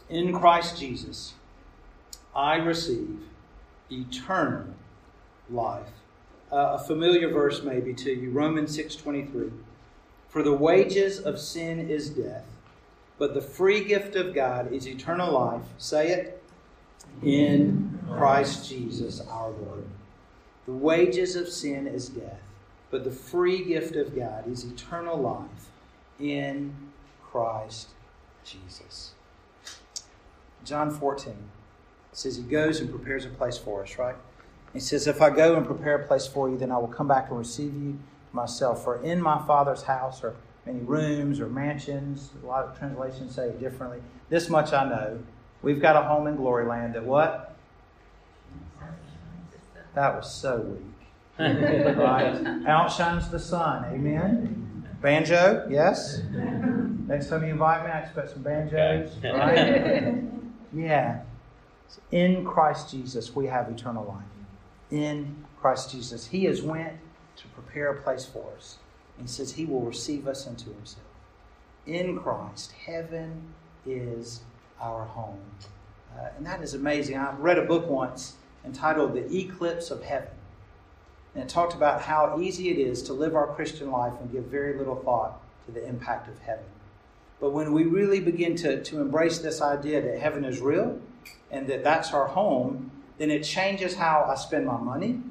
In 0.10 0.34
Christ 0.34 0.78
Jesus, 0.78 1.34
I 2.36 2.56
receive 2.56 3.20
eternal 3.90 4.68
life. 5.50 5.88
Uh, 6.52 6.78
a 6.78 6.80
familiar 6.80 7.30
verse 7.30 7.64
maybe 7.64 7.94
to 7.94 8.12
you, 8.12 8.30
Romans 8.32 8.76
6:23. 8.76 9.52
For 10.28 10.44
the 10.44 10.54
wages 10.54 11.20
of 11.20 11.40
sin 11.40 11.90
is 11.90 12.10
death, 12.10 12.46
but 13.18 13.34
the 13.34 13.42
free 13.42 13.84
gift 13.84 14.16
of 14.16 14.34
God 14.34 14.72
is 14.72 14.88
eternal 14.88 15.34
life. 15.34 15.64
Say 15.78 16.10
it 16.12 16.44
in 17.22 18.00
Christ 18.08 18.68
Jesus 18.70 19.22
our 19.22 19.50
Lord. 19.50 19.86
The 20.66 20.74
wages 20.74 21.36
of 21.36 21.48
sin 21.50 21.88
is 21.88 22.10
death, 22.10 22.42
but 22.90 23.04
the 23.04 23.12
free 23.12 23.64
gift 23.64 23.96
of 23.96 24.16
God 24.16 24.48
is 24.48 24.64
eternal 24.64 25.18
life 25.18 25.70
in 26.20 26.74
Christ 27.32 27.90
Jesus. 28.44 29.14
John 30.64 30.92
14 30.92 31.34
says 32.12 32.38
he 32.38 32.44
goes 32.44 32.80
and 32.80 32.90
prepares 32.90 33.26
a 33.26 33.30
place 33.30 33.58
for 33.58 33.84
us, 33.84 33.98
right? 33.98 34.16
He 34.74 34.80
says, 34.80 35.08
If 35.08 35.22
I 35.22 35.30
go 35.30 35.56
and 35.56 35.66
prepare 35.66 35.96
a 35.96 36.08
place 36.08 36.28
for 36.28 36.50
you, 36.50 36.58
then 36.58 36.72
I 36.72 36.78
will 36.78 36.88
come 36.88 37.08
back 37.08 37.30
and 37.30 37.38
receive 37.38 37.74
you 37.74 38.00
myself. 38.32 38.84
For 38.84 39.02
in 39.02 39.22
my 39.22 39.46
Father's 39.46 39.84
house 39.84 40.24
are 40.24 40.36
many 40.66 40.80
rooms 40.80 41.40
or 41.40 41.48
mansions. 41.48 42.32
A 42.44 42.46
lot 42.46 42.66
of 42.66 42.78
translations 42.78 43.36
say 43.36 43.50
it 43.50 43.60
differently. 43.60 44.00
This 44.30 44.50
much 44.50 44.74
I 44.74 44.88
know. 44.88 45.20
We've 45.62 45.82
got 45.82 45.96
a 45.96 46.08
home 46.08 46.28
in 46.28 46.38
glory 46.38 46.66
land 46.66 46.96
that 46.96 47.04
what? 47.04 47.56
That 49.94 50.16
was 50.16 50.34
so 50.34 50.62
weak. 50.62 50.82
right? 51.40 52.66
Outshines 52.66 53.30
the 53.30 53.40
sun. 53.40 53.86
Amen. 53.86 54.88
Banjo, 55.02 55.68
yes. 55.70 56.22
Next 56.32 57.28
time 57.28 57.44
you 57.44 57.50
invite 57.50 57.84
me, 57.84 57.92
I 57.92 58.00
expect 58.00 58.30
some 58.30 58.44
banjos. 58.44 59.12
Right? 59.24 60.24
Yeah. 60.74 61.22
In 62.12 62.46
Christ 62.46 62.92
Jesus, 62.92 63.36
we 63.36 63.48
have 63.48 63.68
eternal 63.70 64.06
life 64.06 64.41
in 64.92 65.46
Christ 65.60 65.92
Jesus. 65.92 66.28
He 66.28 66.46
has 66.46 66.62
went 66.62 66.98
to 67.38 67.48
prepare 67.50 67.92
a 67.92 68.02
place 68.02 68.26
for 68.26 68.52
us. 68.56 68.78
He 69.20 69.28
says 69.28 69.54
he 69.54 69.66
will 69.66 69.82
receive 69.82 70.28
us 70.28 70.48
into 70.48 70.66
himself. 70.66 71.06
In 71.86 72.18
Christ, 72.20 72.72
heaven 72.72 73.54
is 73.86 74.42
our 74.80 75.06
home. 75.06 75.40
Uh, 76.16 76.30
and 76.36 76.46
that 76.46 76.62
is 76.62 76.74
amazing. 76.74 77.18
I 77.18 77.34
read 77.34 77.58
a 77.58 77.66
book 77.66 77.88
once 77.88 78.36
entitled 78.66 79.14
The 79.14 79.36
Eclipse 79.36 79.92
of 79.92 80.04
Heaven. 80.04 80.30
And 81.34 81.44
it 81.44 81.50
talked 81.50 81.74
about 81.74 82.02
how 82.02 82.40
easy 82.40 82.70
it 82.70 82.78
is 82.78 83.02
to 83.04 83.14
live 83.14 83.36
our 83.36 83.48
Christian 83.48 83.90
life 83.92 84.14
and 84.20 84.32
give 84.32 84.46
very 84.46 84.78
little 84.78 84.96
thought 84.96 85.42
to 85.66 85.72
the 85.72 85.88
impact 85.88 86.28
of 86.28 86.40
heaven. 86.40 86.66
But 87.40 87.52
when 87.52 87.74
we 87.74 87.86
really 87.86 88.20
begin 88.20 88.56
to, 88.58 88.84
to 88.84 89.02
embrace 89.02 89.40
this 89.40 89.62
idea 89.62 90.02
that 90.02 90.20
heaven 90.20 90.46
is 90.46 90.60
real 90.60 91.00
and 91.50 91.68
that 91.68 91.84
that's 91.84 92.14
our 92.14 92.28
home, 92.28 92.91
then 93.22 93.30
it 93.30 93.44
changes 93.44 93.96
how 93.96 94.26
I 94.28 94.36
spend 94.36 94.66
my 94.66 94.78
money, 94.78 95.22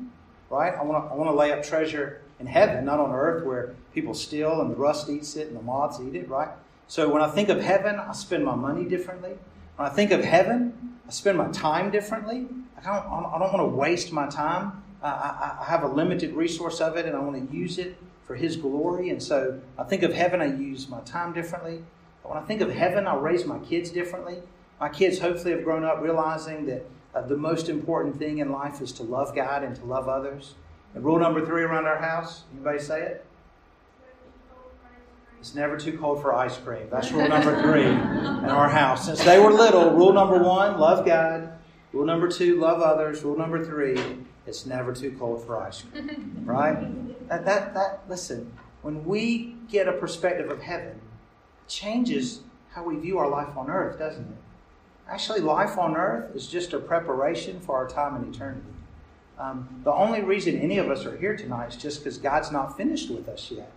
right? 0.49 0.73
I 0.73 0.83
want 0.83 1.05
to 1.05 1.11
I 1.11 1.17
want 1.17 1.29
to 1.29 1.35
lay 1.35 1.51
up 1.51 1.65
treasure 1.65 2.23
in 2.39 2.47
heaven, 2.47 2.85
not 2.85 3.01
on 3.01 3.13
earth 3.13 3.45
where 3.45 3.75
people 3.93 4.15
steal 4.15 4.61
and 4.61 4.71
the 4.71 4.77
rust 4.77 5.11
eats 5.11 5.35
it 5.35 5.49
and 5.49 5.57
the 5.57 5.63
moths 5.63 6.01
eat 6.01 6.15
it, 6.15 6.29
right? 6.29 6.51
So 6.87 7.09
when 7.13 7.23
I 7.23 7.29
think 7.29 7.49
of 7.49 7.61
heaven, 7.61 7.97
I 7.97 8.13
spend 8.13 8.45
my 8.45 8.55
money 8.55 8.85
differently. 8.85 9.33
When 9.77 9.89
I 9.89 9.93
think 9.93 10.11
of 10.13 10.25
heaven, 10.25 10.99
I 11.07 11.11
spend 11.11 11.37
my 11.37 11.49
time 11.49 11.91
differently. 11.91 12.47
I 12.79 12.83
don't, 12.83 13.07
I 13.35 13.39
don't 13.39 13.53
want 13.53 13.59
to 13.59 13.77
waste 13.77 14.13
my 14.13 14.27
time. 14.29 14.83
I, 15.03 15.57
I 15.61 15.65
have 15.65 15.83
a 15.83 15.89
limited 15.89 16.35
resource 16.35 16.81
of 16.81 16.97
it 16.97 17.07
and 17.07 17.17
I 17.17 17.21
want 17.21 17.51
to 17.51 17.57
use 17.57 17.79
it 17.79 17.97
for 18.25 18.35
His 18.35 18.57
glory. 18.57 19.11
And 19.11 19.23
so 19.23 19.61
I 19.79 19.85
think 19.85 20.03
of 20.03 20.13
heaven, 20.13 20.41
I 20.41 20.47
use 20.47 20.89
my 20.89 21.01
time 21.01 21.33
differently. 21.33 21.83
But 22.23 22.35
when 22.35 22.43
I 22.43 22.47
think 22.47 22.61
of 22.61 22.71
heaven, 22.71 23.07
I 23.07 23.17
raise 23.17 23.45
my 23.45 23.59
kids 23.59 23.91
differently. 23.91 24.43
My 24.79 24.89
kids 24.89 25.19
hopefully 25.19 25.53
have 25.53 25.65
grown 25.65 25.85
up 25.85 26.01
realizing 26.01 26.67
that 26.67 26.87
uh, 27.15 27.23
the 27.23 27.37
most 27.37 27.69
important 27.69 28.19
thing 28.19 28.39
in 28.39 28.53
life 28.53 28.81
is 28.81 28.93
to 28.93 29.03
love 29.03 29.35
God 29.35 29.63
and 29.63 29.75
to 29.77 29.85
love 29.85 30.09
others. 30.09 30.55
And 30.95 31.05
rule 31.05 31.19
number 31.19 31.45
three 31.45 31.63
around 31.63 31.87
our 31.87 31.99
house, 31.99 32.45
anybody 32.53 32.79
say 32.79 33.03
it? 33.03 33.27
It's 35.41 35.55
never 35.55 35.79
too 35.79 35.97
cold 35.97 36.21
for 36.21 36.35
ice 36.35 36.59
cream. 36.59 36.89
That's 36.91 37.11
rule 37.13 37.27
number 37.27 37.61
three 37.63 37.87
in 37.87 38.45
our 38.45 38.69
house. 38.69 39.07
Since 39.07 39.25
they 39.25 39.39
were 39.39 39.51
little, 39.51 39.93
rule 39.93 40.13
number 40.13 40.39
one, 40.39 40.79
love 40.79 41.07
God. 41.07 41.53
Rule 41.93 42.05
number 42.05 42.29
two, 42.29 42.61
love 42.61 42.83
others. 42.83 43.23
Rule 43.25 43.39
number 43.39 43.65
three, 43.65 43.99
it's 44.47 44.67
never 44.67 44.93
too 44.93 45.17
cold 45.19 45.45
for 45.45 45.61
ice 45.61 45.83
cream. 45.83 46.43
Right? 46.45 47.29
That, 47.29 47.45
that, 47.45 47.75
that, 47.75 48.01
listen, 48.09 48.53
when 48.83 49.05
we 49.05 49.57
get 49.71 49.89
a 49.89 49.93
perspective 49.93 50.51
of 50.51 50.63
heaven, 50.63 51.01
it 51.63 51.69
changes 51.69 52.41
how 52.73 52.85
we 52.85 52.97
view 52.97 53.19
our 53.19 53.29
life 53.29 53.57
on 53.57 53.71
earth, 53.71 53.99
doesn't 53.99 54.23
it? 54.25 54.37
Actually, 55.11 55.41
life 55.41 55.77
on 55.79 55.97
earth 55.97 56.35
is 56.35 56.47
just 56.47 56.73
a 56.73 56.79
preparation 56.79 57.61
for 57.61 57.77
our 57.77 57.89
time 57.89 58.23
in 58.23 58.33
eternity. 58.33 58.67
Um, 59.39 59.81
the 59.85 59.93
only 59.93 60.23
reason 60.23 60.59
any 60.59 60.79
of 60.79 60.91
us 60.91 61.07
are 61.07 61.17
here 61.17 61.37
tonight 61.37 61.71
is 61.71 61.77
just 61.77 62.01
because 62.01 62.19
God's 62.19 62.53
not 62.53 62.77
finished 62.77 63.11
with 63.11 63.29
us 63.29 63.51
yet. 63.51 63.73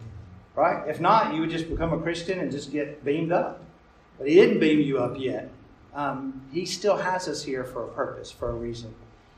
Right? 0.55 0.87
If 0.87 0.99
not, 0.99 1.33
you 1.33 1.41
would 1.41 1.49
just 1.49 1.69
become 1.69 1.93
a 1.93 1.99
Christian 1.99 2.39
and 2.39 2.51
just 2.51 2.71
get 2.71 3.03
beamed 3.03 3.31
up. 3.31 3.63
But 4.19 4.27
He 4.27 4.35
didn't 4.35 4.59
beam 4.59 4.79
you 4.79 4.99
up 4.99 5.17
yet. 5.17 5.49
Um, 5.95 6.41
he 6.51 6.65
still 6.65 6.97
has 6.97 7.27
us 7.27 7.43
here 7.43 7.63
for 7.63 7.83
a 7.83 7.87
purpose, 7.87 8.31
for 8.31 8.49
a 8.49 8.53
reason. 8.53 8.93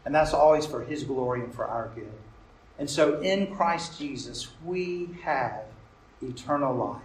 And 0.05 0.13
that's 0.13 0.33
always 0.33 0.65
for 0.65 0.83
His 0.83 1.03
glory 1.03 1.41
and 1.41 1.53
for 1.53 1.65
our 1.65 1.89
good. 1.95 2.11
And 2.77 2.89
so 2.89 3.21
in 3.21 3.55
Christ 3.55 3.97
Jesus, 3.97 4.49
we 4.63 5.09
have 5.23 5.63
eternal 6.21 6.75
life. 6.75 7.01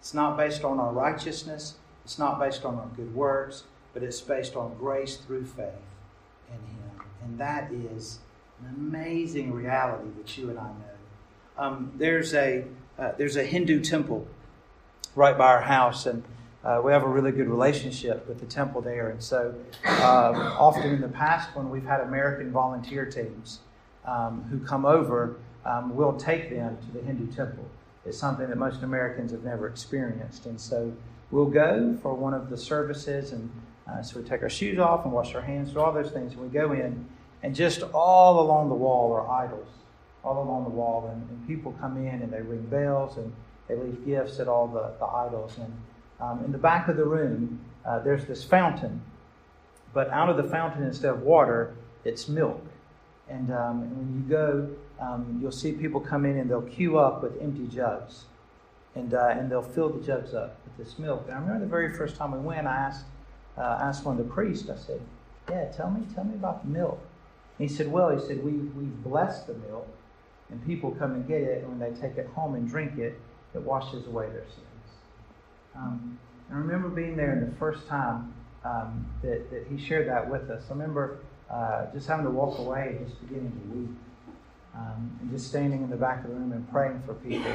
It's 0.00 0.14
not 0.14 0.36
based 0.36 0.64
on 0.64 0.78
our 0.78 0.92
righteousness, 0.92 1.74
it's 2.04 2.18
not 2.18 2.38
based 2.38 2.64
on 2.64 2.76
our 2.76 2.88
good 2.96 3.14
works, 3.14 3.64
but 3.92 4.02
it's 4.02 4.20
based 4.20 4.56
on 4.56 4.74
grace 4.78 5.16
through 5.16 5.46
faith 5.46 5.68
in 6.48 6.54
Him. 6.54 6.90
And 7.22 7.38
that 7.38 7.70
is 7.72 8.18
an 8.60 8.74
amazing 8.76 9.52
reality 9.52 10.08
that 10.16 10.36
you 10.36 10.50
and 10.50 10.58
I 10.58 10.68
know. 10.68 10.98
Um, 11.58 11.92
there's 11.96 12.34
a 12.34 12.64
uh, 12.98 13.12
there's 13.16 13.36
a 13.36 13.44
Hindu 13.44 13.80
temple 13.80 14.26
right 15.14 15.36
by 15.36 15.46
our 15.46 15.60
house, 15.60 16.06
and 16.06 16.22
uh, 16.64 16.80
we 16.84 16.92
have 16.92 17.02
a 17.02 17.08
really 17.08 17.32
good 17.32 17.48
relationship 17.48 18.26
with 18.26 18.40
the 18.40 18.46
temple 18.46 18.80
there. 18.80 19.10
And 19.10 19.22
so, 19.22 19.54
uh, 19.84 20.56
often 20.58 20.94
in 20.94 21.00
the 21.00 21.08
past, 21.08 21.54
when 21.54 21.70
we've 21.70 21.84
had 21.84 22.00
American 22.00 22.50
volunteer 22.50 23.04
teams 23.06 23.60
um, 24.04 24.42
who 24.50 24.58
come 24.58 24.84
over, 24.84 25.36
um, 25.64 25.94
we'll 25.94 26.16
take 26.16 26.50
them 26.50 26.76
to 26.78 26.98
the 26.98 27.04
Hindu 27.04 27.32
temple. 27.32 27.64
It's 28.04 28.18
something 28.18 28.48
that 28.48 28.56
most 28.56 28.82
Americans 28.82 29.32
have 29.32 29.44
never 29.44 29.68
experienced. 29.68 30.46
And 30.46 30.60
so, 30.60 30.92
we'll 31.30 31.46
go 31.46 31.96
for 32.02 32.14
one 32.14 32.34
of 32.34 32.50
the 32.50 32.56
services, 32.56 33.32
and 33.32 33.50
uh, 33.88 34.02
so 34.02 34.20
we 34.20 34.28
take 34.28 34.42
our 34.42 34.50
shoes 34.50 34.78
off 34.78 35.04
and 35.04 35.12
wash 35.12 35.34
our 35.34 35.40
hands, 35.40 35.72
do 35.72 35.80
all 35.80 35.92
those 35.92 36.10
things, 36.10 36.34
and 36.34 36.42
we 36.42 36.48
go 36.48 36.72
in, 36.72 37.06
and 37.42 37.54
just 37.54 37.82
all 37.94 38.40
along 38.40 38.68
the 38.68 38.74
wall 38.74 39.12
are 39.12 39.30
idols, 39.30 39.68
all 40.24 40.42
along 40.42 40.64
the 40.64 40.70
wall. 40.70 41.08
And, 41.12 41.28
and 41.30 41.46
people 41.46 41.74
come 41.80 41.96
in 41.96 42.22
and 42.22 42.32
they 42.32 42.42
ring 42.42 42.62
bells 42.62 43.16
and 43.16 43.32
they 43.68 43.76
leave 43.76 44.04
gifts 44.04 44.40
at 44.40 44.48
all 44.48 44.66
the, 44.66 44.92
the 44.98 45.06
idols. 45.06 45.56
And 45.58 45.72
um, 46.20 46.44
in 46.44 46.52
the 46.52 46.58
back 46.58 46.88
of 46.88 46.96
the 46.96 47.04
room, 47.04 47.60
uh, 47.86 48.00
there's 48.00 48.26
this 48.26 48.44
fountain, 48.44 49.00
but 49.94 50.10
out 50.10 50.28
of 50.28 50.36
the 50.36 50.44
fountain, 50.44 50.82
instead 50.82 51.10
of 51.10 51.22
water, 51.22 51.74
it's 52.04 52.28
milk. 52.28 52.62
And, 53.28 53.52
um, 53.52 53.82
and 53.82 53.96
when 53.96 54.14
you 54.14 54.28
go, 54.28 54.68
um, 55.00 55.38
you'll 55.40 55.52
see 55.52 55.72
people 55.72 56.00
come 56.00 56.24
in 56.24 56.38
and 56.38 56.50
they'll 56.50 56.62
queue 56.62 56.98
up 56.98 57.22
with 57.22 57.40
empty 57.40 57.66
jugs. 57.66 58.24
And, 58.94 59.14
uh, 59.14 59.28
and 59.28 59.50
they'll 59.50 59.62
fill 59.62 59.90
the 59.90 60.04
jugs 60.04 60.34
up 60.34 60.56
with 60.64 60.86
this 60.86 60.98
milk. 60.98 61.24
And 61.26 61.36
I 61.36 61.40
remember 61.40 61.60
the 61.60 61.70
very 61.70 61.94
first 61.94 62.16
time 62.16 62.32
we 62.32 62.38
went, 62.38 62.66
I 62.66 62.74
asked, 62.74 63.04
uh, 63.58 63.78
asked 63.82 64.04
one 64.04 64.18
of 64.18 64.26
the 64.26 64.32
priests, 64.32 64.68
I 64.70 64.76
said, 64.76 65.00
Yeah, 65.50 65.66
tell 65.66 65.90
me, 65.90 66.02
tell 66.14 66.24
me 66.24 66.34
about 66.34 66.64
the 66.64 66.70
milk. 66.70 67.00
And 67.58 67.68
he 67.68 67.74
said, 67.74 67.90
Well, 67.90 68.10
he 68.10 68.24
said, 68.24 68.42
we, 68.44 68.52
we 68.52 68.84
bless 68.84 69.44
the 69.44 69.54
milk, 69.54 69.88
and 70.50 70.64
people 70.66 70.92
come 70.92 71.12
and 71.12 71.26
get 71.26 71.42
it, 71.42 71.64
and 71.64 71.68
when 71.68 71.78
they 71.78 71.98
take 72.00 72.16
it 72.16 72.26
home 72.28 72.54
and 72.54 72.68
drink 72.68 72.98
it, 72.98 73.20
it 73.54 73.62
washes 73.62 74.06
away 74.06 74.26
their 74.28 74.44
sins. 74.44 74.92
Um, 75.74 76.18
I 76.50 76.54
remember 76.54 76.88
being 76.88 77.16
there 77.16 77.32
in 77.32 77.40
the 77.40 77.56
first 77.56 77.86
time 77.88 78.32
um, 78.64 79.06
that, 79.22 79.50
that 79.50 79.66
he 79.70 79.78
shared 79.78 80.08
that 80.08 80.28
with 80.28 80.50
us. 80.50 80.64
I 80.68 80.72
remember 80.72 81.18
uh, 81.50 81.86
just 81.92 82.06
having 82.06 82.24
to 82.24 82.30
walk 82.30 82.58
away 82.58 82.96
and 82.98 83.06
just 83.06 83.20
beginning 83.20 83.52
to 83.52 83.78
weep. 83.78 83.90
Um, 84.74 85.18
and 85.20 85.30
just 85.30 85.48
standing 85.48 85.82
in 85.82 85.90
the 85.90 85.96
back 85.96 86.22
of 86.22 86.30
the 86.30 86.36
room 86.36 86.52
and 86.52 86.70
praying 86.70 87.02
for 87.04 87.14
people 87.14 87.52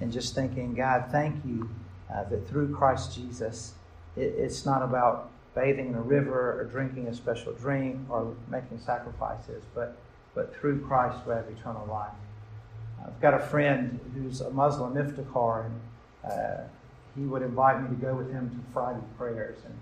and 0.00 0.12
just 0.12 0.34
thinking, 0.34 0.74
God, 0.74 1.06
thank 1.12 1.44
you 1.44 1.70
uh, 2.12 2.24
that 2.24 2.48
through 2.48 2.74
Christ 2.74 3.14
Jesus, 3.14 3.74
it, 4.16 4.34
it's 4.36 4.66
not 4.66 4.82
about 4.82 5.30
bathing 5.56 5.88
in 5.88 5.94
a 5.94 6.00
river 6.00 6.60
or 6.60 6.64
drinking 6.70 7.08
a 7.08 7.14
special 7.14 7.52
drink 7.54 7.98
or 8.08 8.36
making 8.48 8.78
sacrifices, 8.78 9.64
but, 9.74 9.96
but 10.34 10.54
through 10.54 10.86
Christ 10.86 11.18
we 11.26 11.32
have 11.32 11.46
eternal 11.48 11.86
life. 11.86 12.12
I've 13.04 13.20
got 13.20 13.34
a 13.34 13.40
friend 13.40 13.98
who's 14.14 14.40
a 14.40 14.50
Muslim 14.50 14.94
Iftikhar, 14.94 15.66
and 15.66 15.80
uh, 16.30 16.64
he 17.16 17.22
would 17.22 17.42
invite 17.42 17.82
me 17.82 17.88
to 17.88 17.94
go 18.02 18.14
with 18.14 18.30
him 18.30 18.50
to 18.50 18.72
Friday 18.72 19.00
prayers. 19.16 19.58
And 19.64 19.78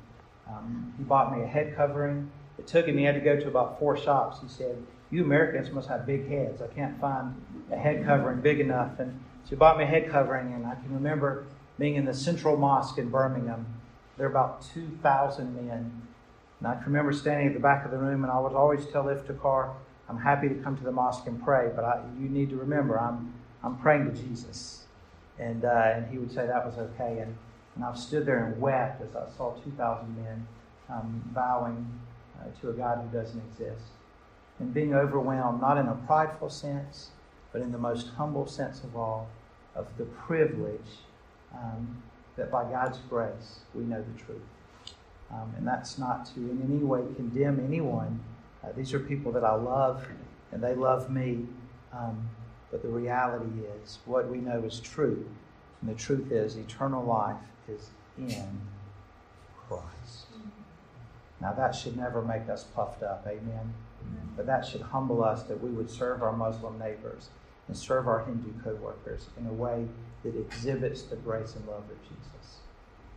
um, 0.49 0.95
he 0.97 1.05
bought 1.05 1.37
me 1.37 1.43
a 1.43 1.47
head 1.47 1.75
covering. 1.75 2.31
It 2.59 2.67
took 2.67 2.87
him, 2.87 2.97
he 2.97 3.05
had 3.05 3.15
to 3.15 3.21
go 3.21 3.39
to 3.39 3.49
about 3.49 3.79
four 3.79 3.97
shops. 3.97 4.39
He 4.41 4.49
said, 4.49 4.77
You 5.11 5.25
Americans 5.25 5.73
must 5.73 5.89
have 5.89 6.07
big 6.07 6.29
heads. 6.29 6.63
I 6.63 6.69
can't 6.69 7.01
find 7.01 7.35
a 7.73 7.77
head 7.77 8.05
covering 8.05 8.41
big 8.41 8.61
enough. 8.61 9.01
And 9.01 9.19
so 9.45 9.51
he 9.51 9.57
bought 9.57 9.77
me 9.77 9.85
a 9.85 9.89
head 9.89 10.09
covering, 10.11 10.53
and 10.53 10.67
I 10.67 10.75
can 10.75 10.95
remember 10.95 11.47
being 11.79 11.97
in 11.97 12.05
the 12.05 12.15
Central 12.15 12.57
Mosque 12.57 12.99
in 12.99 13.09
Birmingham. 13.09 13.67
There 14.17 14.27
are 14.27 14.31
about 14.31 14.65
2,000 14.73 15.55
men. 15.55 16.03
And 16.61 16.69
I 16.69 16.75
can 16.75 16.85
remember 16.87 17.13
standing 17.13 17.49
at 17.49 17.55
the 17.55 17.61
back 17.61 17.85
of 17.85 17.91
the 17.91 17.99
room, 17.99 18.23
and 18.23 18.33
I 18.33 18.39
would 18.39 18.53
always 18.53 18.87
tell 18.87 19.05
Iftikhar, 19.05 19.75
I'm 20.09 20.19
happy 20.19 20.49
to 20.49 20.55
come 20.57 20.77
to 20.77 20.85
the 20.85 20.93
mosque 20.93 21.27
and 21.27 21.43
pray, 21.43 21.71
but 21.75 21.85
I, 21.85 22.03
you 22.19 22.29
need 22.29 22.51
to 22.51 22.57
remember, 22.57 22.99
I'm, 22.99 23.35
I'm 23.63 23.79
praying 23.79 24.13
to 24.13 24.23
Jesus. 24.23 24.85
And, 25.39 25.65
uh, 25.65 25.93
and 25.95 26.07
he 26.11 26.19
would 26.19 26.31
say 26.31 26.47
that 26.47 26.65
was 26.65 26.77
okay. 26.79 27.19
And, 27.19 27.37
and 27.75 27.85
I 27.85 27.95
stood 27.95 28.27
there 28.27 28.45
and 28.45 28.61
wept 28.61 29.03
as 29.03 29.17
I 29.17 29.29
saw 29.37 29.55
2,000 29.55 30.17
men 30.17 30.47
um, 30.89 31.23
bowing 31.35 31.87
uh, 32.39 32.61
to 32.61 32.71
a 32.71 32.73
God 32.73 32.99
who 32.99 33.19
doesn't 33.19 33.41
exist. 33.51 33.91
And 34.61 34.73
being 34.73 34.95
overwhelmed, 34.95 35.61
not 35.61 35.79
in 35.79 35.87
a 35.87 35.95
prideful 36.07 36.51
sense, 36.51 37.11
but 37.53 37.63
in 37.63 37.73
the 37.73 37.79
most 37.79 38.09
humble 38.17 38.47
sense 38.47 38.85
of 38.85 38.97
all, 38.97 39.29
of 39.75 39.87
the 39.99 40.05
privilege 40.05 41.03
um, 41.53 42.03
that 42.37 42.51
by 42.51 42.65
God's 42.65 42.99
grace 43.09 43.61
we 43.75 43.85
know 43.85 44.03
the 44.03 44.25
truth. 44.25 44.41
Um, 45.31 45.53
and 45.57 45.67
that's 45.67 45.99
not 45.99 46.27
to 46.35 46.41
in 46.41 46.63
any 46.63 46.83
way 46.83 47.01
condemn 47.17 47.65
anyone. 47.65 48.21
Uh, 48.63 48.69
these 48.77 48.93
are 48.95 49.01
people 49.01 49.33
that 49.33 49.45
I 49.45 49.55
love, 49.55 50.07
and 50.53 50.63
they 50.63 50.75
love 50.75 51.11
me. 51.11 51.47
Um, 51.93 52.29
but 52.71 52.83
the 52.83 52.89
reality 52.89 53.61
is, 53.83 53.99
what 54.05 54.29
we 54.29 54.39
know 54.39 54.63
is 54.65 54.81
true. 54.81 55.25
And 55.81 55.91
the 55.91 55.95
truth 55.95 56.33
is, 56.33 56.57
eternal 56.57 57.05
life 57.05 57.37
is 57.69 57.91
in 58.19 58.61
Christ. 59.69 60.27
Now, 61.41 61.53
that 61.53 61.75
should 61.75 61.97
never 61.97 62.23
make 62.23 62.49
us 62.49 62.65
puffed 62.65 63.03
up. 63.03 63.27
Amen. 63.27 63.75
But 64.37 64.47
that 64.47 64.67
should 64.67 64.81
humble 64.81 65.23
us 65.23 65.45
that 65.45 65.63
we 65.63 65.71
would 65.71 65.91
serve 65.91 66.23
our 66.23 66.33
Muslim 66.33 66.79
neighbors 66.79 67.29
and 67.69 67.77
serve 67.77 68.07
our 68.07 68.25
Hindu 68.25 68.53
co 68.63 68.75
workers 68.75 69.27
in 69.39 69.47
a 69.47 69.53
way 69.53 69.87
that 70.23 70.37
exhibits 70.39 71.03
the 71.03 71.17
grace 71.17 71.55
and 71.57 71.67
love 71.67 71.85
of 71.91 72.03
Jesus. 72.03 72.59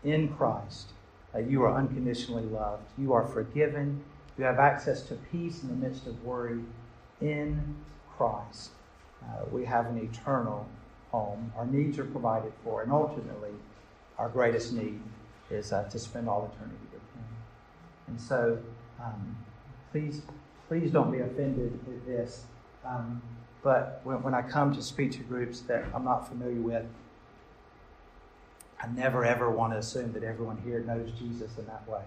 In 0.04 0.30
Christ, 0.36 0.92
uh, 1.36 1.40
you 1.40 1.64
are 1.64 1.74
unconditionally 1.74 2.44
loved. 2.44 2.84
You 2.98 3.14
are 3.14 3.26
forgiven. 3.26 4.04
You 4.38 4.46
have 4.46 4.60
access 4.60 5.02
to 5.04 5.16
peace 5.16 5.64
in 5.64 5.70
the 5.70 5.88
midst 5.88 6.08
of 6.08 6.24
worry. 6.24 6.60
In 7.20 7.76
Christ, 8.16 8.72
uh, 9.24 9.46
we 9.52 9.66
have 9.66 9.88
an 9.88 9.98
eternal 9.98 10.68
home. 11.12 11.52
Our 11.58 11.66
needs 11.66 11.98
are 11.98 12.06
provided 12.06 12.54
for, 12.64 12.84
and 12.84 12.92
ultimately, 12.92 13.52
our 14.18 14.30
greatest 14.30 14.74
need 14.74 15.02
is 15.50 15.74
uh, 15.74 15.84
to 15.86 16.00
spend 16.00 16.30
all 16.30 16.52
eternity 16.54 16.86
with 16.92 17.02
Him. 17.02 17.26
And 18.08 18.22
so, 18.22 18.60
um, 19.00 19.38
please, 19.92 20.22
please 20.68 20.92
don't 20.92 21.12
be 21.12 21.20
offended 21.20 21.80
at 21.88 22.06
this. 22.06 22.44
Um, 22.86 23.22
but 23.64 24.02
when, 24.04 24.22
when 24.24 24.34
I 24.34 24.42
come 24.42 24.74
to 24.76 24.82
speak 24.82 25.12
to 25.14 25.20
groups 25.20 25.62
that 25.62 25.86
I'm 25.94 26.06
not 26.06 26.28
familiar 26.28 26.62
with, 26.62 26.86
I 28.80 28.88
never 28.88 29.26
ever 29.26 29.50
want 29.50 29.74
to 29.74 29.80
assume 29.80 30.14
that 30.14 30.24
everyone 30.24 30.58
here 30.64 30.80
knows 30.82 31.12
Jesus 31.12 31.58
in 31.58 31.66
that 31.66 31.88
way. 31.88 32.02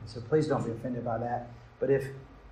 And 0.00 0.08
so 0.08 0.20
please 0.20 0.46
don't 0.46 0.64
be 0.64 0.72
offended 0.72 1.04
by 1.04 1.18
that. 1.18 1.48
But 1.78 1.90
if 1.90 2.06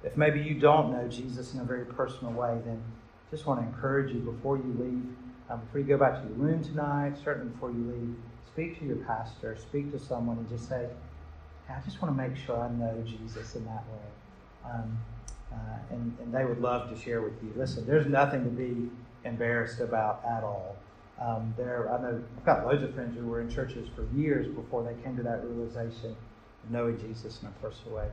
if 0.05 0.17
maybe 0.17 0.41
you 0.41 0.55
don't 0.55 0.93
know 0.93 1.07
Jesus 1.09 1.55
in 1.55 1.61
a 1.61 1.65
very 1.65 1.85
personal 1.85 2.33
way, 2.33 2.59
then 2.65 2.83
just 3.31 3.47
want 3.47 3.61
to 3.61 3.67
encourage 3.67 4.13
you 4.13 4.21
before 4.21 4.57
you 4.57 4.75
leave, 4.79 5.17
um, 5.49 5.61
before 5.61 5.81
you 5.81 5.85
go 5.85 5.97
back 5.97 6.21
to 6.21 6.29
your 6.29 6.37
room 6.37 6.63
tonight, 6.63 7.15
certainly 7.23 7.51
before 7.51 7.71
you 7.71 7.85
leave, 7.87 8.15
speak 8.53 8.79
to 8.81 8.85
your 8.85 8.97
pastor, 8.97 9.57
speak 9.57 9.91
to 9.93 9.99
someone, 9.99 10.39
and 10.39 10.49
just 10.49 10.69
say, 10.69 10.89
I 11.71 11.81
just 11.85 12.03
want 12.03 12.15
to 12.15 12.29
make 12.29 12.37
sure 12.37 12.59
I 12.59 12.69
know 12.71 13.03
Jesus 13.07 13.55
in 13.55 13.65
that 13.65 13.85
way. 13.89 14.71
Um, 14.71 14.99
uh, 15.53 15.95
and, 15.95 16.17
and 16.21 16.35
they 16.35 16.45
would 16.45 16.61
love 16.61 16.91
to 16.91 16.97
share 17.01 17.21
with 17.21 17.35
you. 17.43 17.53
Listen, 17.57 17.87
there's 17.87 18.07
nothing 18.07 18.45
to 18.45 18.51
be 18.51 18.91
embarrassed 19.25 19.81
about 19.81 20.23
at 20.29 20.43
all. 20.43 20.77
Um, 21.21 21.55
there, 21.57 21.93
I 21.93 22.01
know 22.01 22.23
I've 22.37 22.45
got 22.45 22.67
loads 22.67 22.83
of 22.83 22.95
friends 22.95 23.17
who 23.17 23.27
were 23.27 23.41
in 23.41 23.51
churches 23.51 23.89
for 23.95 24.05
years 24.17 24.49
before 24.49 24.83
they 24.83 25.01
came 25.03 25.17
to 25.17 25.23
that 25.23 25.45
realization 25.45 26.17
of 26.65 26.71
knowing 26.71 26.99
Jesus 26.99 27.41
in 27.43 27.49
a 27.49 27.51
personal 27.67 27.97
way. 27.97 28.09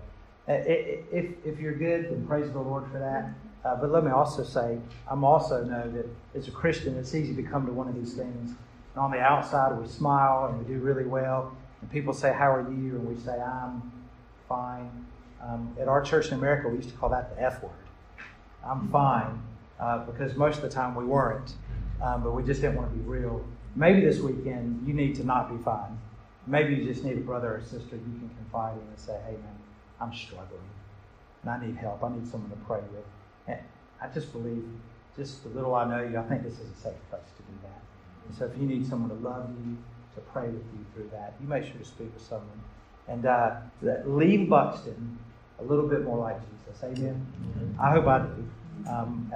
Uh, 0.47 0.53
if, 0.65 1.31
if 1.45 1.59
you're 1.59 1.75
good, 1.75 2.09
then 2.09 2.25
praise 2.27 2.51
the 2.51 2.59
Lord 2.59 2.85
for 2.91 2.99
that. 2.99 3.31
Uh, 3.63 3.75
but 3.75 3.91
let 3.91 4.03
me 4.03 4.11
also 4.11 4.43
say, 4.43 4.79
I'm 5.09 5.23
also 5.23 5.63
know 5.63 5.89
that 5.91 6.05
as 6.37 6.47
a 6.47 6.51
Christian, 6.51 6.97
it's 6.97 7.13
easy 7.13 7.35
to 7.35 7.43
come 7.43 7.65
to 7.65 7.71
one 7.71 7.87
of 7.87 7.95
these 7.95 8.13
things. 8.13 8.51
And 8.95 9.03
on 9.03 9.11
the 9.11 9.19
outside, 9.19 9.77
we 9.77 9.87
smile 9.87 10.47
and 10.47 10.59
we 10.59 10.73
do 10.73 10.79
really 10.79 11.05
well. 11.05 11.55
And 11.81 11.91
people 11.91 12.13
say, 12.13 12.33
How 12.33 12.51
are 12.53 12.61
you? 12.61 12.95
And 12.95 13.07
we 13.07 13.21
say, 13.21 13.39
I'm 13.39 13.91
fine. 14.47 15.05
Um, 15.41 15.75
at 15.79 15.87
our 15.87 16.01
church 16.01 16.27
in 16.27 16.33
America, 16.33 16.67
we 16.67 16.77
used 16.77 16.89
to 16.89 16.95
call 16.95 17.09
that 17.09 17.35
the 17.35 17.41
F 17.41 17.63
word. 17.63 17.71
I'm 18.65 18.89
fine. 18.89 19.41
Uh, 19.79 19.99
because 20.05 20.35
most 20.35 20.57
of 20.57 20.61
the 20.63 20.69
time 20.69 20.93
we 20.95 21.05
weren't. 21.05 21.53
Um, 22.01 22.23
but 22.23 22.31
we 22.31 22.43
just 22.43 22.61
didn't 22.61 22.75
want 22.75 22.91
to 22.91 22.97
be 22.97 23.03
real. 23.03 23.45
Maybe 23.75 24.01
this 24.01 24.19
weekend, 24.19 24.85
you 24.87 24.93
need 24.93 25.15
to 25.15 25.23
not 25.23 25.55
be 25.55 25.61
fine. 25.63 25.99
Maybe 26.47 26.75
you 26.75 26.85
just 26.85 27.03
need 27.03 27.17
a 27.17 27.21
brother 27.21 27.55
or 27.55 27.61
sister 27.61 27.95
you 27.95 28.19
can 28.19 28.29
confide 28.37 28.73
in 28.73 28.87
and 28.87 28.97
say, 28.99 29.17
hey, 29.25 29.33
man, 29.33 29.55
I'm 30.01 30.13
struggling 30.13 30.59
and 31.43 31.51
I 31.51 31.65
need 31.65 31.75
help. 31.75 32.03
I 32.03 32.09
need 32.09 32.27
someone 32.27 32.49
to 32.49 32.57
pray 32.65 32.81
with. 32.93 33.05
And 33.47 33.59
I 34.01 34.07
just 34.13 34.31
believe, 34.31 34.65
just 35.15 35.43
the 35.43 35.49
little 35.49 35.75
I 35.75 35.85
know 35.85 36.03
you, 36.03 36.17
I 36.17 36.23
think 36.23 36.43
this 36.43 36.53
is 36.53 36.69
a 36.71 36.81
safe 36.81 37.09
place 37.09 37.21
to 37.37 37.43
do 37.43 37.57
that. 37.63 37.81
And 38.27 38.37
so 38.37 38.45
if 38.45 38.57
you 38.57 38.67
need 38.67 38.87
someone 38.87 39.09
to 39.09 39.27
love 39.27 39.49
you, 39.65 39.77
to 40.15 40.21
pray 40.21 40.47
with 40.47 40.55
you 40.55 40.85
through 40.93 41.09
that, 41.11 41.35
you 41.41 41.47
make 41.47 41.63
sure 41.63 41.77
to 41.77 41.85
speak 41.85 42.13
with 42.13 42.23
someone. 42.23 42.61
And 43.07 43.25
uh, 43.25 43.57
leave 44.05 44.49
Buxton 44.49 45.18
a 45.59 45.63
little 45.63 45.87
bit 45.87 46.03
more 46.03 46.17
like 46.17 46.37
Jesus. 46.39 46.83
Amen. 46.83 47.25
Mm-hmm. 47.41 47.81
I 47.81 47.91
hope 47.91 48.07
I 48.07 48.19
do. 48.19 48.89
Um, 48.89 49.31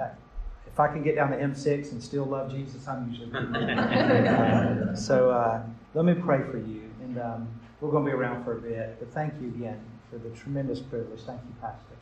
if 0.74 0.80
I 0.80 0.88
can 0.88 1.04
get 1.04 1.14
down 1.14 1.30
to 1.30 1.36
M6 1.36 1.92
and 1.92 2.02
still 2.02 2.24
love 2.24 2.50
Jesus, 2.50 2.88
I'm 2.88 3.08
usually 3.08 3.30
uh, 3.32 4.94
So 4.96 5.30
uh, 5.30 5.62
let 5.94 6.04
me 6.04 6.14
pray 6.14 6.42
for 6.50 6.58
you. 6.58 6.90
And 7.00 7.16
um, 7.20 7.48
we're 7.80 7.92
going 7.92 8.04
to 8.04 8.10
be 8.10 8.16
around 8.16 8.42
for 8.42 8.58
a 8.58 8.60
bit. 8.60 8.96
But 8.98 9.12
thank 9.12 9.34
you 9.40 9.48
again 9.48 9.80
for 10.10 10.18
the 10.18 10.30
tremendous 10.30 10.80
privilege. 10.80 11.20
Thank 11.20 11.40
you, 11.42 11.54
Pastor, 11.60 11.94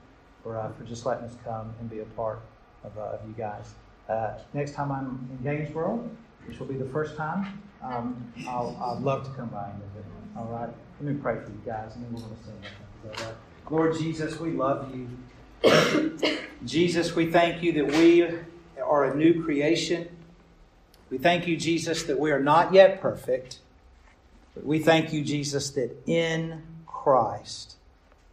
for, 0.43 0.57
uh, 0.57 0.73
for 0.73 0.85
just 0.85 1.05
letting 1.05 1.25
us 1.27 1.37
come 1.45 1.75
and 1.81 1.91
be 1.91 1.99
a 2.01 2.05
part 2.17 2.41
of, 2.83 2.97
uh, 2.97 3.19
of 3.19 3.21
you 3.29 3.35
guys. 3.37 3.75
Uh, 4.09 4.39
next 4.55 4.73
time 4.73 4.91
I'm 4.91 5.29
in 5.31 5.45
Gainsborough, 5.45 6.09
which 6.47 6.59
will 6.59 6.67
be 6.67 6.77
the 6.77 6.89
first 6.89 7.15
time, 7.15 7.61
um, 7.83 8.33
I'll, 8.49 8.75
I'd 8.83 9.03
love 9.03 9.25
to 9.25 9.31
come 9.33 9.49
by 9.49 9.69
and 9.69 9.83
visit. 9.83 10.05
All 10.35 10.47
right? 10.47 10.71
Let 10.99 11.15
me 11.15 11.21
pray 11.21 11.35
for 11.45 11.51
you 11.51 11.61
guys, 11.67 11.95
and 11.95 12.07
then 12.07 12.15
we're 12.15 12.21
going 12.21 12.37
to 12.37 12.45
sing. 12.45 13.27
Lord 13.73 13.97
Jesus, 13.97 14.39
we 14.39 14.51
love 14.51 14.95
you. 14.95 16.39
Jesus, 16.67 17.17
we 17.17 17.31
thank 17.31 17.63
you 17.63 17.73
that 17.73 17.87
we 17.87 18.23
are 18.79 19.05
a 19.07 19.17
new 19.17 19.43
creation. 19.43 20.15
We 21.09 21.17
thank 21.17 21.47
you, 21.47 21.57
Jesus, 21.57 22.03
that 22.03 22.19
we 22.19 22.33
are 22.33 22.39
not 22.39 22.75
yet 22.75 23.01
perfect. 23.01 23.61
But 24.55 24.67
we 24.67 24.79
thank 24.79 25.15
you, 25.15 25.25
Jesus, 25.25 25.71
that 25.71 25.91
in 26.07 26.63
Christ 26.87 27.77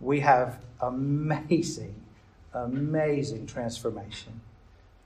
we 0.02 0.20
have 0.20 0.60
amazing, 0.82 1.96
amazing 2.54 3.48
transformation. 3.48 4.42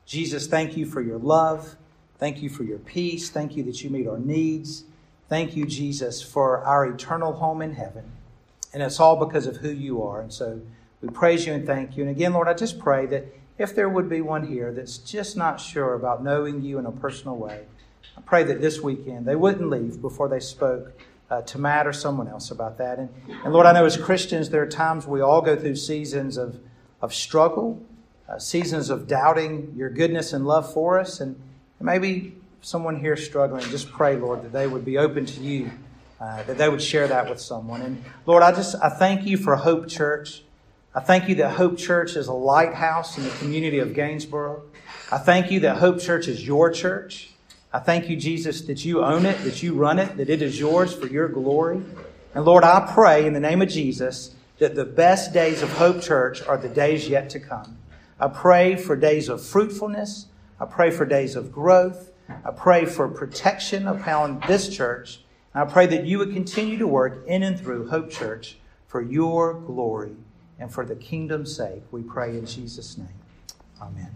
Jesus, 0.07 0.47
thank 0.47 0.75
you 0.75 0.87
for 0.87 1.01
your 1.01 1.19
love. 1.19 1.75
Thank 2.17 2.41
you 2.41 2.49
for 2.49 2.63
your 2.63 2.79
peace. 2.79 3.29
Thank 3.29 3.55
you 3.55 3.61
that 3.65 3.83
you 3.83 3.91
meet 3.91 4.07
our 4.07 4.17
needs. 4.17 4.85
Thank 5.29 5.55
you, 5.55 5.67
Jesus, 5.67 6.23
for 6.23 6.63
our 6.63 6.87
eternal 6.87 7.33
home 7.33 7.61
in 7.61 7.75
heaven. 7.75 8.13
And 8.73 8.81
it's 8.81 8.99
all 8.99 9.23
because 9.23 9.45
of 9.45 9.57
who 9.57 9.69
you 9.69 10.03
are. 10.03 10.21
And 10.21 10.33
so 10.33 10.61
we 11.01 11.09
praise 11.09 11.45
you 11.45 11.53
and 11.53 11.65
thank 11.65 11.95
you. 11.95 12.03
And 12.03 12.11
again, 12.11 12.33
Lord, 12.33 12.47
I 12.47 12.53
just 12.53 12.79
pray 12.79 13.05
that 13.07 13.25
if 13.57 13.75
there 13.75 13.89
would 13.89 14.09
be 14.09 14.21
one 14.21 14.47
here 14.47 14.71
that's 14.71 14.97
just 14.97 15.37
not 15.37 15.61
sure 15.61 15.93
about 15.93 16.23
knowing 16.23 16.61
you 16.61 16.79
in 16.79 16.85
a 16.85 16.91
personal 16.91 17.35
way, 17.35 17.65
I 18.17 18.21
pray 18.21 18.43
that 18.43 18.61
this 18.61 18.81
weekend 18.81 19.25
they 19.25 19.35
wouldn't 19.35 19.69
leave 19.69 20.01
before 20.01 20.27
they 20.27 20.39
spoke 20.39 20.99
uh, 21.29 21.41
to 21.41 21.57
Matt 21.57 21.87
or 21.87 21.93
someone 21.93 22.27
else 22.27 22.51
about 22.51 22.77
that. 22.77 22.99
And, 22.99 23.09
and 23.43 23.53
Lord, 23.53 23.65
I 23.65 23.73
know 23.73 23.85
as 23.85 23.97
Christians, 23.97 24.49
there 24.49 24.61
are 24.61 24.67
times 24.67 25.07
we 25.07 25.21
all 25.21 25.41
go 25.41 25.55
through 25.55 25.75
seasons 25.75 26.37
of, 26.37 26.59
of 27.01 27.13
struggle, 27.13 27.81
uh, 28.29 28.39
seasons 28.39 28.89
of 28.89 29.07
doubting 29.07 29.73
your 29.75 29.89
goodness 29.89 30.33
and 30.33 30.45
love 30.45 30.71
for 30.71 30.99
us. 30.99 31.19
And 31.19 31.39
maybe 31.79 32.35
someone 32.61 32.99
here 32.99 33.17
struggling, 33.17 33.63
just 33.69 33.91
pray, 33.91 34.15
Lord, 34.15 34.43
that 34.43 34.53
they 34.53 34.67
would 34.67 34.85
be 34.85 34.97
open 34.97 35.25
to 35.25 35.41
you, 35.41 35.71
uh, 36.23 36.41
that 36.43 36.57
they 36.57 36.69
would 36.69 36.81
share 36.81 37.05
that 37.05 37.29
with 37.29 37.37
someone. 37.37 37.81
And 37.81 38.01
Lord, 38.25 38.43
I 38.43 38.53
just 38.53 38.75
I 38.81 38.87
thank 38.87 39.25
you 39.25 39.35
for 39.35 39.57
Hope 39.57 39.89
Church. 39.89 40.43
I 40.95 41.01
thank 41.01 41.27
you 41.27 41.35
that 41.35 41.55
Hope 41.55 41.77
Church 41.77 42.15
is 42.15 42.27
a 42.27 42.33
lighthouse 42.33 43.17
in 43.17 43.25
the 43.25 43.29
community 43.31 43.79
of 43.79 43.93
Gainsborough. 43.93 44.63
I 45.11 45.17
thank 45.17 45.51
you 45.51 45.59
that 45.61 45.77
Hope 45.77 45.99
Church 45.99 46.29
is 46.29 46.47
your 46.47 46.71
church. 46.71 47.31
I 47.73 47.79
thank 47.79 48.07
you, 48.07 48.15
Jesus, 48.15 48.61
that 48.61 48.85
you 48.85 49.03
own 49.03 49.25
it, 49.25 49.43
that 49.43 49.61
you 49.61 49.73
run 49.73 49.99
it, 49.99 50.15
that 50.15 50.29
it 50.29 50.41
is 50.41 50.57
yours 50.57 50.93
for 50.93 51.07
your 51.07 51.27
glory. 51.27 51.81
And 52.33 52.45
Lord, 52.45 52.63
I 52.63 52.89
pray 52.93 53.25
in 53.25 53.33
the 53.33 53.41
name 53.41 53.61
of 53.61 53.67
Jesus 53.67 54.33
that 54.59 54.75
the 54.75 54.85
best 54.85 55.33
days 55.33 55.61
of 55.61 55.73
Hope 55.73 56.01
Church 56.01 56.41
are 56.43 56.57
the 56.57 56.69
days 56.69 57.09
yet 57.09 57.29
to 57.31 57.39
come. 57.41 57.77
I 58.17 58.29
pray 58.29 58.77
for 58.77 58.95
days 58.95 59.27
of 59.27 59.45
fruitfulness. 59.45 60.27
I 60.57 60.67
pray 60.67 60.89
for 60.89 61.05
days 61.05 61.35
of 61.35 61.51
growth. 61.51 62.11
I 62.29 62.51
pray 62.51 62.85
for 62.85 63.09
protection 63.09 63.87
upon 63.87 64.41
this 64.47 64.73
church. 64.73 65.22
I 65.55 65.65
pray 65.65 65.85
that 65.85 66.05
you 66.07 66.17
would 66.17 66.33
continue 66.33 66.79
to 66.79 66.87
work 66.87 67.27
in 67.27 67.43
and 67.43 67.59
through 67.59 67.89
Hope 67.89 68.09
Church 68.09 68.57
for 68.87 69.03
your 69.03 69.53
glory 69.53 70.15
and 70.57 70.73
for 70.73 70.83
the 70.83 70.95
kingdom's 70.95 71.55
sake. 71.55 71.83
We 71.91 72.01
pray 72.01 72.35
in 72.35 72.47
Jesus' 72.47 72.97
name. 72.97 73.07
Amen. 73.79 74.09